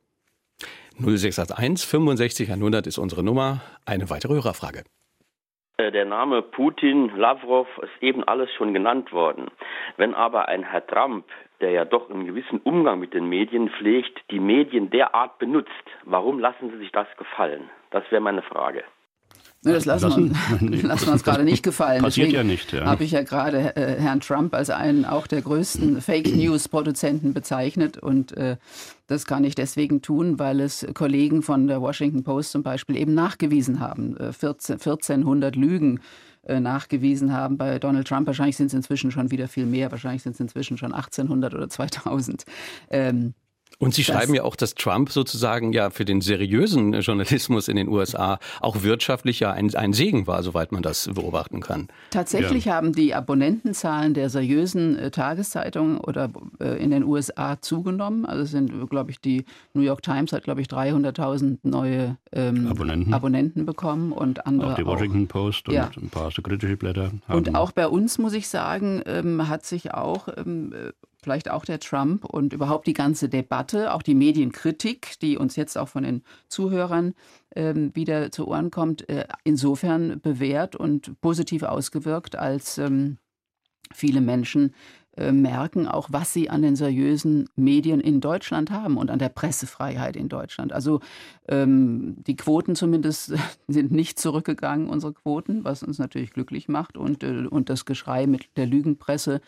0681 0.99 1.85
65 1.87 2.51
100 2.51 2.87
ist 2.87 2.97
unsere 2.97 3.23
Nummer. 3.23 3.61
Eine 3.85 4.09
weitere 4.09 4.33
Hörerfrage. 4.33 4.83
Äh, 5.77 5.91
der 5.91 6.05
Name 6.05 6.41
Putin, 6.41 7.11
Lavrov 7.17 7.67
ist 7.81 8.01
eben 8.01 8.23
alles 8.23 8.49
schon 8.53 8.73
genannt 8.73 9.11
worden. 9.11 9.51
Wenn 9.97 10.13
aber 10.13 10.47
ein 10.47 10.63
Herr 10.63 10.85
Trump, 10.87 11.25
der 11.59 11.71
ja 11.71 11.85
doch 11.85 12.09
einen 12.09 12.25
gewissen 12.25 12.59
Umgang 12.59 12.99
mit 12.99 13.13
den 13.13 13.27
Medien 13.27 13.69
pflegt, 13.69 14.21
die 14.31 14.39
Medien 14.39 14.89
derart 14.89 15.37
benutzt, 15.37 15.71
warum 16.03 16.39
lassen 16.39 16.71
Sie 16.71 16.77
sich 16.77 16.91
das 16.91 17.07
gefallen? 17.17 17.69
Das 17.91 18.03
wäre 18.09 18.21
meine 18.21 18.41
Frage. 18.41 18.83
Ne, 19.65 19.73
das 19.73 19.85
lassen, 19.85 20.29
lassen, 20.29 20.31
wir, 20.59 20.69
nee, 20.69 20.81
lassen 20.81 21.07
wir 21.07 21.13
uns 21.13 21.23
gerade 21.23 21.43
nicht 21.43 21.63
gefallen. 21.63 22.03
Passiert 22.03 22.27
Deswegen 22.27 22.37
ja 22.37 22.43
nicht. 22.43 22.71
Ja. 22.71 22.85
Habe 22.85 23.03
ich 23.03 23.11
ja 23.11 23.23
gerade 23.23 23.75
äh, 23.75 23.99
Herrn 23.99 24.19
Trump 24.19 24.53
als 24.53 24.69
einen 24.69 25.05
auch 25.05 25.25
der 25.27 25.41
größten 25.41 26.01
Fake 26.01 26.35
News 26.35 26.69
Produzenten 26.69 27.33
bezeichnet 27.33 27.97
und 27.97 28.37
äh, 28.37 28.57
das 29.07 29.25
kann 29.25 29.43
ich 29.43 29.55
deswegen 29.55 30.01
tun, 30.01 30.39
weil 30.39 30.59
es 30.59 30.85
Kollegen 30.93 31.41
von 31.41 31.67
der 31.67 31.81
Washington 31.81 32.23
Post 32.23 32.51
zum 32.51 32.63
Beispiel 32.63 32.95
eben 32.95 33.13
nachgewiesen 33.13 33.79
haben, 33.79 34.15
äh, 34.17 34.31
14, 34.31 34.75
1400 34.75 35.55
Lügen 35.55 35.99
äh, 36.43 36.59
nachgewiesen 36.59 37.33
haben. 37.33 37.57
Bei 37.57 37.79
Donald 37.79 38.07
Trump 38.07 38.27
wahrscheinlich 38.27 38.57
sind 38.57 38.67
es 38.67 38.73
inzwischen 38.73 39.09
schon 39.09 39.31
wieder 39.31 39.47
viel 39.47 39.65
mehr, 39.65 39.91
wahrscheinlich 39.91 40.21
sind 40.21 40.33
es 40.33 40.39
inzwischen 40.39 40.77
schon 40.77 40.93
1800 40.93 41.55
oder 41.55 41.69
2000. 41.69 42.45
Ähm, 42.91 43.33
und 43.79 43.93
Sie 43.93 44.03
schreiben 44.03 44.33
ja 44.33 44.43
auch, 44.43 44.55
dass 44.55 44.75
Trump 44.75 45.11
sozusagen 45.11 45.73
ja 45.73 45.89
für 45.89 46.05
den 46.05 46.21
seriösen 46.21 46.93
Journalismus 46.93 47.67
in 47.67 47.75
den 47.75 47.87
USA 47.87 48.39
auch 48.61 48.83
wirtschaftlich 48.83 49.39
ja 49.39 49.51
ein, 49.51 49.73
ein 49.75 49.93
Segen 49.93 50.27
war, 50.27 50.43
soweit 50.43 50.71
man 50.71 50.81
das 50.81 51.09
beobachten 51.13 51.61
kann. 51.61 51.87
Tatsächlich 52.11 52.65
ja. 52.65 52.75
haben 52.75 52.93
die 52.93 53.13
Abonnentenzahlen 53.13 54.13
der 54.13 54.29
seriösen 54.29 54.97
äh, 54.97 55.11
Tageszeitungen 55.11 55.97
oder 55.97 56.29
äh, 56.59 56.81
in 56.81 56.91
den 56.91 57.03
USA 57.03 57.59
zugenommen. 57.61 58.25
Also 58.25 58.45
sind, 58.45 58.89
glaube 58.89 59.11
ich, 59.11 59.19
die 59.19 59.45
New 59.73 59.81
York 59.81 60.01
Times 60.01 60.31
hat, 60.31 60.43
glaube 60.43 60.61
ich, 60.61 60.67
300.000 60.67 61.59
neue 61.63 62.17
ähm, 62.31 62.67
Abonnenten. 62.67 63.13
Abonnenten. 63.13 63.65
bekommen 63.65 64.11
und 64.11 64.45
andere 64.45 64.71
auch. 64.71 64.75
die 64.75 64.85
Washington 64.85 65.25
auch. 65.25 65.29
Post 65.29 65.67
und 65.67 65.75
ja. 65.75 65.89
ein 65.95 66.09
paar 66.09 66.31
so 66.31 66.41
kritische 66.41 66.77
Blätter. 66.77 67.11
Haben. 67.27 67.37
Und 67.37 67.55
auch 67.55 67.71
bei 67.71 67.87
uns, 67.87 68.17
muss 68.17 68.33
ich 68.33 68.47
sagen, 68.47 69.01
ähm, 69.05 69.47
hat 69.47 69.65
sich 69.65 69.93
auch 69.93 70.27
ähm, 70.37 70.73
vielleicht 71.25 71.49
auch 71.49 71.65
der 71.65 71.79
Trump 71.79 72.23
und 72.23 72.53
überhaupt 72.53 72.85
die 72.85 72.93
ganze 72.93 73.29
Debatte, 73.29 73.95
auch 73.95 74.03
die 74.03 74.13
Medienkritik, 74.13 75.19
die 75.21 75.37
uns 75.37 75.55
jetzt 75.55 75.75
auch 75.75 75.87
von 75.87 76.03
den 76.03 76.21
Zuhörern 76.49 77.15
ähm, 77.55 77.91
wieder 77.95 78.31
zu 78.31 78.47
Ohren 78.47 78.69
kommt, 78.69 79.09
äh, 79.09 79.25
insofern 79.43 80.21
bewährt 80.21 80.75
und 80.75 81.19
positiv 81.21 81.63
ausgewirkt, 81.63 82.35
als 82.35 82.77
ähm, 82.77 83.17
viele 83.91 84.21
Menschen 84.21 84.75
äh, 85.17 85.31
merken 85.31 85.87
auch, 85.87 86.09
was 86.11 86.33
sie 86.33 86.49
an 86.49 86.61
den 86.61 86.75
seriösen 86.75 87.47
Medien 87.55 88.01
in 88.01 88.21
Deutschland 88.21 88.71
haben 88.71 88.97
und 88.97 89.09
an 89.09 89.19
der 89.19 89.29
Pressefreiheit 89.29 90.15
in 90.15 90.29
Deutschland. 90.29 90.73
Also 90.73 90.99
ähm, 91.47 92.17
die 92.25 92.35
Quoten 92.35 92.75
zumindest 92.75 93.33
sind 93.67 93.91
nicht 93.91 94.19
zurückgegangen, 94.19 94.89
unsere 94.89 95.13
Quoten, 95.13 95.63
was 95.63 95.83
uns 95.83 95.99
natürlich 95.99 96.31
glücklich 96.31 96.67
macht. 96.67 96.97
Und, 96.97 97.23
äh, 97.23 97.45
und 97.49 97.69
das 97.69 97.85
Geschrei 97.85 98.27
mit 98.27 98.49
der 98.57 98.65
Lügenpresse 98.65 99.41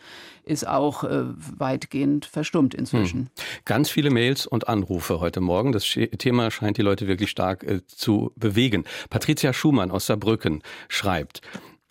ist 0.44 0.66
auch 0.66 1.04
äh, 1.04 1.24
weitgehend 1.58 2.24
verstummt 2.24 2.74
inzwischen. 2.74 3.20
Hm. 3.20 3.28
Ganz 3.64 3.90
viele 3.90 4.10
Mails 4.10 4.46
und 4.46 4.68
Anrufe 4.68 5.20
heute 5.20 5.40
Morgen. 5.40 5.72
Das 5.72 5.84
Thema 5.84 6.50
scheint 6.50 6.78
die 6.78 6.82
Leute 6.82 7.06
wirklich 7.06 7.30
stark 7.30 7.62
äh, 7.64 7.86
zu 7.86 8.32
bewegen. 8.36 8.84
Patricia 9.10 9.52
Schumann 9.52 9.90
aus 9.90 10.06
Saarbrücken 10.06 10.62
schreibt, 10.88 11.42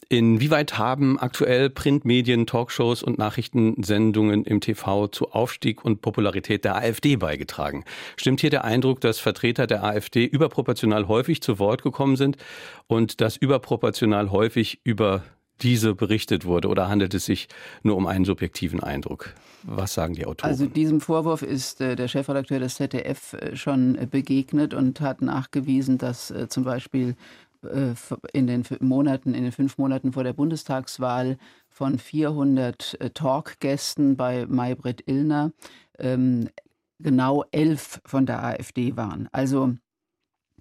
Inwieweit 0.09 0.77
haben 0.77 1.19
aktuell 1.19 1.69
Printmedien, 1.69 2.47
Talkshows 2.47 3.03
und 3.03 3.17
Nachrichtensendungen 3.17 4.45
im 4.45 4.61
TV 4.61 5.07
zu 5.07 5.31
Aufstieg 5.31 5.83
und 5.83 6.01
Popularität 6.01 6.63
der 6.63 6.77
AfD 6.77 7.17
beigetragen? 7.17 7.83
Stimmt 8.15 8.39
hier 8.39 8.49
der 8.49 8.63
Eindruck, 8.63 9.01
dass 9.01 9.19
Vertreter 9.19 9.67
der 9.67 9.83
AfD 9.83 10.23
überproportional 10.23 11.09
häufig 11.09 11.41
zu 11.41 11.59
Wort 11.59 11.83
gekommen 11.83 12.15
sind 12.15 12.37
und 12.87 13.19
dass 13.19 13.35
überproportional 13.35 14.31
häufig 14.31 14.79
über 14.85 15.23
diese 15.61 15.95
berichtet 15.95 16.45
wurde 16.45 16.67
oder 16.67 16.87
handelt 16.87 17.13
es 17.13 17.25
sich 17.25 17.47
nur 17.83 17.95
um 17.95 18.05
einen 18.05 18.25
subjektiven 18.25 18.81
Eindruck? 18.81 19.33
Was 19.63 19.93
sagen 19.93 20.13
die 20.13 20.25
Autoren? 20.25 20.49
Also 20.49 20.65
diesem 20.67 21.01
Vorwurf 21.01 21.41
ist 21.41 21.81
äh, 21.81 21.95
der 21.95 22.07
Chefredakteur 22.07 22.59
des 22.59 22.75
ZDF 22.75 23.33
äh, 23.33 23.55
schon 23.55 23.97
begegnet 24.09 24.73
und 24.73 25.01
hat 25.01 25.21
nachgewiesen, 25.21 25.97
dass 25.97 26.31
äh, 26.31 26.47
zum 26.47 26.63
Beispiel 26.63 27.09
äh, 27.09 27.15
in 28.33 28.47
den 28.47 28.63
Monaten, 28.79 29.33
in 29.33 29.43
den 29.43 29.51
fünf 29.51 29.77
Monaten 29.77 30.13
vor 30.13 30.23
der 30.23 30.33
Bundestagswahl 30.33 31.37
von 31.69 31.99
400 31.99 32.97
äh, 32.99 33.09
Talkgästen 33.11 34.17
bei 34.17 34.45
Maybrit 34.47 35.03
Illner 35.07 35.51
ähm, 35.99 36.49
genau 36.99 37.43
elf 37.51 38.01
von 38.05 38.25
der 38.25 38.43
AfD 38.43 38.95
waren. 38.95 39.29
Also 39.31 39.75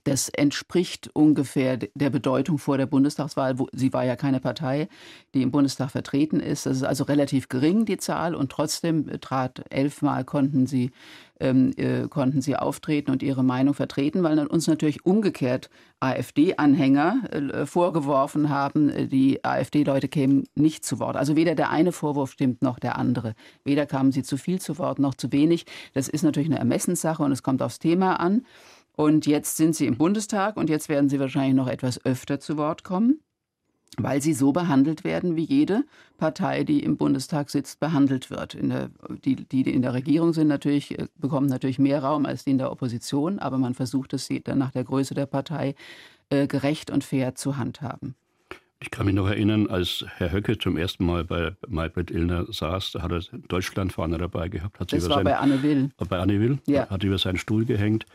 Das 0.07 0.29
entspricht 0.29 1.11
ungefähr 1.15 1.79
der 1.79 2.11
Bedeutung 2.11 2.59
vor 2.59 2.79
der 2.79 2.87
Bundestagswahl. 2.87 3.59
Wo, 3.59 3.67
sie 3.73 3.93
war 3.93 4.05
ja 4.05 4.15
keine 4.15 4.39
Partei, 4.39 4.89
die 5.35 5.43
im 5.43 5.51
Bundestag 5.51 5.91
vertreten 5.91 6.39
ist. 6.39 6.65
Das 6.65 6.77
ist 6.77 6.85
also 6.85 7.03
relativ 7.03 7.49
gering, 7.49 7.87
die 7.87 7.97
Zahl. 7.97 8.37
Und 8.37 8.53
trotzdem 8.53 9.21
trat 9.21 9.65
elfmal 9.69 10.25
konnten 10.25 10.69
sie, 10.69 10.93
ähm, 11.41 11.73
äh, 11.77 12.07
konnten 12.07 12.41
sie 12.41 12.55
auftreten 12.55 13.11
und 13.11 13.21
ihre 13.25 13.43
Meinung 13.43 13.75
vertreten, 13.75 14.23
weil 14.23 14.37
dann 14.37 14.47
uns 14.47 14.69
natürlich 14.69 15.05
umgekehrt 15.05 15.71
AfD-Anhänger 15.99 17.23
äh, 17.33 17.67
vorgeworfen 17.67 18.49
haben, 18.49 18.91
äh, 18.91 19.09
die 19.09 19.45
AfD-Leute 19.45 20.07
kämen 20.07 20.45
nicht 20.55 20.85
zu 20.85 21.01
Wort. 21.01 21.17
Also 21.17 21.35
weder 21.35 21.57
der 21.57 21.71
eine 21.71 21.91
Vorwurf 21.91 22.31
stimmt 22.31 22.63
noch 22.63 22.79
der 22.79 22.97
andere. 22.97 23.35
Weder 23.65 23.87
kamen 23.87 24.13
sie 24.13 24.23
zu 24.23 24.37
viel 24.37 24.61
zu 24.61 24.79
Wort 24.79 25.01
noch 25.01 25.15
zu 25.15 25.33
wenig. 25.33 25.67
Das 25.95 26.09
ist 26.09 26.23
natürlich 26.23 26.49
eine 26.49 26.61
Ermessenssache 26.61 27.25
und 27.25 27.33
es 27.33 27.43
kommt 27.43 27.61
aufs 27.61 27.81
Thema 27.81 28.21
an. 28.21 28.47
Und 28.97 29.27
jetzt 29.27 29.59
sind 29.59 29.77
sie 29.77 29.87
im 29.87 29.99
Bundestag 29.99 30.57
und 30.57 30.71
jetzt 30.71 30.89
werden 30.89 31.11
sie 31.11 31.21
wahrscheinlich 31.21 31.55
noch 31.55 31.69
etwas 31.69 32.05
öfter 32.05 32.41
zu 32.41 32.57
Wort 32.57 32.83
kommen, 32.83 33.21
weil 33.99 34.23
sie 34.23 34.33
so 34.33 34.53
behandelt 34.53 35.05
werden, 35.05 35.37
wie 35.37 35.45
jede 35.45 35.85
Partei, 36.17 36.65
die 36.65 36.83
im 36.83 36.97
Bundestag 36.97 37.51
sitzt, 37.51 37.79
behandelt 37.79 38.31
wird. 38.31 38.57
Der, 38.59 38.89
die, 39.23 39.37
die 39.37 39.71
in 39.71 39.83
der 39.83 39.93
Regierung 39.93 40.33
sind, 40.33 40.49
natürlich, 40.49 40.99
äh, 40.99 41.09
bekommen 41.17 41.47
natürlich 41.47 41.79
mehr 41.79 42.03
Raum 42.03 42.25
als 42.25 42.45
die 42.45 42.53
in 42.53 42.59
der 42.59 42.73
Opposition, 42.73 43.39
aber 43.39 43.59
man 43.59 43.75
versucht 43.75 44.15
es 44.15 44.29
dann 44.45 44.59
nach 44.59 44.73
der 44.73 44.85
Größe 44.85 45.15
der 45.15 45.27
Partei 45.27 45.75
äh, 46.31 46.47
gerecht 46.47 46.91
und 46.91 47.05
fair 47.05 47.35
zu 47.35 47.59
handhaben. 47.59 48.15
Ich 48.81 48.91
kann 48.91 49.07
mich 49.07 49.15
noch 49.15 49.29
erinnern, 49.29 49.69
als 49.69 50.05
Herr 50.17 50.33
Höcke 50.33 50.59
zum 50.59 50.77
ersten 50.77 51.05
Mal 51.05 51.25
bei 51.25 51.55
Maybrit 51.67 52.11
Illner 52.11 52.47
saß, 52.51 52.93
da 52.93 53.03
hat 53.03 53.11
er 53.11 53.21
Deutschlandfahne 53.49 54.19
dabei 54.19 54.49
gehabt. 54.49 54.81
Hat 54.81 54.93
das 54.93 55.09
war 55.09 55.17
sein, 55.17 55.25
bei 55.25 55.37
Anne 55.37 55.63
Will. 55.63 55.91
Bei 56.09 56.19
Anne 56.19 56.41
Will, 56.41 56.59
ja. 56.67 56.89
hat 56.89 57.03
über 57.03 57.19
seinen 57.19 57.39
Stuhl 57.39 57.65
gehängt 57.65 58.07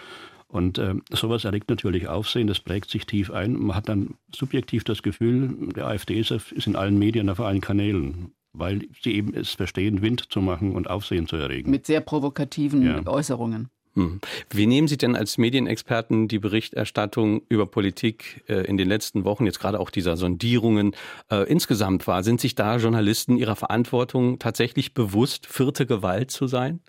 und 0.52 0.78
äh, 0.78 0.96
sowas 1.12 1.46
erregt 1.46 1.70
natürlich 1.70 2.10
Aufsehen, 2.10 2.48
das 2.48 2.60
prägt 2.60 2.90
sich 2.90 3.06
tief 3.06 3.32
ein. 3.32 3.54
Man 3.54 3.76
hat 3.76 3.88
dann 3.88 4.16
subjektiv 4.36 4.84
das 4.84 5.02
Gefühl, 5.02 5.70
der 5.74 5.88
AfD 5.88 6.20
ist, 6.20 6.32
ist 6.32 6.68
in 6.68 6.76
allen 6.76 7.00
Medien 7.00 7.30
auf 7.30 7.40
allen 7.40 7.62
Kanälen, 7.62 8.34
weil 8.52 8.82
sie 9.02 9.14
eben 9.14 9.34
es 9.34 9.52
verstehen, 9.52 10.02
Wind 10.02 10.26
zu 10.30 10.42
machen 10.42 10.74
und 10.74 10.90
Aufsehen 10.90 11.26
zu 11.26 11.38
erregen. 11.38 11.72
Mit 11.72 11.86
sehr 11.86 12.02
provokativen 12.02 12.84
ja. 12.84 13.08
Äußerungen. 13.08 13.70
Hm. 13.94 14.20
Wie 14.50 14.68
nehmen 14.68 14.88
Sie 14.88 14.98
denn 14.98 15.16
als 15.16 15.38
Medienexperten 15.38 16.28
die 16.28 16.40
Berichterstattung 16.40 17.42
über 17.48 17.66
Politik 17.66 18.44
äh, 18.48 18.66
in 18.66 18.78
den 18.78 18.88
letzten 18.88 19.24
Wochen, 19.24 19.46
jetzt 19.46 19.60
gerade 19.60 19.80
auch 19.80 19.90
dieser 19.90 20.18
Sondierungen, 20.18 20.96
äh, 21.30 21.50
insgesamt 21.50 22.08
wahr? 22.08 22.24
Sind 22.24 22.42
sich 22.42 22.56
da 22.56 22.78
Journalisten 22.78 23.38
ihrer 23.38 23.56
Verantwortung 23.56 24.40
tatsächlich 24.40 24.94
bewusst, 24.94 25.46
vierte 25.46 25.86
Gewalt 25.86 26.32
zu 26.32 26.48
sein? 26.48 26.82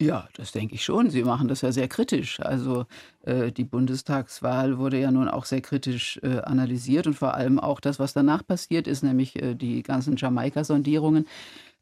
Ja, 0.00 0.28
das 0.34 0.52
denke 0.52 0.74
ich 0.74 0.84
schon. 0.84 1.08
Sie 1.08 1.24
machen 1.24 1.48
das 1.48 1.62
ja 1.62 1.72
sehr 1.72 1.88
kritisch. 1.88 2.38
Also 2.40 2.84
äh, 3.22 3.50
die 3.50 3.64
Bundestagswahl 3.64 4.76
wurde 4.76 5.00
ja 5.00 5.10
nun 5.10 5.26
auch 5.28 5.46
sehr 5.46 5.62
kritisch 5.62 6.20
äh, 6.22 6.40
analysiert 6.40 7.06
und 7.06 7.14
vor 7.14 7.32
allem 7.34 7.58
auch 7.58 7.80
das, 7.80 7.98
was 7.98 8.12
danach 8.12 8.46
passiert 8.46 8.86
ist, 8.88 9.02
nämlich 9.02 9.40
äh, 9.42 9.54
die 9.54 9.82
ganzen 9.82 10.16
Jamaika-Sondierungen. 10.16 11.26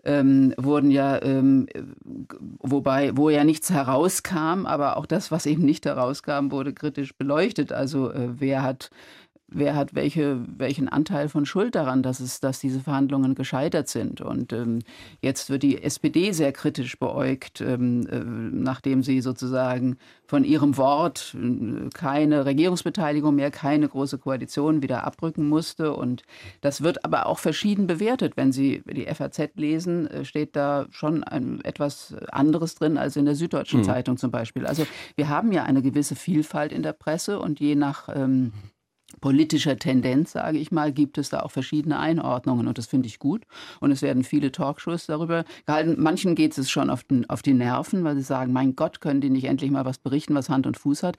Ähm, 0.04 0.54
wurden 0.58 0.90
ja, 0.90 1.20
ähm, 1.22 1.66
wobei, 2.60 3.16
wo 3.16 3.30
ja 3.30 3.44
nichts 3.44 3.70
herauskam, 3.70 4.66
aber 4.66 4.96
auch 4.98 5.06
das, 5.06 5.30
was 5.32 5.46
eben 5.46 5.64
nicht 5.64 5.86
herauskam, 5.86 6.50
wurde 6.52 6.74
kritisch 6.74 7.14
beleuchtet. 7.16 7.72
Also 7.72 8.10
äh, 8.12 8.28
wer 8.38 8.62
hat 8.62 8.90
wer 9.54 9.74
hat 9.74 9.94
welche, 9.94 10.40
welchen 10.58 10.88
Anteil 10.88 11.28
von 11.28 11.46
Schuld 11.46 11.74
daran, 11.74 12.02
dass, 12.02 12.20
es, 12.20 12.40
dass 12.40 12.58
diese 12.58 12.80
Verhandlungen 12.80 13.34
gescheitert 13.34 13.88
sind. 13.88 14.20
Und 14.20 14.52
ähm, 14.52 14.80
jetzt 15.20 15.50
wird 15.50 15.62
die 15.62 15.82
SPD 15.82 16.32
sehr 16.32 16.52
kritisch 16.52 16.98
beäugt, 16.98 17.60
ähm, 17.60 18.06
äh, 18.10 18.18
nachdem 18.18 19.02
sie 19.02 19.20
sozusagen 19.20 19.96
von 20.26 20.44
ihrem 20.44 20.76
Wort 20.76 21.34
äh, 21.34 21.88
keine 21.94 22.44
Regierungsbeteiligung 22.44 23.34
mehr, 23.34 23.50
keine 23.50 23.88
große 23.88 24.18
Koalition 24.18 24.82
wieder 24.82 25.04
abrücken 25.04 25.48
musste. 25.48 25.94
Und 25.94 26.22
das 26.60 26.82
wird 26.82 27.04
aber 27.04 27.26
auch 27.26 27.38
verschieden 27.38 27.86
bewertet. 27.86 28.36
Wenn 28.36 28.52
Sie 28.52 28.82
die 28.86 29.06
FAZ 29.06 29.50
lesen, 29.56 30.06
äh, 30.08 30.24
steht 30.24 30.56
da 30.56 30.86
schon 30.90 31.24
ein, 31.24 31.60
etwas 31.64 32.14
anderes 32.32 32.74
drin 32.74 32.98
als 32.98 33.16
in 33.16 33.24
der 33.24 33.34
Süddeutschen 33.34 33.80
mhm. 33.80 33.84
Zeitung 33.84 34.16
zum 34.16 34.30
Beispiel. 34.30 34.66
Also 34.66 34.86
wir 35.16 35.28
haben 35.28 35.52
ja 35.52 35.64
eine 35.64 35.82
gewisse 35.82 36.16
Vielfalt 36.16 36.72
in 36.72 36.82
der 36.82 36.92
Presse 36.92 37.38
und 37.38 37.60
je 37.60 37.74
nach 37.74 38.08
ähm, 38.14 38.52
politischer 39.20 39.76
Tendenz, 39.78 40.32
sage 40.32 40.58
ich 40.58 40.72
mal, 40.72 40.92
gibt 40.92 41.18
es 41.18 41.30
da 41.30 41.40
auch 41.40 41.50
verschiedene 41.50 41.98
Einordnungen 41.98 42.66
und 42.66 42.78
das 42.78 42.86
finde 42.86 43.06
ich 43.06 43.18
gut. 43.18 43.44
Und 43.80 43.90
es 43.90 44.02
werden 44.02 44.24
viele 44.24 44.52
Talkshows 44.52 45.06
darüber 45.06 45.44
gehalten. 45.66 45.96
Manchen 45.98 46.34
geht 46.34 46.56
es 46.56 46.70
schon 46.70 46.90
auf, 46.90 47.04
den, 47.04 47.28
auf 47.28 47.42
die 47.42 47.54
Nerven, 47.54 48.04
weil 48.04 48.16
sie 48.16 48.22
sagen, 48.22 48.52
mein 48.52 48.76
Gott, 48.76 49.00
können 49.00 49.20
die 49.20 49.30
nicht 49.30 49.44
endlich 49.44 49.70
mal 49.70 49.84
was 49.84 49.98
berichten, 49.98 50.34
was 50.34 50.48
Hand 50.48 50.66
und 50.66 50.78
Fuß 50.78 51.02
hat. 51.02 51.16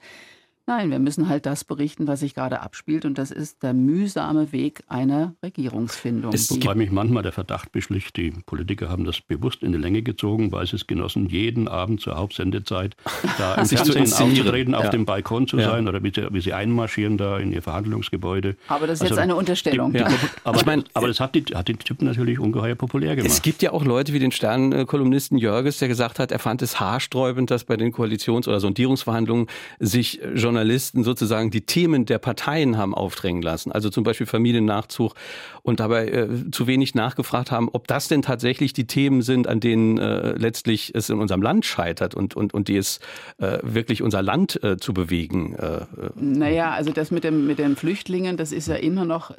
Nein, 0.68 0.90
wir 0.90 0.98
müssen 0.98 1.28
halt 1.28 1.46
das 1.46 1.62
berichten, 1.62 2.08
was 2.08 2.20
sich 2.20 2.34
gerade 2.34 2.60
abspielt. 2.60 3.04
Und 3.04 3.18
das 3.18 3.30
ist 3.30 3.62
der 3.62 3.72
mühsame 3.72 4.50
Weg 4.50 4.82
einer 4.88 5.36
Regierungsfindung. 5.40 6.32
Es 6.32 6.50
Wobei 6.50 6.74
mich 6.74 6.90
manchmal 6.90 7.22
der 7.22 7.30
Verdacht 7.30 7.70
beschlicht, 7.70 8.16
die 8.16 8.32
Politiker 8.44 8.88
haben 8.88 9.04
das 9.04 9.20
bewusst 9.20 9.62
in 9.62 9.70
die 9.70 9.78
Länge 9.78 10.02
gezogen, 10.02 10.50
weil 10.50 10.66
sie 10.66 10.74
es 10.74 10.88
genossen, 10.88 11.28
jeden 11.28 11.68
Abend 11.68 12.00
zur 12.00 12.16
Hauptsendezeit 12.16 12.96
da 13.38 13.54
im 13.54 13.66
Fernsehen 13.66 14.12
aufzutreten, 14.12 14.72
ja. 14.72 14.80
auf 14.80 14.90
dem 14.90 15.06
Balkon 15.06 15.46
zu 15.46 15.56
ja. 15.56 15.70
sein 15.70 15.86
oder 15.86 16.02
wie 16.02 16.12
sie, 16.12 16.26
wie 16.32 16.40
sie, 16.40 16.52
einmarschieren 16.52 17.16
da 17.16 17.38
in 17.38 17.52
ihr 17.52 17.62
Verhandlungsgebäude. 17.62 18.56
Aber 18.66 18.88
das 18.88 18.98
ist 18.98 19.02
also 19.02 19.14
jetzt 19.14 19.22
eine 19.22 19.36
Unterstellung. 19.36 19.92
Die, 19.92 19.98
die, 19.98 20.04
aber, 20.42 20.58
ich 20.58 20.66
mein, 20.66 20.82
aber 20.94 21.06
das 21.06 21.20
hat 21.20 21.36
die, 21.36 21.44
hat 21.54 21.68
die 21.68 21.74
Typen 21.74 22.06
natürlich 22.06 22.40
ungeheuer 22.40 22.74
populär 22.74 23.14
gemacht. 23.14 23.30
Es 23.30 23.42
gibt 23.42 23.62
ja 23.62 23.70
auch 23.70 23.84
Leute 23.84 24.12
wie 24.12 24.18
den 24.18 24.32
Sternkolumnisten 24.32 25.38
Jörges, 25.38 25.78
der 25.78 25.86
gesagt 25.86 26.18
hat, 26.18 26.32
er 26.32 26.40
fand 26.40 26.60
es 26.62 26.80
haarsträubend, 26.80 27.52
dass 27.52 27.62
bei 27.62 27.76
den 27.76 27.92
Koalitions- 27.92 28.48
oder 28.48 28.58
Sondierungsverhandlungen 28.58 29.46
sich 29.78 30.20
Journalisten 30.34 30.55
Journalisten 30.56 31.04
sozusagen 31.04 31.50
die 31.50 31.60
Themen 31.60 32.06
der 32.06 32.18
Parteien 32.18 32.78
haben 32.78 32.94
aufdrängen 32.94 33.42
lassen, 33.42 33.72
also 33.72 33.90
zum 33.90 34.04
Beispiel 34.04 34.26
Familiennachzug 34.26 35.14
und 35.62 35.80
dabei 35.80 36.08
äh, 36.08 36.50
zu 36.50 36.66
wenig 36.66 36.94
nachgefragt 36.94 37.50
haben, 37.50 37.68
ob 37.72 37.86
das 37.86 38.08
denn 38.08 38.22
tatsächlich 38.22 38.72
die 38.72 38.86
Themen 38.86 39.20
sind, 39.20 39.48
an 39.48 39.60
denen 39.60 39.98
äh, 39.98 40.32
letztlich 40.32 40.94
es 40.94 41.10
in 41.10 41.18
unserem 41.18 41.42
Land 41.42 41.66
scheitert 41.66 42.14
und, 42.14 42.34
und, 42.34 42.54
und 42.54 42.68
die 42.68 42.78
es 42.78 43.00
äh, 43.36 43.58
wirklich 43.62 44.00
unser 44.00 44.22
Land 44.22 44.62
äh, 44.64 44.78
zu 44.78 44.94
bewegen. 44.94 45.54
Äh, 45.56 45.76
äh. 45.76 45.84
naja, 46.16 46.70
also 46.70 46.90
das 46.90 47.10
mit, 47.10 47.24
dem, 47.24 47.46
mit 47.46 47.58
den 47.58 47.76
Flüchtlingen, 47.76 48.38
das 48.38 48.52
ist 48.52 48.68
ja 48.68 48.76
immer 48.76 49.04
noch 49.04 49.32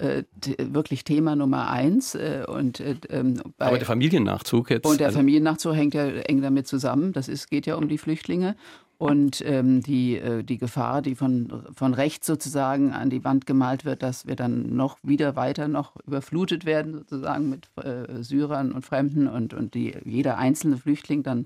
wirklich 0.58 1.04
Thema 1.04 1.36
Nummer 1.36 1.70
eins. 1.70 2.16
Und, 2.48 2.80
äh, 2.80 2.96
ähm, 3.10 3.42
Aber 3.58 3.78
der 3.78 3.88
Familiennachzug 3.88 4.70
jetzt. 4.70 4.86
Und 4.86 5.00
der 5.00 5.08
also 5.08 5.20
Familiennachzug 5.20 5.74
hängt 5.74 5.94
ja 5.94 6.06
eng 6.06 6.42
damit 6.42 6.68
zusammen. 6.68 7.14
Das 7.14 7.28
ist, 7.28 7.50
geht 7.50 7.66
ja 7.66 7.76
um 7.76 7.88
die 7.88 7.98
Flüchtlinge. 7.98 8.56
Und 9.00 9.44
ähm, 9.46 9.84
die, 9.84 10.18
äh, 10.18 10.44
die 10.44 10.58
Gefahr, 10.58 11.04
die 11.04 11.14
von, 11.14 11.66
von 11.76 11.94
rechts 11.94 12.26
sozusagen 12.26 12.94
an 12.94 13.12
die 13.12 13.24
Wand 13.24 13.46
gemalt 13.46 13.86
wird, 13.86 14.02
dass 14.02 14.26
wir 14.26 14.36
dann 14.36 14.76
noch 14.76 14.98
wieder 15.04 15.36
weiter 15.36 15.68
noch 15.68 15.96
überflutet 16.08 16.66
werden, 16.66 16.94
sozusagen 16.94 17.48
mit 17.50 17.68
äh, 17.78 18.24
Syrern 18.24 18.72
und 18.72 18.84
Fremden 18.84 19.28
und, 19.28 19.54
und 19.54 19.76
die, 19.76 19.96
jeder 20.04 20.40
einzelne 20.40 20.78
Flüchtling 20.78 21.22
dann 21.22 21.46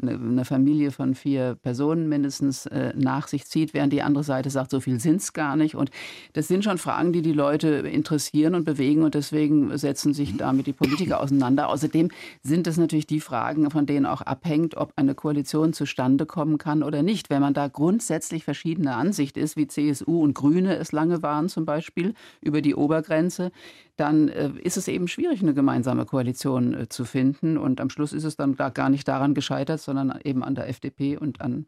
eine, 0.00 0.12
eine 0.12 0.44
Familie 0.44 0.92
von 0.92 1.16
vier 1.16 1.56
Personen 1.60 2.08
mindestens 2.08 2.66
äh, 2.66 2.92
nach 2.96 3.26
sich 3.26 3.46
zieht, 3.46 3.74
während 3.74 3.92
die 3.92 4.02
andere 4.02 4.22
Seite 4.22 4.50
sagt, 4.50 4.70
so 4.70 4.78
viel 4.78 5.00
sind 5.00 5.16
es 5.16 5.32
gar 5.32 5.56
nicht. 5.56 5.74
Und 5.74 5.90
das 6.34 6.46
sind 6.46 6.62
schon 6.62 6.78
Fragen, 6.78 7.12
die 7.12 7.22
die 7.22 7.32
Leute 7.32 7.68
interessieren 7.68 8.54
und 8.54 8.64
bewegen 8.64 9.02
und 9.02 9.14
deswegen 9.14 9.76
setzen 9.76 10.14
sich 10.14 10.36
damit 10.36 10.68
die 10.68 10.72
Politiker 10.72 11.20
auseinander. 11.20 11.68
Außerdem 11.68 12.10
sind 12.42 12.68
es 12.68 12.76
natürlich 12.76 13.08
die 13.08 13.20
Fragen, 13.20 13.72
von 13.72 13.86
denen 13.86 14.06
auch 14.06 14.22
abhängt, 14.22 14.76
ob 14.76 14.92
eine 14.94 15.16
Koalition 15.16 15.72
zustande 15.72 16.26
kommen 16.26 16.58
kann 16.58 16.84
oder 16.92 17.02
nicht. 17.02 17.30
Wenn 17.30 17.40
man 17.40 17.54
da 17.54 17.68
grundsätzlich 17.68 18.44
verschiedener 18.44 18.96
Ansicht 18.96 19.36
ist, 19.36 19.56
wie 19.56 19.66
CSU 19.66 20.22
und 20.22 20.34
Grüne 20.34 20.76
es 20.76 20.92
lange 20.92 21.22
waren 21.22 21.48
zum 21.48 21.64
Beispiel, 21.64 22.14
über 22.40 22.60
die 22.60 22.74
Obergrenze, 22.74 23.50
dann 23.96 24.28
äh, 24.28 24.50
ist 24.62 24.76
es 24.76 24.88
eben 24.88 25.08
schwierig, 25.08 25.42
eine 25.42 25.54
gemeinsame 25.54 26.04
Koalition 26.04 26.74
äh, 26.74 26.88
zu 26.88 27.04
finden. 27.04 27.56
Und 27.56 27.80
am 27.80 27.90
Schluss 27.90 28.12
ist 28.12 28.24
es 28.24 28.36
dann 28.36 28.56
da 28.56 28.68
gar 28.68 28.90
nicht 28.90 29.08
daran 29.08 29.34
gescheitert, 29.34 29.80
sondern 29.80 30.18
eben 30.24 30.44
an 30.44 30.54
der 30.54 30.68
FDP 30.68 31.16
und 31.16 31.40
an, 31.40 31.66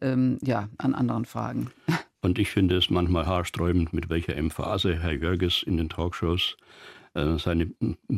ähm, 0.00 0.38
ja, 0.42 0.68
an 0.78 0.94
anderen 0.94 1.24
Fragen. 1.24 1.70
Und 2.22 2.40
ich 2.40 2.50
finde 2.50 2.76
es 2.76 2.90
manchmal 2.90 3.26
haarsträubend, 3.26 3.92
mit 3.92 4.08
welcher 4.08 4.36
Emphase 4.36 4.98
Herr 4.98 5.12
Jörges 5.12 5.62
in 5.62 5.76
den 5.76 5.88
Talkshows 5.88 6.56
äh, 7.14 7.38
seine 7.38 7.70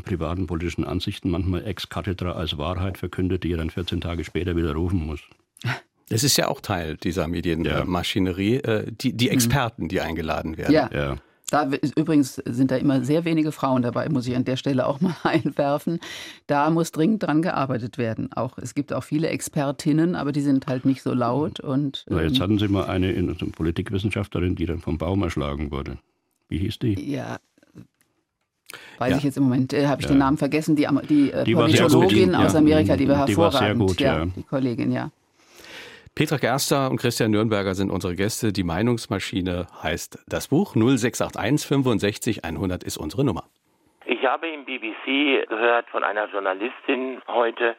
privaten 0.03 0.47
politischen 0.47 0.85
Ansichten 0.85 1.31
manchmal 1.31 1.67
ex 1.67 1.89
cathedra 1.89 2.33
als 2.33 2.59
Wahrheit 2.59 2.97
verkündet, 2.99 3.45
die 3.45 3.53
er 3.53 3.59
dann 3.59 3.71
14 3.71 4.01
Tage 4.01 4.25
später 4.25 4.57
widerrufen 4.57 5.05
muss. 5.05 5.21
Es 6.11 6.25
ist 6.25 6.37
ja 6.37 6.49
auch 6.49 6.61
Teil 6.61 6.97
dieser 6.97 7.29
Medienmaschinerie, 7.29 8.63
ja. 8.65 8.75
Äh, 8.75 8.93
die, 8.93 9.13
die 9.13 9.27
mhm. 9.27 9.33
Experten, 9.33 9.89
die 9.89 10.01
eingeladen 10.01 10.57
werden. 10.57 10.73
Ja. 10.73 10.91
ja. 10.93 11.17
Da 11.51 11.67
übrigens 11.97 12.35
sind 12.45 12.71
da 12.71 12.77
immer 12.77 13.03
sehr 13.05 13.25
wenige 13.25 13.53
Frauen 13.53 13.81
dabei, 13.81 14.11
muss 14.11 14.27
ich 14.27 14.37
an 14.37 14.45
der 14.45 14.57
Stelle 14.57 14.87
auch 14.87 15.01
mal 15.03 15.17
einwerfen. 15.23 15.99
Da 16.47 16.69
muss 16.71 16.93
dringend 16.93 17.23
dran 17.23 17.41
gearbeitet 17.41 17.97
werden. 17.97 18.31
Auch 18.35 18.59
es 18.59 18.75
gibt 18.75 18.93
auch 18.93 19.05
viele 19.05 19.29
Expertinnen, 19.29 20.15
aber 20.15 20.33
die 20.33 20.43
sind 20.43 20.67
halt 20.67 20.85
nicht 20.85 21.03
so 21.03 21.15
laut. 21.15 21.61
Und 21.61 22.05
Na, 22.09 22.23
jetzt 22.23 22.37
ähm, 22.37 22.43
hatten 22.43 22.59
Sie 22.59 22.69
mal 22.69 22.85
eine, 22.85 23.09
eine 23.09 23.35
Politikwissenschaftlerin, 23.35 24.57
die 24.57 24.67
dann 24.67 24.81
vom 24.81 24.99
Baum 24.99 25.23
erschlagen 25.23 25.71
wurde. 25.71 25.99
Wie 26.49 26.59
hieß 26.59 26.79
die? 26.81 27.11
Ja, 27.11 27.39
Weiß 28.99 29.13
ja. 29.13 29.17
ich 29.17 29.25
jetzt 29.25 29.37
im 29.37 29.45
Moment, 29.45 29.73
äh, 29.73 29.87
habe 29.87 30.03
ich 30.03 30.09
ja. 30.09 30.15
den 30.15 30.19
Namen 30.19 30.37
vergessen, 30.37 30.77
die, 30.77 30.87
die, 31.09 31.31
äh, 31.31 31.45
die 31.45 31.55
Politologin 31.55 32.35
aus 32.35 32.55
Amerika, 32.55 32.97
die 32.97 33.09
war 33.09 33.27
hervorragend. 33.27 33.31
Die 33.31 33.37
war 33.37 33.53
sehr 33.53 33.75
gut, 33.75 34.01
ja. 34.01 34.27
Die 34.27 34.43
Kollegin, 34.43 34.93
ja. 34.93 35.11
Petra 36.19 36.37
Gerster 36.37 36.91
und 36.91 36.97
Christian 36.97 37.31
Nürnberger 37.31 37.77
sind 37.77 37.93
unsere 37.93 38.17
Gäste. 38.17 38.53
Die 38.53 38.65
Meinungsmaschine 38.65 39.69
heißt 39.85 40.25
das 40.27 40.49
Buch. 40.49 40.75
0681 40.75 41.69
65 41.69 42.45
100 42.45 42.83
ist 42.83 42.97
unsere 42.97 43.23
Nummer. 43.23 43.45
Ich 44.05 44.27
habe 44.27 44.49
im 44.49 44.65
BBC 44.65 45.49
gehört 45.49 45.89
von 45.91 46.03
einer 46.03 46.29
Journalistin 46.29 47.23
heute, 47.29 47.77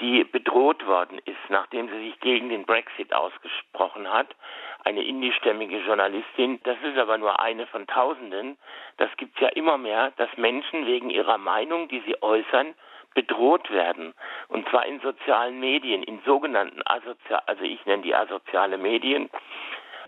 die 0.00 0.24
bedroht 0.24 0.84
worden 0.84 1.20
ist, 1.26 1.38
nachdem 1.48 1.88
sie 1.88 2.10
sich 2.10 2.18
gegen 2.18 2.48
den 2.48 2.64
Brexit 2.64 3.14
ausgesprochen 3.14 4.10
hat. 4.10 4.34
Eine 4.82 5.04
indischstämmige 5.04 5.78
Journalistin. 5.78 6.58
Das 6.64 6.78
ist 6.82 6.98
aber 6.98 7.18
nur 7.18 7.38
eine 7.38 7.68
von 7.68 7.86
Tausenden. 7.86 8.58
Das 8.96 9.10
gibt 9.16 9.36
es 9.36 9.42
ja 9.42 9.48
immer 9.50 9.78
mehr, 9.78 10.10
dass 10.16 10.36
Menschen 10.36 10.86
wegen 10.86 11.08
ihrer 11.08 11.38
Meinung, 11.38 11.86
die 11.86 12.02
sie 12.04 12.20
äußern, 12.20 12.74
bedroht 13.16 13.68
werden. 13.70 14.14
Und 14.48 14.68
zwar 14.68 14.86
in 14.86 15.00
sozialen 15.00 15.58
Medien, 15.58 16.04
in 16.04 16.20
sogenannten 16.24 16.82
asozial, 16.84 17.42
also 17.46 17.64
ich 17.64 17.84
nenne 17.86 18.02
die 18.02 18.14
asoziale 18.14 18.78
Medien. 18.78 19.30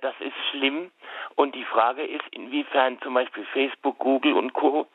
Das 0.03 0.15
ist 0.21 0.37
schlimm. 0.51 0.93
Und 1.35 1.55
die 1.55 1.65
Frage 1.65 2.03
ist, 2.03 2.23
inwiefern 2.31 3.01
zum 3.01 3.15
Beispiel 3.15 3.45
Facebook, 3.47 3.99
Google 3.99 4.35
und 4.35 4.53
Co. 4.53 4.87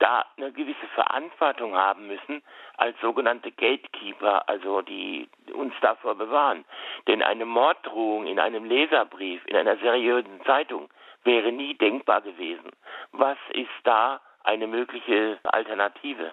da 0.00 0.26
eine 0.36 0.52
gewisse 0.52 0.86
Verantwortung 0.94 1.76
haben 1.76 2.08
müssen 2.08 2.42
als 2.76 3.00
sogenannte 3.00 3.52
Gatekeeper, 3.52 4.48
also 4.48 4.82
die 4.82 5.28
uns 5.54 5.72
davor 5.80 6.16
bewahren. 6.16 6.64
Denn 7.06 7.22
eine 7.22 7.46
Morddrohung 7.46 8.26
in 8.26 8.40
einem 8.40 8.64
Leserbrief, 8.64 9.46
in 9.46 9.56
einer 9.56 9.76
seriösen 9.76 10.42
Zeitung 10.44 10.90
wäre 11.24 11.52
nie 11.52 11.74
denkbar 11.74 12.20
gewesen. 12.20 12.70
Was 13.12 13.38
ist 13.52 13.68
da 13.84 14.20
eine 14.42 14.66
mögliche 14.66 15.38
Alternative? 15.44 16.32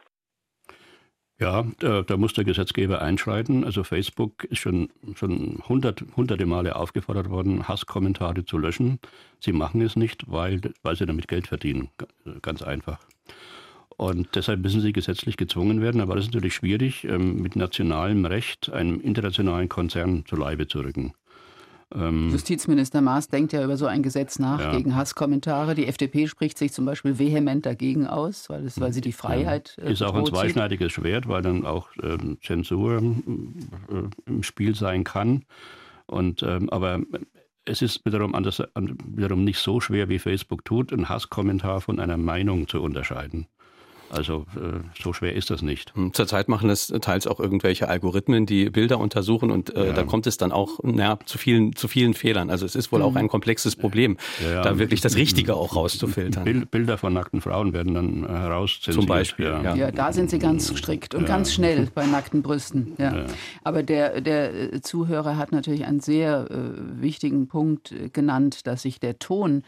Ja, 1.39 1.65
da, 1.79 2.01
da, 2.01 2.17
muss 2.17 2.33
der 2.33 2.45
Gesetzgeber 2.45 2.99
einschreiten. 3.01 3.63
Also 3.63 3.83
Facebook 3.83 4.43
ist 4.45 4.57
schon, 4.57 4.89
schon 5.13 5.61
hundert, 5.69 6.03
hunderte 6.15 6.47
Male 6.47 6.75
aufgefordert 6.75 7.29
worden, 7.29 7.67
Hasskommentare 7.67 8.43
zu 8.43 8.57
löschen. 8.57 8.99
Sie 9.39 9.53
machen 9.53 9.81
es 9.81 9.95
nicht, 9.95 10.31
weil, 10.31 10.59
weil 10.81 10.95
sie 10.95 11.05
damit 11.05 11.27
Geld 11.27 11.47
verdienen. 11.47 11.89
Ganz 12.41 12.63
einfach. 12.63 12.99
Und 13.97 14.29
deshalb 14.35 14.61
müssen 14.61 14.81
sie 14.81 14.93
gesetzlich 14.93 15.38
gezwungen 15.38 15.79
werden. 15.81 16.01
Aber 16.01 16.15
das 16.15 16.25
ist 16.25 16.33
natürlich 16.33 16.55
schwierig, 16.55 17.03
ähm, 17.03 17.41
mit 17.41 17.55
nationalem 17.55 18.25
Recht 18.25 18.71
einem 18.71 18.99
internationalen 18.99 19.69
Konzern 19.69 20.25
zu 20.25 20.35
Leibe 20.35 20.67
zu 20.67 20.79
rücken. 20.79 21.13
Ähm, 21.95 22.29
Justizminister 22.31 23.01
Maas 23.01 23.29
denkt 23.29 23.53
ja 23.53 23.63
über 23.63 23.77
so 23.77 23.85
ein 23.85 24.03
Gesetz 24.03 24.39
nach 24.39 24.59
ja. 24.59 24.71
gegen 24.71 24.95
Hasskommentare. 24.95 25.73
Die 25.73 25.88
FDP 25.88 26.27
spricht 26.27 26.57
sich 26.57 26.73
zum 26.73 26.85
Beispiel 26.85 27.17
vehement 27.17 27.65
dagegen 27.65 28.07
aus, 28.07 28.49
weil, 28.49 28.65
es, 28.65 28.79
weil 28.79 28.91
sie 28.91 29.01
die 29.01 29.13
Freiheit. 29.13 29.77
Ja. 29.81 29.89
Ist 29.89 30.03
auch 30.03 30.13
ein 30.13 30.25
zweischneidiges 30.25 30.91
Schwert, 30.91 31.27
weil 31.27 31.41
dann 31.41 31.65
auch 31.65 31.89
ähm, 32.03 32.38
Zensur 32.41 32.97
äh, 32.97 34.03
im 34.25 34.43
Spiel 34.43 34.75
sein 34.75 35.03
kann. 35.05 35.45
Und, 36.07 36.43
ähm, 36.43 36.69
aber 36.69 36.99
es 37.63 37.81
ist 37.81 38.05
wiederum, 38.05 38.35
anders, 38.35 38.61
wiederum 38.75 39.43
nicht 39.43 39.59
so 39.59 39.79
schwer, 39.79 40.09
wie 40.09 40.19
Facebook 40.19 40.65
tut, 40.65 40.91
einen 40.91 41.09
Hasskommentar 41.09 41.81
von 41.81 41.99
einer 41.99 42.17
Meinung 42.17 42.67
zu 42.67 42.81
unterscheiden. 42.81 43.47
Also 44.10 44.45
äh, 44.55 44.80
so 45.01 45.14
schwer 45.14 45.34
ist 45.34 45.49
das 45.49 45.62
nicht. 45.62 45.93
Hm, 45.95 46.14
zurzeit 46.14 46.47
machen 46.47 46.70
das 46.70 46.88
teils 47.01 47.28
auch 47.28 47.39
irgendwelche 47.39 47.89
Algorithmen, 47.89 48.45
die 48.45 48.70
Bilder 48.70 48.99
untersuchen 48.99 49.51
und 49.51 49.76
äh, 49.76 49.88
ja. 49.88 49.93
da 49.93 50.03
kommt 50.03 50.28
es 50.28 50.38
dann 50.38 50.51
auch 50.51 50.80
na, 50.84 51.20
zu 51.26 51.38
vielen 51.38 51.76
zu 51.76 51.88
vielen 51.88 52.14
Fehlern. 52.14 52.49
Also 52.49 52.66
es 52.66 52.76
ist 52.76 52.91
wohl 52.91 53.01
auch 53.01 53.12
mhm. 53.12 53.18
ein 53.18 53.28
komplexes 53.28 53.76
Problem, 53.76 54.18
ja, 54.43 54.51
ja. 54.51 54.62
da 54.62 54.80
wirklich 54.80 55.01
das 55.01 55.16
Richtige 55.16 55.55
auch 55.55 55.76
rauszufiltern. 55.76 56.68
Bilder 56.72 56.97
von 56.97 57.14
nackten 57.14 57.41
Frauen 57.41 57.74
werden 57.74 57.93
dann 57.93 58.24
äh, 58.24 58.28
herauszensiert. 58.28 58.95
Zum 58.95 59.05
Beispiel. 59.05 59.45
Ja. 59.45 59.76
ja, 59.76 59.91
da 59.91 60.14
sind 60.14 60.30
sie 60.30 60.39
ganz 60.39 60.76
strikt 60.78 61.14
und 61.14 61.26
ganz 61.26 61.53
schnell 61.53 61.88
bei 61.93 62.05
nackten 62.05 62.41
Brüsten. 62.41 62.93
Ja. 62.97 63.26
Aber 63.64 63.84
der 63.84 64.22
der 64.22 64.74
äh, 64.74 64.82
Zuhörer 64.82 65.38
hat 65.38 65.51
natürlich 65.51 65.86
einen 65.86 65.99
sehr 65.99 66.47
äh, 66.49 67.01
wichtigen 67.01 67.47
Punkt 67.47 67.91
äh, 67.91 68.10
genannt, 68.10 68.68
dass 68.68 68.84
sich 68.84 68.99
der 68.99 69.20
Ton 69.20 69.64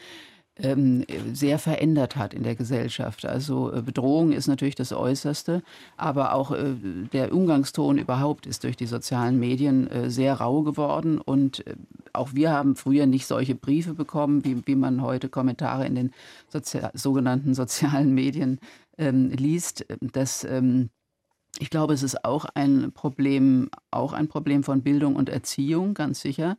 ähm, 0.62 1.06
sehr 1.34 1.60
verändert 1.60 2.16
hat 2.16 2.34
in 2.34 2.44
der 2.44 2.56
Gesellschaft. 2.56 3.26
Also 3.26 3.72
äh, 3.72 3.82
Bedrohung 3.82 4.32
ist 4.32 4.48
natürlich 4.48 4.76
das 4.76 4.94
Äußerste, 4.94 5.64
aber 5.98 6.34
auch 6.34 6.52
äh, 6.52 6.76
der 7.14 7.34
Umgangston 7.34 7.98
überhaupt 7.98 8.46
ist 8.46 8.64
durch 8.64 8.76
die 8.76 8.86
sozialen 8.86 9.40
Medien 9.40 9.88
äh, 9.88 10.10
sehr 10.10 10.36
rau 10.36 10.64
geworden. 10.64 11.20
Und 11.20 11.64
auch 12.14 12.34
wir 12.34 12.52
haben 12.52 12.76
früher 12.76 13.06
nicht 13.06 13.26
solche 13.26 13.56
Briefe 13.56 13.94
bekommen, 13.94 14.44
wie, 14.44 14.66
wie 14.66 14.76
man 14.76 15.02
heute 15.02 15.30
Kommentare 15.30 15.86
in 15.86 15.96
den 15.96 16.12
Sozi 16.48 16.80
sogenannten 16.94 17.54
sozialen 17.54 18.14
Medien 18.14 18.60
ähm, 18.98 19.30
liest. 19.30 19.86
Das 20.14 20.44
ähm, 20.44 20.90
ich 21.58 21.70
glaube, 21.70 21.94
es 21.94 22.04
ist 22.04 22.24
auch 22.24 22.46
ein 22.54 22.92
Problem, 22.94 23.70
auch 23.92 24.14
ein 24.14 24.28
Problem 24.28 24.64
von 24.64 24.82
Bildung 24.82 25.16
und 25.16 25.30
Erziehung, 25.30 25.94
ganz 25.94 26.22
sicher 26.22 26.58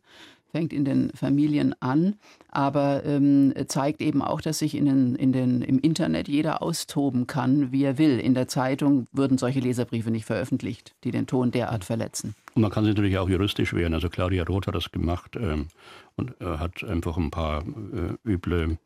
fängt 0.50 0.72
in 0.72 0.84
den 0.84 1.10
Familien 1.14 1.74
an, 1.80 2.16
aber 2.50 3.04
ähm, 3.04 3.54
zeigt 3.68 4.00
eben 4.00 4.22
auch, 4.22 4.40
dass 4.40 4.58
sich 4.58 4.76
in 4.76 4.86
den, 4.86 5.14
in 5.14 5.32
den, 5.32 5.62
im 5.62 5.78
Internet 5.78 6.28
jeder 6.28 6.62
austoben 6.62 7.26
kann, 7.26 7.72
wie 7.72 7.84
er 7.84 7.98
will. 7.98 8.18
In 8.18 8.34
der 8.34 8.48
Zeitung 8.48 9.06
würden 9.12 9.38
solche 9.38 9.60
Leserbriefe 9.60 10.10
nicht 10.10 10.24
veröffentlicht, 10.24 10.94
die 11.04 11.10
den 11.10 11.26
Ton 11.26 11.50
derart 11.50 11.84
verletzen. 11.84 12.34
Und 12.54 12.62
man 12.62 12.70
kann 12.70 12.84
sich 12.84 12.94
natürlich 12.94 13.18
auch 13.18 13.28
juristisch 13.28 13.72
wehren. 13.74 13.94
Also 13.94 14.08
Claudia 14.08 14.44
Roth 14.44 14.66
hat 14.66 14.74
das 14.74 14.90
gemacht 14.90 15.36
ähm, 15.36 15.68
und 16.16 16.40
äh, 16.40 16.44
hat 16.44 16.82
einfach 16.84 17.16
ein 17.16 17.30
paar 17.30 17.62
äh, 17.62 18.28
üble 18.28 18.78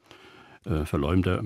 äh, 0.65 0.85
Verleumder 0.85 1.43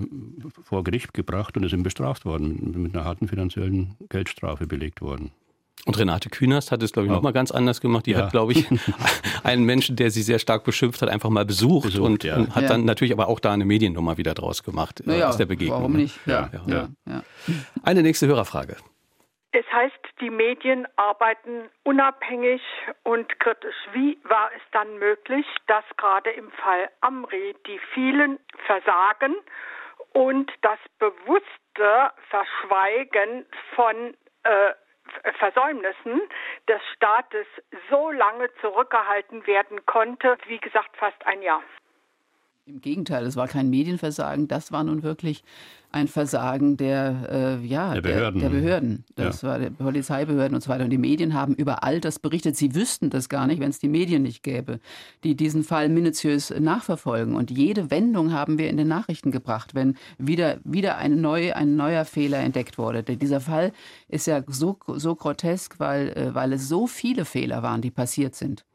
vor 0.62 0.84
Gericht 0.84 1.14
gebracht 1.14 1.56
und 1.56 1.64
ist 1.64 1.72
ihm 1.72 1.82
bestraft 1.82 2.24
worden, 2.24 2.82
mit 2.82 2.94
einer 2.94 3.04
harten 3.04 3.28
finanziellen 3.28 3.96
Geldstrafe 4.08 4.66
belegt 4.66 5.00
worden. 5.00 5.30
Und 5.86 5.98
Renate 5.98 6.28
Künast 6.28 6.70
hat 6.70 6.82
es, 6.82 6.92
glaube 6.92 7.06
ich, 7.06 7.12
noch 7.12 7.22
mal 7.22 7.32
ganz 7.32 7.50
anders 7.50 7.80
gemacht. 7.80 8.06
Die 8.06 8.10
ja. 8.10 8.18
hat, 8.18 8.30
glaube 8.30 8.52
ich, 8.52 8.66
einen 9.42 9.64
Menschen, 9.64 9.96
der 9.96 10.10
sie 10.10 10.22
sehr 10.22 10.38
stark 10.38 10.64
beschimpft 10.64 11.00
hat, 11.00 11.08
einfach 11.08 11.30
mal 11.30 11.46
besucht, 11.46 11.86
besucht 11.86 12.04
und 12.04 12.24
ja. 12.24 12.36
hat 12.54 12.62
ja. 12.62 12.68
dann 12.68 12.84
natürlich 12.84 13.12
aber 13.12 13.28
auch 13.28 13.40
da 13.40 13.52
eine 13.52 13.64
Mediennummer 13.64 14.18
wieder 14.18 14.34
draus 14.34 14.62
gemacht 14.62 15.00
äh, 15.00 15.04
naja, 15.06 15.28
aus 15.28 15.36
der 15.36 15.46
Begegnung. 15.46 15.78
Warum 15.78 15.92
nicht? 15.94 16.18
Ja. 16.26 16.50
Eine 17.82 18.02
nächste 18.02 18.26
Hörerfrage. 18.26 18.76
Es 19.52 19.64
heißt, 19.72 19.98
die 20.20 20.28
Medien 20.28 20.86
arbeiten 20.96 21.70
unabhängig 21.82 22.60
und 23.02 23.38
kritisch. 23.40 23.74
Wie 23.92 24.18
war 24.24 24.50
es 24.54 24.62
dann 24.72 24.98
möglich, 24.98 25.46
dass 25.66 25.84
gerade 25.96 26.30
im 26.30 26.50
Fall 26.50 26.90
Amri 27.00 27.56
die 27.66 27.80
vielen 27.94 28.38
versagen 28.66 29.36
und 30.12 30.50
das 30.60 30.78
bewusste 30.98 32.12
Verschweigen 32.28 33.46
von 33.74 34.14
äh, 34.42 34.74
Versäumnissen 35.38 36.20
des 36.68 36.80
Staates 36.94 37.46
so 37.90 38.10
lange 38.10 38.52
zurückgehalten 38.60 39.46
werden 39.46 39.84
konnte, 39.86 40.36
wie 40.46 40.58
gesagt, 40.58 40.96
fast 40.96 41.26
ein 41.26 41.42
Jahr. 41.42 41.62
Im 42.68 42.82
Gegenteil, 42.82 43.24
es 43.24 43.34
war 43.34 43.48
kein 43.48 43.70
Medienversagen, 43.70 44.46
das 44.46 44.72
war 44.72 44.84
nun 44.84 45.02
wirklich 45.02 45.42
ein 45.90 46.06
Versagen 46.06 46.76
der, 46.76 47.60
äh, 47.62 47.66
ja, 47.66 47.94
der 47.94 48.02
Behörden. 48.02 48.40
Der, 48.40 48.50
der 48.50 48.56
Behörden. 48.58 49.04
Das 49.16 49.40
ja. 49.40 49.48
war 49.48 49.58
der 49.58 49.70
Polizeibehörden 49.70 50.54
und 50.54 50.60
so 50.60 50.68
weiter. 50.68 50.84
Und 50.84 50.90
die 50.90 50.98
Medien 50.98 51.32
haben 51.32 51.54
über 51.54 51.82
all 51.82 51.98
das 51.98 52.18
berichtet. 52.18 52.56
Sie 52.56 52.74
wüssten 52.74 53.08
das 53.08 53.30
gar 53.30 53.46
nicht, 53.46 53.60
wenn 53.60 53.70
es 53.70 53.78
die 53.78 53.88
Medien 53.88 54.22
nicht 54.22 54.42
gäbe, 54.42 54.80
die 55.24 55.34
diesen 55.34 55.64
Fall 55.64 55.88
minutiös 55.88 56.50
nachverfolgen. 56.50 57.36
Und 57.36 57.50
jede 57.50 57.90
Wendung 57.90 58.34
haben 58.34 58.58
wir 58.58 58.68
in 58.68 58.76
den 58.76 58.88
Nachrichten 58.88 59.30
gebracht, 59.30 59.74
wenn 59.74 59.96
wieder, 60.18 60.58
wieder 60.62 60.98
eine 60.98 61.16
neue, 61.16 61.56
ein 61.56 61.74
neuer 61.74 62.04
Fehler 62.04 62.40
entdeckt 62.40 62.76
wurde. 62.76 63.02
Dieser 63.02 63.40
Fall 63.40 63.72
ist 64.08 64.26
ja 64.26 64.42
so, 64.46 64.78
so 64.96 65.14
grotesk, 65.14 65.80
weil, 65.80 66.10
äh, 66.10 66.34
weil 66.34 66.52
es 66.52 66.68
so 66.68 66.86
viele 66.86 67.24
Fehler 67.24 67.62
waren, 67.62 67.80
die 67.80 67.90
passiert 67.90 68.34
sind 68.34 68.67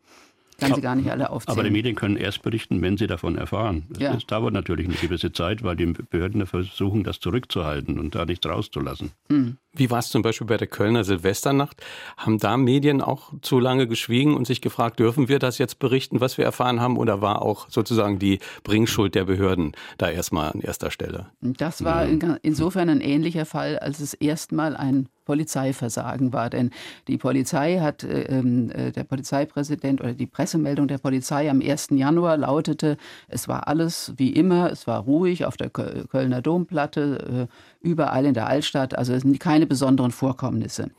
kann 0.64 0.76
sie 0.76 0.82
gar 0.82 0.96
nicht 0.96 1.10
alle 1.10 1.30
aufzählen. 1.30 1.58
Aber 1.58 1.64
die 1.64 1.72
Medien 1.72 1.96
können 1.96 2.18
erst 2.18 2.42
berichten, 2.42 2.82
wenn 2.82 2.98
sie 2.98 3.08
davon 3.08 3.38
erfahren. 3.38 3.84
Ja. 3.98 4.14
Das 4.14 4.26
dauert 4.26 4.54
natürlich 4.54 4.88
eine 4.88 4.96
gewisse 4.96 5.32
Zeit, 5.32 5.64
weil 5.64 5.76
die 5.76 5.86
Behörden 5.86 6.46
versuchen, 6.46 7.04
das 7.04 7.20
zurückzuhalten 7.20 8.00
und 8.00 8.16
da 8.16 8.26
nichts 8.26 8.46
rauszulassen. 8.46 9.12
Mhm. 9.30 9.58
Wie 9.76 9.90
war 9.90 10.00
es 10.00 10.10
zum 10.10 10.22
Beispiel 10.22 10.46
bei 10.46 10.58
der 10.58 10.68
Kölner 10.68 11.04
Silvesternacht? 11.04 11.82
Haben 12.16 12.38
da 12.38 12.58
Medien 12.58 13.02
auch 13.02 13.34
zu 13.42 13.60
lange 13.60 13.88
geschwiegen 13.88 14.36
und 14.36 14.46
sich 14.46 14.62
gefragt, 14.62 15.00
dürfen 15.00 15.30
wir 15.30 15.40
das 15.40 15.58
jetzt 15.58 15.80
berichten, 15.80 16.22
was 16.22 16.38
wir 16.38 16.46
erfahren 16.46 16.80
haben? 16.80 16.96
Oder 16.96 17.22
war 17.22 17.42
auch 17.42 17.68
sozusagen 17.70 18.20
die 18.20 18.38
Bringschuld 18.64 19.16
der 19.16 19.26
Behörden 19.26 19.72
da 19.98 20.12
erstmal 20.12 20.52
an 20.52 20.62
erster 20.62 20.92
Stelle? 20.92 21.28
Das 21.42 21.84
war 21.84 22.06
insofern 22.44 22.88
ein 22.90 23.02
ähnlicher 23.02 23.46
Fall, 23.48 23.80
als 23.80 24.00
es 24.00 24.14
erstmal 24.14 24.78
ein 24.78 25.10
Polizeiversagen 25.26 26.34
war. 26.34 26.50
Denn 26.50 26.72
die 27.08 27.18
Polizei 27.18 27.80
hat, 27.80 28.04
äh, 28.04 28.24
ähm, 28.24 28.70
äh, 28.72 28.92
der 28.92 29.04
Polizeipräsident 29.04 30.02
oder 30.02 30.14
die 30.14 30.28
Pressemeldung 30.28 30.88
der 30.88 30.98
Polizei 30.98 31.50
am 31.50 31.62
1. 31.62 31.90
Januar 31.92 32.38
lautete, 32.38 32.98
es 33.28 33.48
war 33.48 33.68
alles 33.68 34.14
wie 34.18 34.32
immer, 34.32 34.72
es 34.72 34.88
war 34.88 35.02
ruhig 35.02 35.46
auf 35.46 35.58
der 35.58 35.70
Kölner 35.70 36.42
Domplatte, 36.42 37.48
äh, 37.50 37.88
überall 37.88 38.26
in 38.26 38.34
der 38.34 38.48
Altstadt, 38.48 38.98
also 38.98 39.14
es 39.14 39.24
sind 39.24 39.40
keine 39.64 39.68
besonderen 39.68 40.12
Vorkommnisse. 40.12 40.92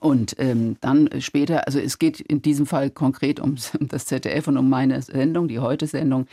Und 0.00 0.36
ähm, 0.38 0.76
dann 0.80 1.08
später, 1.20 1.66
also 1.66 1.78
es 1.78 1.98
geht 1.98 2.20
in 2.20 2.42
diesem 2.42 2.66
Fall 2.66 2.90
konkret 2.90 3.40
um 3.40 3.56
das 3.80 4.06
ZDF 4.06 4.48
und 4.48 4.56
um 4.56 4.68
meine 4.68 5.00
Sendung, 5.02 5.48
die 5.48 5.58
Heute-Sendung. 5.58 6.26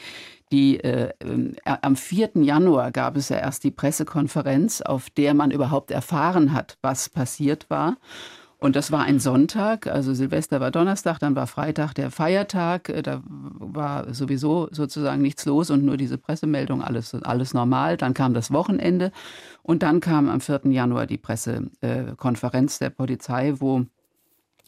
Die, 0.51 0.79
äh, 0.79 1.09
äh, 1.19 1.77
am 1.81 1.95
4. 1.95 2.31
Januar 2.35 2.91
gab 2.91 3.17
es 3.17 3.29
ja 3.29 3.37
erst 3.37 3.63
die 3.63 3.71
Pressekonferenz, 3.71 4.81
auf 4.81 5.09
der 5.09 5.33
man 5.33 5.51
überhaupt 5.51 5.91
erfahren 5.91 6.53
hat, 6.53 6.77
was 6.81 7.09
passiert 7.09 7.69
war. 7.69 7.97
Und 8.63 8.77
das 8.77 8.93
war 8.93 9.03
ein 9.03 9.19
Sonntag, 9.19 9.87
also 9.87 10.13
Silvester 10.13 10.61
war 10.61 10.71
Donnerstag, 10.71 11.19
dann 11.19 11.35
war 11.35 11.47
Freitag 11.47 11.93
der 11.95 12.11
Feiertag, 12.11 12.87
äh, 12.87 13.01
da 13.01 13.21
war 13.25 14.13
sowieso 14.13 14.69
sozusagen 14.71 15.21
nichts 15.21 15.43
los 15.43 15.69
und 15.69 15.83
nur 15.83 15.97
diese 15.97 16.17
Pressemeldung, 16.17 16.81
alles, 16.81 17.13
alles 17.13 17.53
normal. 17.53 17.97
Dann 17.97 18.13
kam 18.13 18.33
das 18.33 18.53
Wochenende 18.53 19.11
und 19.63 19.83
dann 19.83 19.99
kam 19.99 20.29
am 20.29 20.39
4. 20.39 20.61
Januar 20.71 21.07
die 21.07 21.17
Pressekonferenz 21.17 22.79
der 22.79 22.89
Polizei, 22.89 23.55
wo 23.57 23.85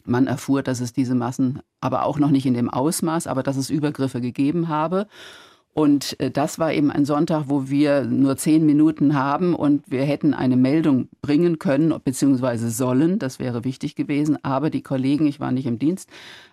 man 0.04 0.26
erfuhr, 0.26 0.62
dass 0.62 0.80
es 0.80 0.92
diese 0.92 1.14
Massen, 1.14 1.60
aber 1.80 2.04
auch 2.04 2.18
noch 2.18 2.30
nicht 2.30 2.44
in 2.44 2.52
dem 2.52 2.68
Ausmaß, 2.68 3.26
aber 3.26 3.42
dass 3.42 3.56
es 3.56 3.70
Übergriffe 3.70 4.20
gegeben 4.20 4.68
habe. 4.68 5.06
Und 5.76 6.18
äh, 6.20 6.30
das 6.30 6.58
war 6.58 6.72
eben 6.72 6.90
ein 6.90 7.04
Sonntag, 7.04 7.44
wo 7.48 7.68
wir 7.68 8.04
nur 8.04 8.38
zehn 8.38 8.64
Minuten 8.64 9.14
haben 9.14 9.54
und 9.54 9.82
wir 9.90 10.04
hätten 10.04 10.32
eine 10.32 10.56
Meldung 10.56 11.08
bringen 11.20 11.58
können, 11.58 11.92
beziehungsweise 12.02 12.70
sollen. 12.70 13.18
Das 13.18 13.38
wäre 13.38 13.62
wichtig 13.62 13.94
gewesen. 13.94 14.42
Aber 14.42 14.70
die 14.70 14.82
Kollegen, 14.82 15.26
ich 15.26 15.38
war 15.38 15.52
nicht 15.52 15.66
im 15.66 15.78
Dienst, 15.78 16.08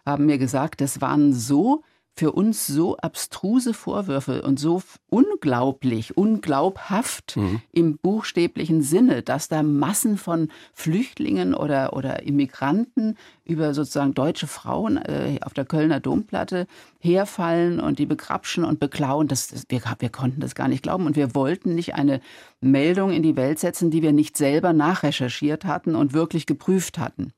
haben 0.06 0.26
mir 0.26 0.38
gesagt, 0.38 0.82
das 0.82 1.00
waren 1.00 1.32
so 1.32 1.84
für 2.16 2.32
uns 2.32 2.68
so 2.68 2.96
abstruse 2.98 3.74
Vorwürfe 3.74 4.44
und 4.44 4.60
so 4.60 4.84
unglaublich, 5.10 6.16
unglaubhaft 6.16 7.38
mhm. 7.38 7.62
im 7.72 7.98
buchstäblichen 7.98 8.82
Sinne, 8.84 9.24
dass 9.24 9.48
da 9.48 9.64
Massen 9.64 10.18
von 10.18 10.50
Flüchtlingen 10.74 11.56
oder, 11.56 11.94
oder 11.94 12.24
Immigranten 12.24 13.18
über 13.46 13.74
sozusagen 13.74 14.14
deutsche 14.14 14.48
Frauen 14.48 14.98
äh, 14.98 15.40
auf 15.42 15.54
der 15.54 15.66
Kölner 15.66 16.00
Domplatte 16.00 16.68
herfallen 17.00 17.80
und 17.80 17.98
die 17.98 18.06
begrapschen 18.06 18.64
und 18.64 18.80
beklauen. 18.80 19.28
Das, 19.28 19.48
das, 19.48 19.66
wir, 19.70 19.82
wir 20.00 20.10
konnten 20.10 20.40
das 20.40 20.54
gar 20.54 20.68
nicht 20.68 20.84
glauben 20.84 21.08
und 21.08 21.16
wir 21.16 21.34
wollten 21.34 21.74
nicht 21.74 21.96
eine 21.96 22.22
Meldung 22.62 23.12
in 23.12 23.24
die 23.24 23.36
Welt 23.36 23.60
setzen, 23.60 23.90
die 23.90 24.04
wir 24.04 24.14
nicht 24.14 24.38
selber 24.38 24.72
nachrecherchiert 24.72 25.66
hatten 25.66 25.96
und 25.96 26.14
wirklich 26.14 26.46
geprüft 26.46 27.00
hatten. 27.00 27.34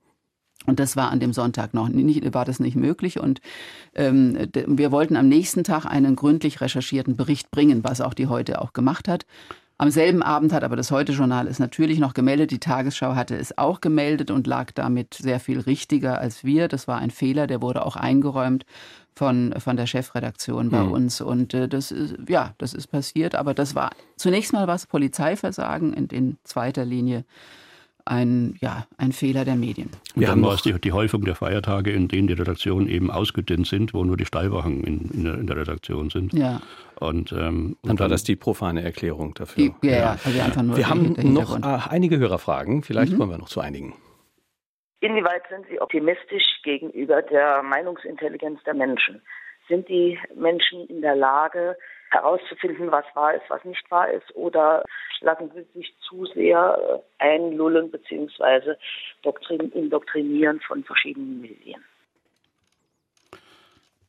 Und 0.66 0.80
das 0.80 0.96
war 0.96 1.12
an 1.12 1.20
dem 1.20 1.34
Sonntag 1.34 1.74
noch 1.74 1.90
nicht, 1.90 2.34
war 2.34 2.46
das 2.46 2.60
nicht 2.60 2.76
möglich. 2.76 3.20
Und 3.20 3.42
ähm, 3.94 4.38
wir 4.54 4.92
wollten 4.92 5.16
am 5.16 5.28
nächsten 5.28 5.64
Tag 5.64 5.86
einen 5.86 6.16
gründlich 6.16 6.62
recherchierten 6.62 7.16
Bericht 7.16 7.52
bringen, 7.52 7.84
was 7.84 8.02
auch 8.02 8.14
die 8.14 8.28
heute 8.28 8.62
auch 8.62 8.74
gemacht 8.74 9.08
hat. 9.08 9.26
Am 9.78 9.92
selben 9.92 10.24
Abend 10.24 10.54
hat 10.54 10.64
aber 10.64 10.78
das 10.78 10.90
Heute-Journal 10.90 11.48
es 11.48 11.60
natürlich 11.60 12.00
noch 12.00 12.14
gemeldet. 12.14 12.52
Die 12.52 12.60
Tagesschau 12.60 13.16
hatte 13.16 13.36
es 13.36 13.58
auch 13.58 13.82
gemeldet 13.82 14.32
und 14.32 14.48
lag 14.48 14.72
damit 14.72 15.16
sehr 15.16 15.42
viel 15.42 15.60
richtiger 15.60 16.20
als 16.20 16.46
wir. 16.46 16.70
Das 16.70 16.88
war 16.88 17.00
ein 17.00 17.12
Fehler, 17.12 17.46
der 17.46 17.62
wurde 17.62 17.86
auch 17.86 17.98
eingeräumt 17.98 18.66
von, 19.16 19.54
von 19.58 19.76
der 19.76 19.86
Chefredaktion 19.86 20.70
bei 20.70 20.82
mhm. 20.82 20.92
uns. 20.92 21.20
Und 21.20 21.54
äh, 21.54 21.68
das 21.68 21.92
ist, 21.92 22.16
ja, 22.30 22.54
das 22.58 22.74
ist 22.74 22.88
passiert. 22.88 23.36
Aber 23.36 23.54
das 23.54 23.76
war 23.76 23.92
zunächst 24.16 24.54
mal 24.54 24.68
was 24.68 24.88
Polizeiversagen 24.88 25.92
in, 25.92 26.08
in 26.08 26.38
zweiter 26.46 26.86
Linie 26.86 27.26
ein, 28.06 28.56
ja, 28.62 28.86
ein 28.98 29.12
Fehler 29.12 29.46
der 29.46 29.56
Medien. 29.56 29.90
Wir 30.16 30.30
haben 30.30 30.44
war 30.44 30.58
die, 30.58 30.80
die 30.80 30.92
Häufung 30.92 31.26
der 31.26 31.36
Feiertage, 31.36 31.92
in 31.92 32.08
denen 32.08 32.28
die 32.28 32.34
Redaktionen 32.34 32.88
eben 32.88 33.10
ausgedünnt 33.10 33.68
sind, 33.68 33.94
wo 33.94 34.04
nur 34.04 34.16
die 34.16 34.26
Stallwachen 34.26 34.84
in, 34.84 35.10
in, 35.12 35.24
der, 35.24 35.34
in 35.36 35.48
der 35.48 35.58
Redaktion 35.58 36.10
sind. 36.10 36.34
Ja. 36.34 36.62
Und, 37.00 37.32
ähm, 37.32 37.78
dann 37.84 38.00
war 38.00 38.08
das 38.08 38.24
die 38.24 38.36
profane 38.36 38.84
Erklärung 38.84 39.34
dafür. 39.34 39.74
Die, 39.82 39.88
ja, 39.88 39.98
ja. 39.98 40.12
Also 40.24 40.40
einfach 40.40 40.62
nur 40.62 40.78
wir 40.78 40.90
haben 40.90 41.16
noch 41.34 41.58
äh, 41.60 41.90
einige 41.90 42.18
Hörerfragen. 42.20 42.84
Vielleicht 42.84 43.14
mhm. 43.14 43.18
kommen 43.18 43.32
wir 43.32 43.38
noch 43.38 43.50
zu 43.50 43.60
einigen. 43.60 43.96
Inwieweit 45.02 45.44
sind 45.50 45.66
Sie 45.70 45.82
optimistisch 45.82 46.62
gegenüber 46.64 47.22
der 47.22 47.64
Meinungsintelligenz 47.64 48.64
der 48.64 48.76
Menschen? 48.76 49.22
Sind 49.68 49.90
die 49.90 50.18
Menschen 50.36 50.88
in 50.88 51.02
der 51.02 51.16
Lage, 51.16 51.76
herauszufinden, 52.12 52.92
was 52.92 53.06
wahr 53.14 53.34
ist, 53.34 53.50
was 53.50 53.64
nicht 53.66 53.90
wahr 53.90 54.10
ist, 54.10 54.36
oder 54.36 54.84
lassen 55.22 55.52
sie 55.54 55.66
sich 55.78 55.94
zu 56.08 56.26
sehr 56.28 57.04
äh, 57.20 57.24
einlullen 57.24 57.92
bzw. 57.92 58.76
indoktrinieren 59.72 60.60
von 60.62 60.84
verschiedenen 60.84 61.42
Medien? 61.42 61.84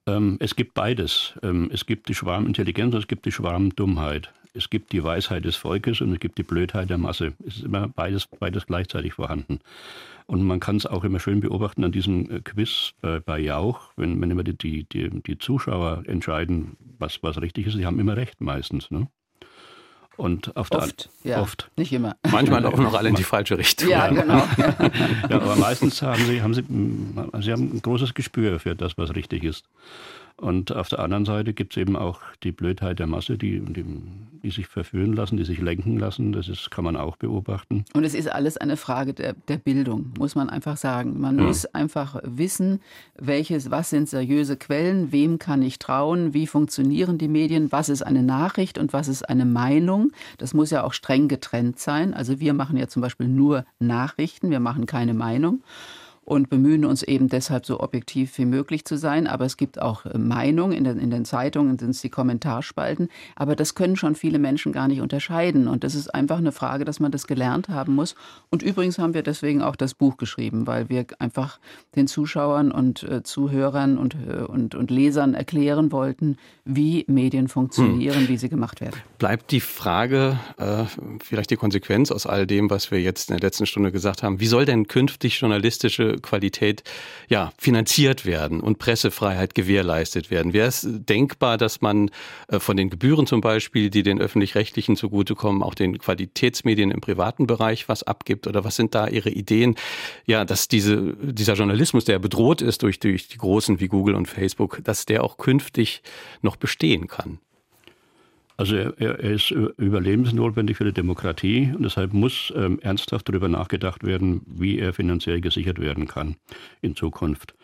Ähm, 0.07 0.37
es 0.41 0.55
gibt 0.55 0.75
beides. 0.75 1.35
Ähm, 1.43 1.71
es 1.73 1.87
gibt 1.87 2.09
die 2.09 2.15
Schwarmintelligenz 2.15 2.95
es 2.95 3.09
gibt 3.09 3.27
die 3.27 3.33
Schwarmdummheit. 3.33 4.33
Es 4.57 4.71
gibt 4.71 4.93
die 4.93 5.05
Weisheit 5.05 5.45
des 5.45 5.57
Volkes 5.57 6.01
und 6.01 6.13
es 6.13 6.21
gibt 6.21 6.39
die 6.39 6.43
Blödheit 6.43 6.91
der 6.91 6.99
Masse. 6.99 7.35
Es 7.47 7.57
ist 7.57 7.65
immer 7.65 7.89
beides, 7.89 8.27
beides 8.27 8.67
gleichzeitig 8.67 9.15
vorhanden. 9.15 9.61
Und 10.27 10.43
man 10.43 10.59
kann 10.59 10.77
es 10.77 10.87
auch 10.87 11.05
immer 11.05 11.21
schön 11.21 11.41
beobachten 11.41 11.85
an 11.85 11.93
diesem 11.93 12.31
äh, 12.31 12.41
Quiz 12.41 12.95
bei, 13.01 13.21
bei 13.21 13.39
Jauch, 13.39 13.93
wenn, 13.97 14.21
wenn 14.21 14.31
immer 14.31 14.43
die, 14.43 14.85
die, 14.85 14.85
die, 15.23 15.39
Zuschauer 15.39 16.03
entscheiden, 16.07 16.77
was, 16.99 17.23
was 17.23 17.41
richtig 17.41 17.67
ist, 17.67 17.75
sie 17.75 17.87
haben 17.87 18.01
immer 18.01 18.17
recht 18.17 18.41
meistens. 18.41 18.91
Ne? 18.91 19.07
Und 20.17 20.57
auf 20.57 20.71
oft, 20.73 21.11
der, 21.23 21.33
ja. 21.33 21.43
oft. 21.43 21.71
Nicht 21.77 21.93
immer. 21.93 22.17
Manchmal 22.31 22.65
auch 22.67 22.79
noch 22.79 22.95
alle 22.95 23.11
in 23.11 23.15
die 23.15 23.23
falsche 23.23 23.59
Richtung. 23.59 23.91
Ja, 23.91 24.09
genau. 24.09 24.39
ja, 25.29 25.37
aber 25.37 25.57
meistens 25.57 26.01
haben 26.03 26.25
sie, 26.25 26.43
haben 26.43 26.55
sie, 26.55 26.63
sie 26.63 27.53
haben 27.53 27.77
ein 27.77 27.83
großes 27.83 28.15
Gespür 28.15 28.59
für 28.59 28.75
das, 28.75 28.97
was 28.97 29.15
richtig 29.15 29.45
ist. 29.45 29.65
Und 30.39 30.71
auf 30.71 30.91
der 30.91 30.99
anderen 30.99 31.25
Seite 31.25 31.55
gibt 31.55 31.73
es 31.73 31.81
eben 31.81 31.97
auch 31.97 32.21
die 32.43 32.53
Blödheit 32.53 32.99
der 32.99 33.07
Masse, 33.07 33.39
die, 33.39 33.59
die, 33.61 33.85
die, 34.43 34.51
sich 34.51 34.67
verführen 34.67 35.15
lassen, 35.15 35.39
die 35.39 35.45
sich 35.45 35.61
lenken 35.63 35.99
lassen. 35.99 36.33
Das 36.33 36.49
ist, 36.49 36.71
kann 36.71 36.85
man 36.85 36.95
auch 36.95 37.17
beobachten. 37.17 37.87
Und 37.95 38.05
es 38.05 38.15
ist 38.15 38.31
alles 38.31 38.59
eine 38.59 38.77
Frage 38.77 39.15
der, 39.15 39.33
der 39.49 39.57
Bildung, 39.57 40.13
muss 40.19 40.35
man 40.35 40.51
einfach 40.51 40.77
sagen. 40.77 41.19
Man 41.21 41.39
ja. 41.39 41.45
muss 41.45 41.65
einfach 41.65 42.21
wissen, 42.23 42.81
welches, 43.19 43.71
was 43.71 43.89
sind 43.89 44.11
seriöse 44.11 44.59
Quellen, 44.59 45.11
wem 45.11 45.39
kann 45.39 45.63
ich 45.63 45.79
trauen, 45.79 46.35
wie 46.35 46.47
funktionieren 46.47 47.17
die 47.17 47.29
Medien, 47.29 47.73
was 47.73 47.89
ist 47.89 48.03
eine 48.03 48.23
Nachricht 48.23 48.77
und 48.77 48.93
was 48.93 49.09
ist 49.09 49.27
eine 49.27 49.47
Meinung. 49.47 50.13
Das 50.37 50.53
muss 50.53 50.71
ja 50.71 50.85
auch 50.85 50.93
streng 50.93 51.29
getrennt 51.29 51.79
sein. 51.79 52.13
Also 52.13 52.41
wir 52.41 52.53
machen 52.53 52.77
ja 52.77 52.89
zum 52.89 53.01
Beispiel 53.01 53.29
nur 53.29 53.65
Nachrichten, 53.79 54.51
wir 54.51 54.61
machen 54.61 54.85
keine 54.85 55.15
Meinung 55.15 55.63
und 56.27 56.51
bemühen 56.51 56.85
uns 56.85 57.05
eben 57.05 57.29
deshalb 57.29 57.65
so 57.65 57.79
objektiv 57.79 58.37
wie 58.37 58.45
möglich 58.45 58.85
zu 58.85 58.99
sein. 58.99 59.29
Aber 59.29 59.45
es 59.45 59.57
gibt 59.57 59.81
auch 59.81 60.05
äh, 60.05 60.19
Meinungen, 60.19 60.77
in 60.77 60.83
den, 60.83 60.99
in 60.99 61.11
den 61.11 61.25
Zeitungen 61.25 61.79
sind 61.79 61.91
es 61.91 62.01
die 62.01 62.11
Kommentarspalten, 62.11 63.09
aber 63.37 63.55
das 63.55 63.77
können 63.77 63.95
schon 63.95 64.17
viele 64.17 64.41
Menschen 64.41 64.73
gar 64.73 64.89
nicht 64.89 65.01
unterscheiden. 65.01 65.69
Und 65.69 65.85
das 65.85 65.95
ist 65.95 66.13
einfach 66.13 66.39
eine 66.39 66.51
Frage, 66.51 66.85
dass 66.85 66.99
man 66.99 67.13
das 67.13 67.29
gelernt 67.29 67.69
haben 67.69 67.95
muss. 67.95 68.17
Und 68.51 68.65
übrigens 68.65 68.99
haben 68.99 69.15
wir 69.15 69.23
deswegen 69.23 69.63
auch 69.63 69.77
das 69.77 69.95
Buch 69.95 70.17
geschrieben, 70.17 70.67
weil 70.67 70.89
wir 70.89 71.07
einfach 71.21 71.61
den 71.95 72.09
Zuschauern 72.09 72.73
und 72.73 73.05
äh, 73.05 73.23
Zuhörern 73.23 73.97
und, 73.97 74.17
äh, 74.29 74.43
und, 74.43 74.75
und 74.75 74.91
Lesern 74.91 75.35
erklären 75.35 75.93
wollten, 75.93 76.39
wie 76.65 77.05
Medien 77.07 77.47
funktionieren, 77.47 78.23
hm. 78.23 78.29
wie 78.29 78.37
sie 78.37 78.49
gemacht 78.49 78.81
werden. 78.81 78.97
Bleibt 79.19 79.53
die 79.53 79.61
Frage, 79.61 80.41
äh, 80.59 80.87
vielleicht 81.23 81.51
die 81.51 81.57
Konsequenz 81.57 82.11
aus 82.11 82.27
all 82.27 82.49
dem, 82.49 82.69
was 82.69 82.91
wir 82.91 83.01
jetzt 83.01 83.31
in 83.31 83.37
der 83.37 83.47
letzten 83.47 83.67
Stunde 83.67 83.93
gesagt 83.93 84.25
haben, 84.25 84.41
wie 84.41 84.49
soll 84.49 84.65
denn 84.65 84.89
künftig 84.89 85.39
journalistische 85.39 86.16
Qualität 86.23 86.83
ja, 87.29 87.53
finanziert 87.59 88.27
werden 88.27 88.61
und 88.61 88.79
Pressefreiheit 88.79 89.55
gewährleistet 89.55 90.31
werden. 90.31 90.53
Wäre 90.53 90.69
es 90.69 90.87
denkbar, 90.89 91.59
dass 91.59 91.81
man 91.81 92.11
äh, 92.49 92.59
von 92.59 92.77
den 92.77 92.91
Gebühren 92.91 93.27
zum 93.27 93.41
Beispiel, 93.41 93.91
die 93.91 94.03
den 94.03 94.21
öffentlich-rechtlichen 94.21 94.97
zugutekommen, 94.97 95.63
auch 95.63 95.75
den 95.75 95.99
Qualitätsmedien 95.99 96.91
im 96.91 97.01
privaten 97.01 97.47
Bereich 97.47 97.89
was 97.89 98.03
abgibt? 98.03 98.47
Oder 98.47 98.65
was 98.65 98.77
sind 98.77 98.95
da 98.95 99.09
Ihre 99.09 99.31
Ideen? 99.31 99.75
Ja, 100.27 100.45
dass 100.45 100.69
diese, 100.69 101.15
dieser 101.21 101.55
Journalismus, 101.55 102.05
der 102.05 102.19
bedroht 102.19 102.63
ist 102.63 102.83
durch, 102.83 103.01
durch 103.01 103.29
die 103.29 103.39
Großen 103.39 103.81
wie 103.81 103.89
Google 103.89 104.15
und 104.15 104.27
Facebook, 104.27 104.81
dass 104.85 105.07
der 105.07 105.25
auch 105.25 105.37
künftig 105.37 106.03
noch 106.43 106.57
bestehen 106.57 107.09
kann? 107.09 107.39
Also 108.57 108.77
er, 108.77 108.99
er, 108.99 109.19
ist 109.21 109.51
überlebensnotwendig 109.51 110.79
für 110.79 110.85
die 110.85 110.93
Demokratie 110.93 111.73
und 111.77 111.83
deshalb 111.83 112.15
muss 112.15 112.53
ähm, 112.57 112.79
ernsthaft 112.81 113.29
darüber 113.29 113.49
nachgedacht 113.49 114.05
werden, 114.05 114.43
wie 114.47 114.79
er 114.79 114.95
finanziell 114.95 115.41
gesichert 115.41 115.79
werden 115.79 116.07
kann 116.07 116.37
in 116.81 116.97
Zukunft. 116.97 117.55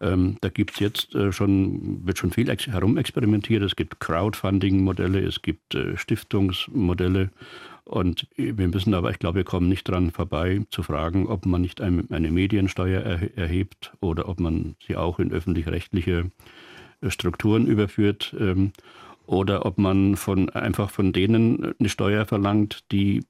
Ähm, 0.00 0.38
da 0.40 0.48
gibt 0.48 0.80
jetzt 0.80 1.14
äh, 1.14 1.30
schon, 1.30 2.06
wird 2.06 2.18
schon 2.18 2.32
viel 2.32 2.48
herumexperimentiert. 2.48 3.62
Es 3.62 3.76
gibt 3.76 4.00
Crowdfunding-Modelle, 4.00 5.20
es 5.20 5.42
gibt 5.42 5.74
äh, 5.74 5.96
Stiftungsmodelle. 5.96 7.30
Und 7.84 8.26
wir 8.36 8.68
müssen 8.68 8.94
aber, 8.94 9.10
ich 9.10 9.18
glaube, 9.18 9.38
wir 9.38 9.44
kommen 9.44 9.68
nicht 9.68 9.88
dran 9.88 10.10
vorbei, 10.10 10.62
zu 10.70 10.82
fragen, 10.82 11.26
ob 11.26 11.44
man 11.44 11.60
nicht 11.60 11.80
eine, 11.80 12.04
eine 12.10 12.30
Mediensteuer 12.30 13.02
er, 13.02 13.36
erhebt 13.36 13.92
oder 14.00 14.28
ob 14.28 14.40
man 14.40 14.76
sie 14.86 14.96
auch 14.96 15.18
in 15.18 15.32
öffentlich-rechtliche 15.32 16.30
äh, 17.02 17.10
Strukturen 17.10 17.66
überführt. 17.66 18.34
Ähm, 18.38 18.72
oder 19.30 19.64
ob 19.64 19.78
man 19.78 20.16
von, 20.16 20.50
einfach 20.50 20.90
von 20.90 21.12
denen 21.12 21.72
eine 21.78 21.88
Steuer 21.88 22.26
verlangt, 22.26 22.80
die, 22.90 23.24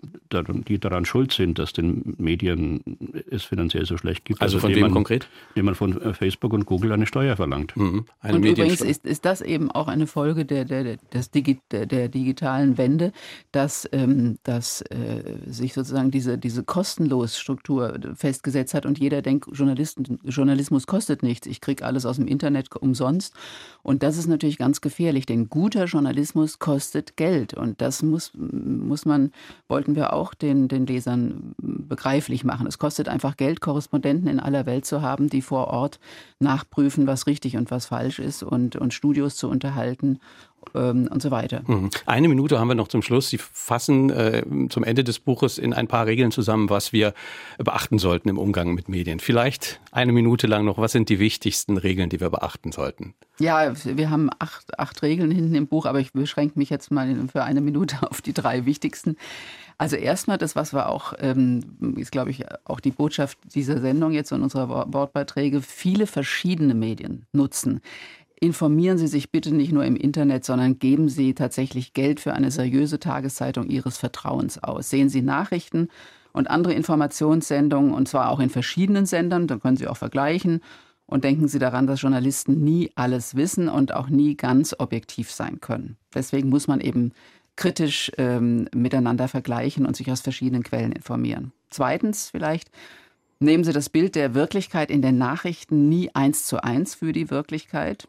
die 0.66 0.78
daran 0.78 1.04
schuld 1.04 1.30
sind, 1.30 1.58
dass 1.58 1.74
den 1.74 2.14
Medien 2.16 2.82
es 3.30 3.44
finanziell 3.44 3.84
so 3.84 3.98
schlecht 3.98 4.24
gibt. 4.24 4.40
Also, 4.40 4.56
also 4.56 4.66
von 4.66 4.74
wem 4.74 4.80
man, 4.80 4.92
konkret? 4.92 5.28
Indem 5.50 5.66
man 5.66 5.74
von 5.74 6.00
äh, 6.00 6.14
Facebook 6.14 6.54
und 6.54 6.64
Google 6.64 6.92
eine 6.92 7.04
Steuer 7.04 7.36
verlangt. 7.36 7.76
Mhm. 7.76 8.06
Eine 8.20 8.36
und 8.36 8.44
übrigens 8.46 8.80
ist, 8.80 9.04
ist 9.04 9.26
das 9.26 9.42
eben 9.42 9.70
auch 9.70 9.88
eine 9.88 10.06
Folge 10.06 10.46
der, 10.46 10.64
der, 10.64 10.96
des 10.96 11.32
Digi 11.32 11.60
der 11.70 12.08
digitalen 12.08 12.78
Wende, 12.78 13.12
dass, 13.52 13.86
ähm, 13.92 14.38
dass 14.42 14.80
äh, 14.80 15.22
sich 15.46 15.74
sozusagen 15.74 16.10
diese, 16.10 16.38
diese 16.38 16.62
Kostenlosstruktur 16.64 18.00
festgesetzt 18.14 18.72
hat 18.72 18.86
und 18.86 18.98
jeder 18.98 19.20
denkt, 19.20 19.50
Journalisten, 19.52 20.18
Journalismus 20.24 20.86
kostet 20.86 21.22
nichts, 21.22 21.46
ich 21.46 21.60
kriege 21.60 21.84
alles 21.84 22.06
aus 22.06 22.16
dem 22.16 22.26
Internet 22.26 22.74
umsonst. 22.74 23.34
Und 23.82 24.02
das 24.02 24.16
ist 24.16 24.28
natürlich 24.28 24.56
ganz 24.56 24.80
gefährlich, 24.80 25.26
denn 25.26 25.50
guter 25.50 25.89
Journalismus 25.90 26.58
kostet 26.58 27.16
Geld. 27.16 27.54
Und 27.54 27.80
das 27.80 28.02
muss, 28.02 28.32
muss 28.34 29.04
man, 29.04 29.32
wollten 29.68 29.94
wir 29.94 30.12
auch 30.12 30.34
den, 30.34 30.68
den 30.68 30.86
Lesern 30.86 31.54
begreiflich 31.58 32.44
machen. 32.44 32.66
Es 32.66 32.78
kostet 32.78 33.08
einfach 33.08 33.36
Geld, 33.36 33.60
Korrespondenten 33.60 34.28
in 34.28 34.40
aller 34.40 34.66
Welt 34.66 34.86
zu 34.86 35.02
haben, 35.02 35.28
die 35.28 35.42
vor 35.42 35.68
Ort 35.68 36.00
nachprüfen, 36.38 37.06
was 37.06 37.26
richtig 37.26 37.56
und 37.56 37.70
was 37.70 37.86
falsch 37.86 38.18
ist 38.18 38.42
und, 38.42 38.76
und 38.76 38.94
Studios 38.94 39.36
zu 39.36 39.48
unterhalten 39.48 40.20
ähm, 40.74 41.08
und 41.10 41.22
so 41.22 41.30
weiter. 41.30 41.62
Mhm. 41.66 41.90
Eine 42.06 42.28
Minute 42.28 42.58
haben 42.58 42.68
wir 42.68 42.74
noch 42.74 42.88
zum 42.88 43.02
Schluss. 43.02 43.30
Sie 43.30 43.38
fassen 43.38 44.10
äh, 44.10 44.42
zum 44.68 44.84
Ende 44.84 45.04
des 45.04 45.18
Buches 45.18 45.58
in 45.58 45.72
ein 45.72 45.88
paar 45.88 46.06
Regeln 46.06 46.30
zusammen, 46.30 46.70
was 46.70 46.92
wir 46.92 47.14
beachten 47.58 47.98
sollten 47.98 48.28
im 48.28 48.38
Umgang 48.38 48.74
mit 48.74 48.88
Medien. 48.88 49.20
Vielleicht 49.20 49.80
eine 49.92 50.12
Minute 50.12 50.46
lang 50.46 50.64
noch, 50.64 50.78
was 50.78 50.92
sind 50.92 51.08
die 51.08 51.18
wichtigsten 51.18 51.76
Regeln, 51.76 52.10
die 52.10 52.20
wir 52.20 52.30
beachten 52.30 52.72
sollten? 52.72 53.14
Ja, 53.38 53.72
wir 53.84 54.10
haben 54.10 54.30
acht, 54.38 54.78
acht 54.78 55.02
Regeln 55.02 55.30
hinten 55.30 55.54
im 55.54 55.66
Buch, 55.66 55.86
aber 55.86 56.00
ich 56.00 56.12
beschränke 56.12 56.58
mich 56.58 56.68
jetzt 56.68 56.90
mal 56.90 57.16
für 57.32 57.42
eine 57.42 57.60
Minute 57.60 57.96
auf 58.10 58.20
die 58.20 58.34
drei 58.34 58.66
wichtigsten. 58.66 59.16
Also 59.78 59.96
erstmal 59.96 60.36
das, 60.36 60.56
was 60.56 60.74
wir 60.74 60.90
auch, 60.90 61.14
ähm, 61.20 61.94
ist 61.96 62.12
glaube 62.12 62.30
ich 62.30 62.44
auch 62.64 62.80
die 62.80 62.90
Botschaft 62.90 63.38
dieser 63.54 63.80
Sendung 63.80 64.12
jetzt 64.12 64.30
und 64.30 64.42
unserer 64.42 64.92
Wortbeiträge, 64.92 65.62
viele 65.62 66.06
verschiedene 66.06 66.74
Medien 66.74 67.24
nutzen 67.32 67.80
informieren 68.40 68.96
Sie 68.96 69.06
sich 69.06 69.30
bitte 69.30 69.54
nicht 69.54 69.70
nur 69.70 69.84
im 69.84 69.96
Internet, 69.96 70.44
sondern 70.44 70.78
geben 70.78 71.08
Sie 71.10 71.34
tatsächlich 71.34 71.92
Geld 71.92 72.20
für 72.20 72.32
eine 72.32 72.50
seriöse 72.50 72.98
Tageszeitung 72.98 73.68
Ihres 73.68 73.98
Vertrauens 73.98 74.62
aus. 74.62 74.88
Sehen 74.88 75.10
Sie 75.10 75.20
Nachrichten 75.22 75.88
und 76.32 76.50
andere 76.50 76.72
Informationssendungen, 76.72 77.92
und 77.92 78.08
zwar 78.08 78.30
auch 78.30 78.40
in 78.40 78.50
verschiedenen 78.50 79.04
Sendern, 79.04 79.46
dann 79.46 79.60
können 79.60 79.76
Sie 79.76 79.86
auch 79.86 79.98
vergleichen. 79.98 80.60
Und 81.06 81.24
denken 81.24 81.48
Sie 81.48 81.58
daran, 81.58 81.88
dass 81.88 82.02
Journalisten 82.02 82.62
nie 82.62 82.92
alles 82.94 83.34
wissen 83.34 83.68
und 83.68 83.92
auch 83.92 84.08
nie 84.08 84.36
ganz 84.36 84.76
objektiv 84.78 85.32
sein 85.32 85.60
können. 85.60 85.96
Deswegen 86.14 86.48
muss 86.48 86.68
man 86.68 86.80
eben 86.80 87.12
kritisch 87.56 88.12
ähm, 88.16 88.68
miteinander 88.72 89.26
vergleichen 89.26 89.86
und 89.86 89.96
sich 89.96 90.10
aus 90.10 90.20
verschiedenen 90.20 90.62
Quellen 90.62 90.92
informieren. 90.92 91.52
Zweitens 91.68 92.30
vielleicht, 92.30 92.70
nehmen 93.40 93.64
Sie 93.64 93.72
das 93.72 93.90
Bild 93.90 94.14
der 94.14 94.34
Wirklichkeit 94.34 94.88
in 94.88 95.02
den 95.02 95.18
Nachrichten 95.18 95.88
nie 95.88 96.10
eins 96.14 96.46
zu 96.46 96.62
eins 96.62 96.94
für 96.94 97.12
die 97.12 97.28
Wirklichkeit. 97.28 98.06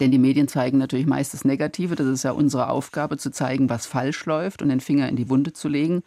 Denn 0.00 0.10
die 0.10 0.18
Medien 0.18 0.48
zeigen 0.48 0.78
natürlich 0.78 1.06
meist 1.06 1.34
das 1.34 1.44
Negative. 1.44 1.96
Das 1.96 2.06
ist 2.06 2.22
ja 2.22 2.32
unsere 2.32 2.68
Aufgabe, 2.68 3.16
zu 3.18 3.30
zeigen, 3.30 3.68
was 3.68 3.86
falsch 3.86 4.26
läuft 4.26 4.62
und 4.62 4.68
den 4.68 4.80
Finger 4.80 5.08
in 5.08 5.16
die 5.16 5.28
Wunde 5.28 5.52
zu 5.52 5.68
legen. 5.68 6.02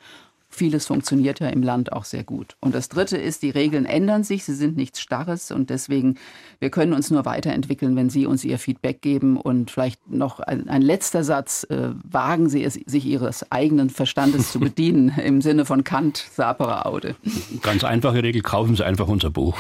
Vieles 0.52 0.86
funktioniert 0.86 1.40
ja 1.40 1.48
im 1.48 1.64
Land 1.64 1.94
auch 1.94 2.04
sehr 2.04 2.24
gut. 2.24 2.58
Und 2.60 2.76
das 2.76 2.90
Dritte 2.90 3.18
ist, 3.18 3.42
die 3.42 3.50
Regeln 3.50 3.86
ändern 3.86 4.24
sich, 4.24 4.44
sie 4.44 4.54
sind 4.54 4.76
nichts 4.76 5.00
Starres 5.00 5.52
und 5.52 5.70
deswegen, 5.70 6.16
wir 6.60 6.70
können 6.70 6.94
uns 6.94 7.10
nur 7.10 7.26
weiterentwickeln, 7.26 7.96
wenn 7.96 8.10
Sie 8.10 8.26
uns 8.26 8.44
Ihr 8.44 8.60
Feedback 8.60 9.02
geben. 9.02 9.38
Und 9.38 9.72
vielleicht 9.72 10.12
noch 10.12 10.40
ein, 10.42 10.68
ein 10.68 10.82
letzter 10.82 11.24
Satz, 11.24 11.66
äh, 11.70 11.90
wagen 12.04 12.50
Sie 12.50 12.64
es, 12.64 12.74
sich 12.74 13.06
Ihres 13.06 13.50
eigenen 13.52 13.90
Verstandes 13.90 14.52
zu 14.52 14.60
bedienen, 14.60 15.10
im 15.24 15.42
Sinne 15.42 15.66
von 15.66 15.84
Kant, 15.84 16.26
sapere 16.34 16.86
aude. 16.86 17.16
Ganz 17.62 17.84
einfache 17.84 18.22
Regel, 18.22 18.42
kaufen 18.42 18.76
Sie 18.76 18.86
einfach 18.86 19.08
unser 19.08 19.30
Buch. 19.30 19.58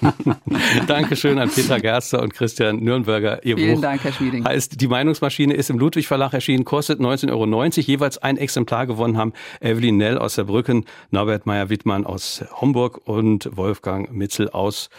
Dankeschön 0.86 1.38
an 1.38 1.50
Peter 1.50 1.80
Gerster 1.80 2.22
und 2.22 2.34
Christian 2.34 2.76
Nürnberger. 2.76 3.44
Ihr 3.44 3.56
Vielen 3.56 3.74
Buch 3.74 3.82
Dank, 3.82 4.04
Herr 4.04 4.12
Schmieding. 4.12 4.44
Heißt, 4.44 4.80
die 4.80 4.88
Meinungsmaschine 4.88 5.54
ist 5.54 5.70
im 5.70 5.78
Ludwig 5.78 6.06
Verlag 6.06 6.32
erschienen, 6.32 6.64
kostet 6.64 7.00
19,90 7.00 7.30
Euro. 7.30 7.64
Jeweils 7.80 8.18
ein 8.18 8.36
Exemplar 8.36 8.86
gewonnen 8.86 9.16
haben 9.16 9.32
Evelyn 9.60 9.96
Nell 9.96 10.18
aus 10.20 10.34
Saarbrücken, 10.34 10.84
Norbert 11.10 11.46
Meyer-Wittmann 11.46 12.06
aus 12.06 12.44
Homburg 12.60 13.00
und 13.04 13.56
Wolfgang 13.56 14.12
Mitzel 14.12 14.50
aus 14.50 14.90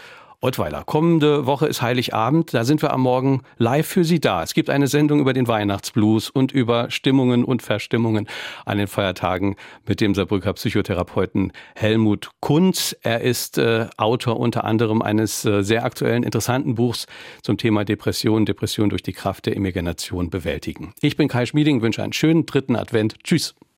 Ottweiler. 0.42 0.82
Kommende 0.84 1.46
Woche 1.46 1.68
ist 1.68 1.82
Heiligabend. 1.82 2.52
Da 2.52 2.64
sind 2.64 2.82
wir 2.82 2.92
am 2.92 3.02
Morgen 3.02 3.42
live 3.58 3.86
für 3.86 4.02
Sie 4.04 4.18
da. 4.18 4.42
Es 4.42 4.54
gibt 4.54 4.70
eine 4.70 4.88
Sendung 4.88 5.20
über 5.20 5.32
den 5.32 5.46
Weihnachtsblues 5.46 6.30
und 6.30 6.50
über 6.50 6.90
Stimmungen 6.90 7.44
und 7.44 7.62
Verstimmungen 7.62 8.26
an 8.64 8.78
den 8.78 8.88
Feiertagen 8.88 9.54
mit 9.86 10.00
dem 10.00 10.16
Saarbrücker 10.16 10.52
Psychotherapeuten 10.54 11.52
Helmut 11.76 12.30
Kunz. 12.40 12.96
Er 13.02 13.20
ist 13.20 13.56
äh, 13.56 13.86
Autor 13.96 14.40
unter 14.40 14.64
anderem 14.64 15.00
eines 15.00 15.44
äh, 15.44 15.62
sehr 15.62 15.84
aktuellen, 15.84 16.24
interessanten 16.24 16.74
Buchs 16.74 17.06
zum 17.42 17.56
Thema 17.56 17.84
Depression, 17.84 18.44
Depression 18.44 18.90
durch 18.90 19.04
die 19.04 19.12
Kraft 19.12 19.46
der 19.46 19.54
Imagination 19.54 20.28
bewältigen. 20.28 20.92
Ich 21.02 21.16
bin 21.16 21.28
Kai 21.28 21.46
Schmieding, 21.46 21.82
wünsche 21.82 22.02
einen 22.02 22.12
schönen 22.12 22.46
dritten 22.46 22.74
Advent. 22.74 23.14
Tschüss. 23.22 23.54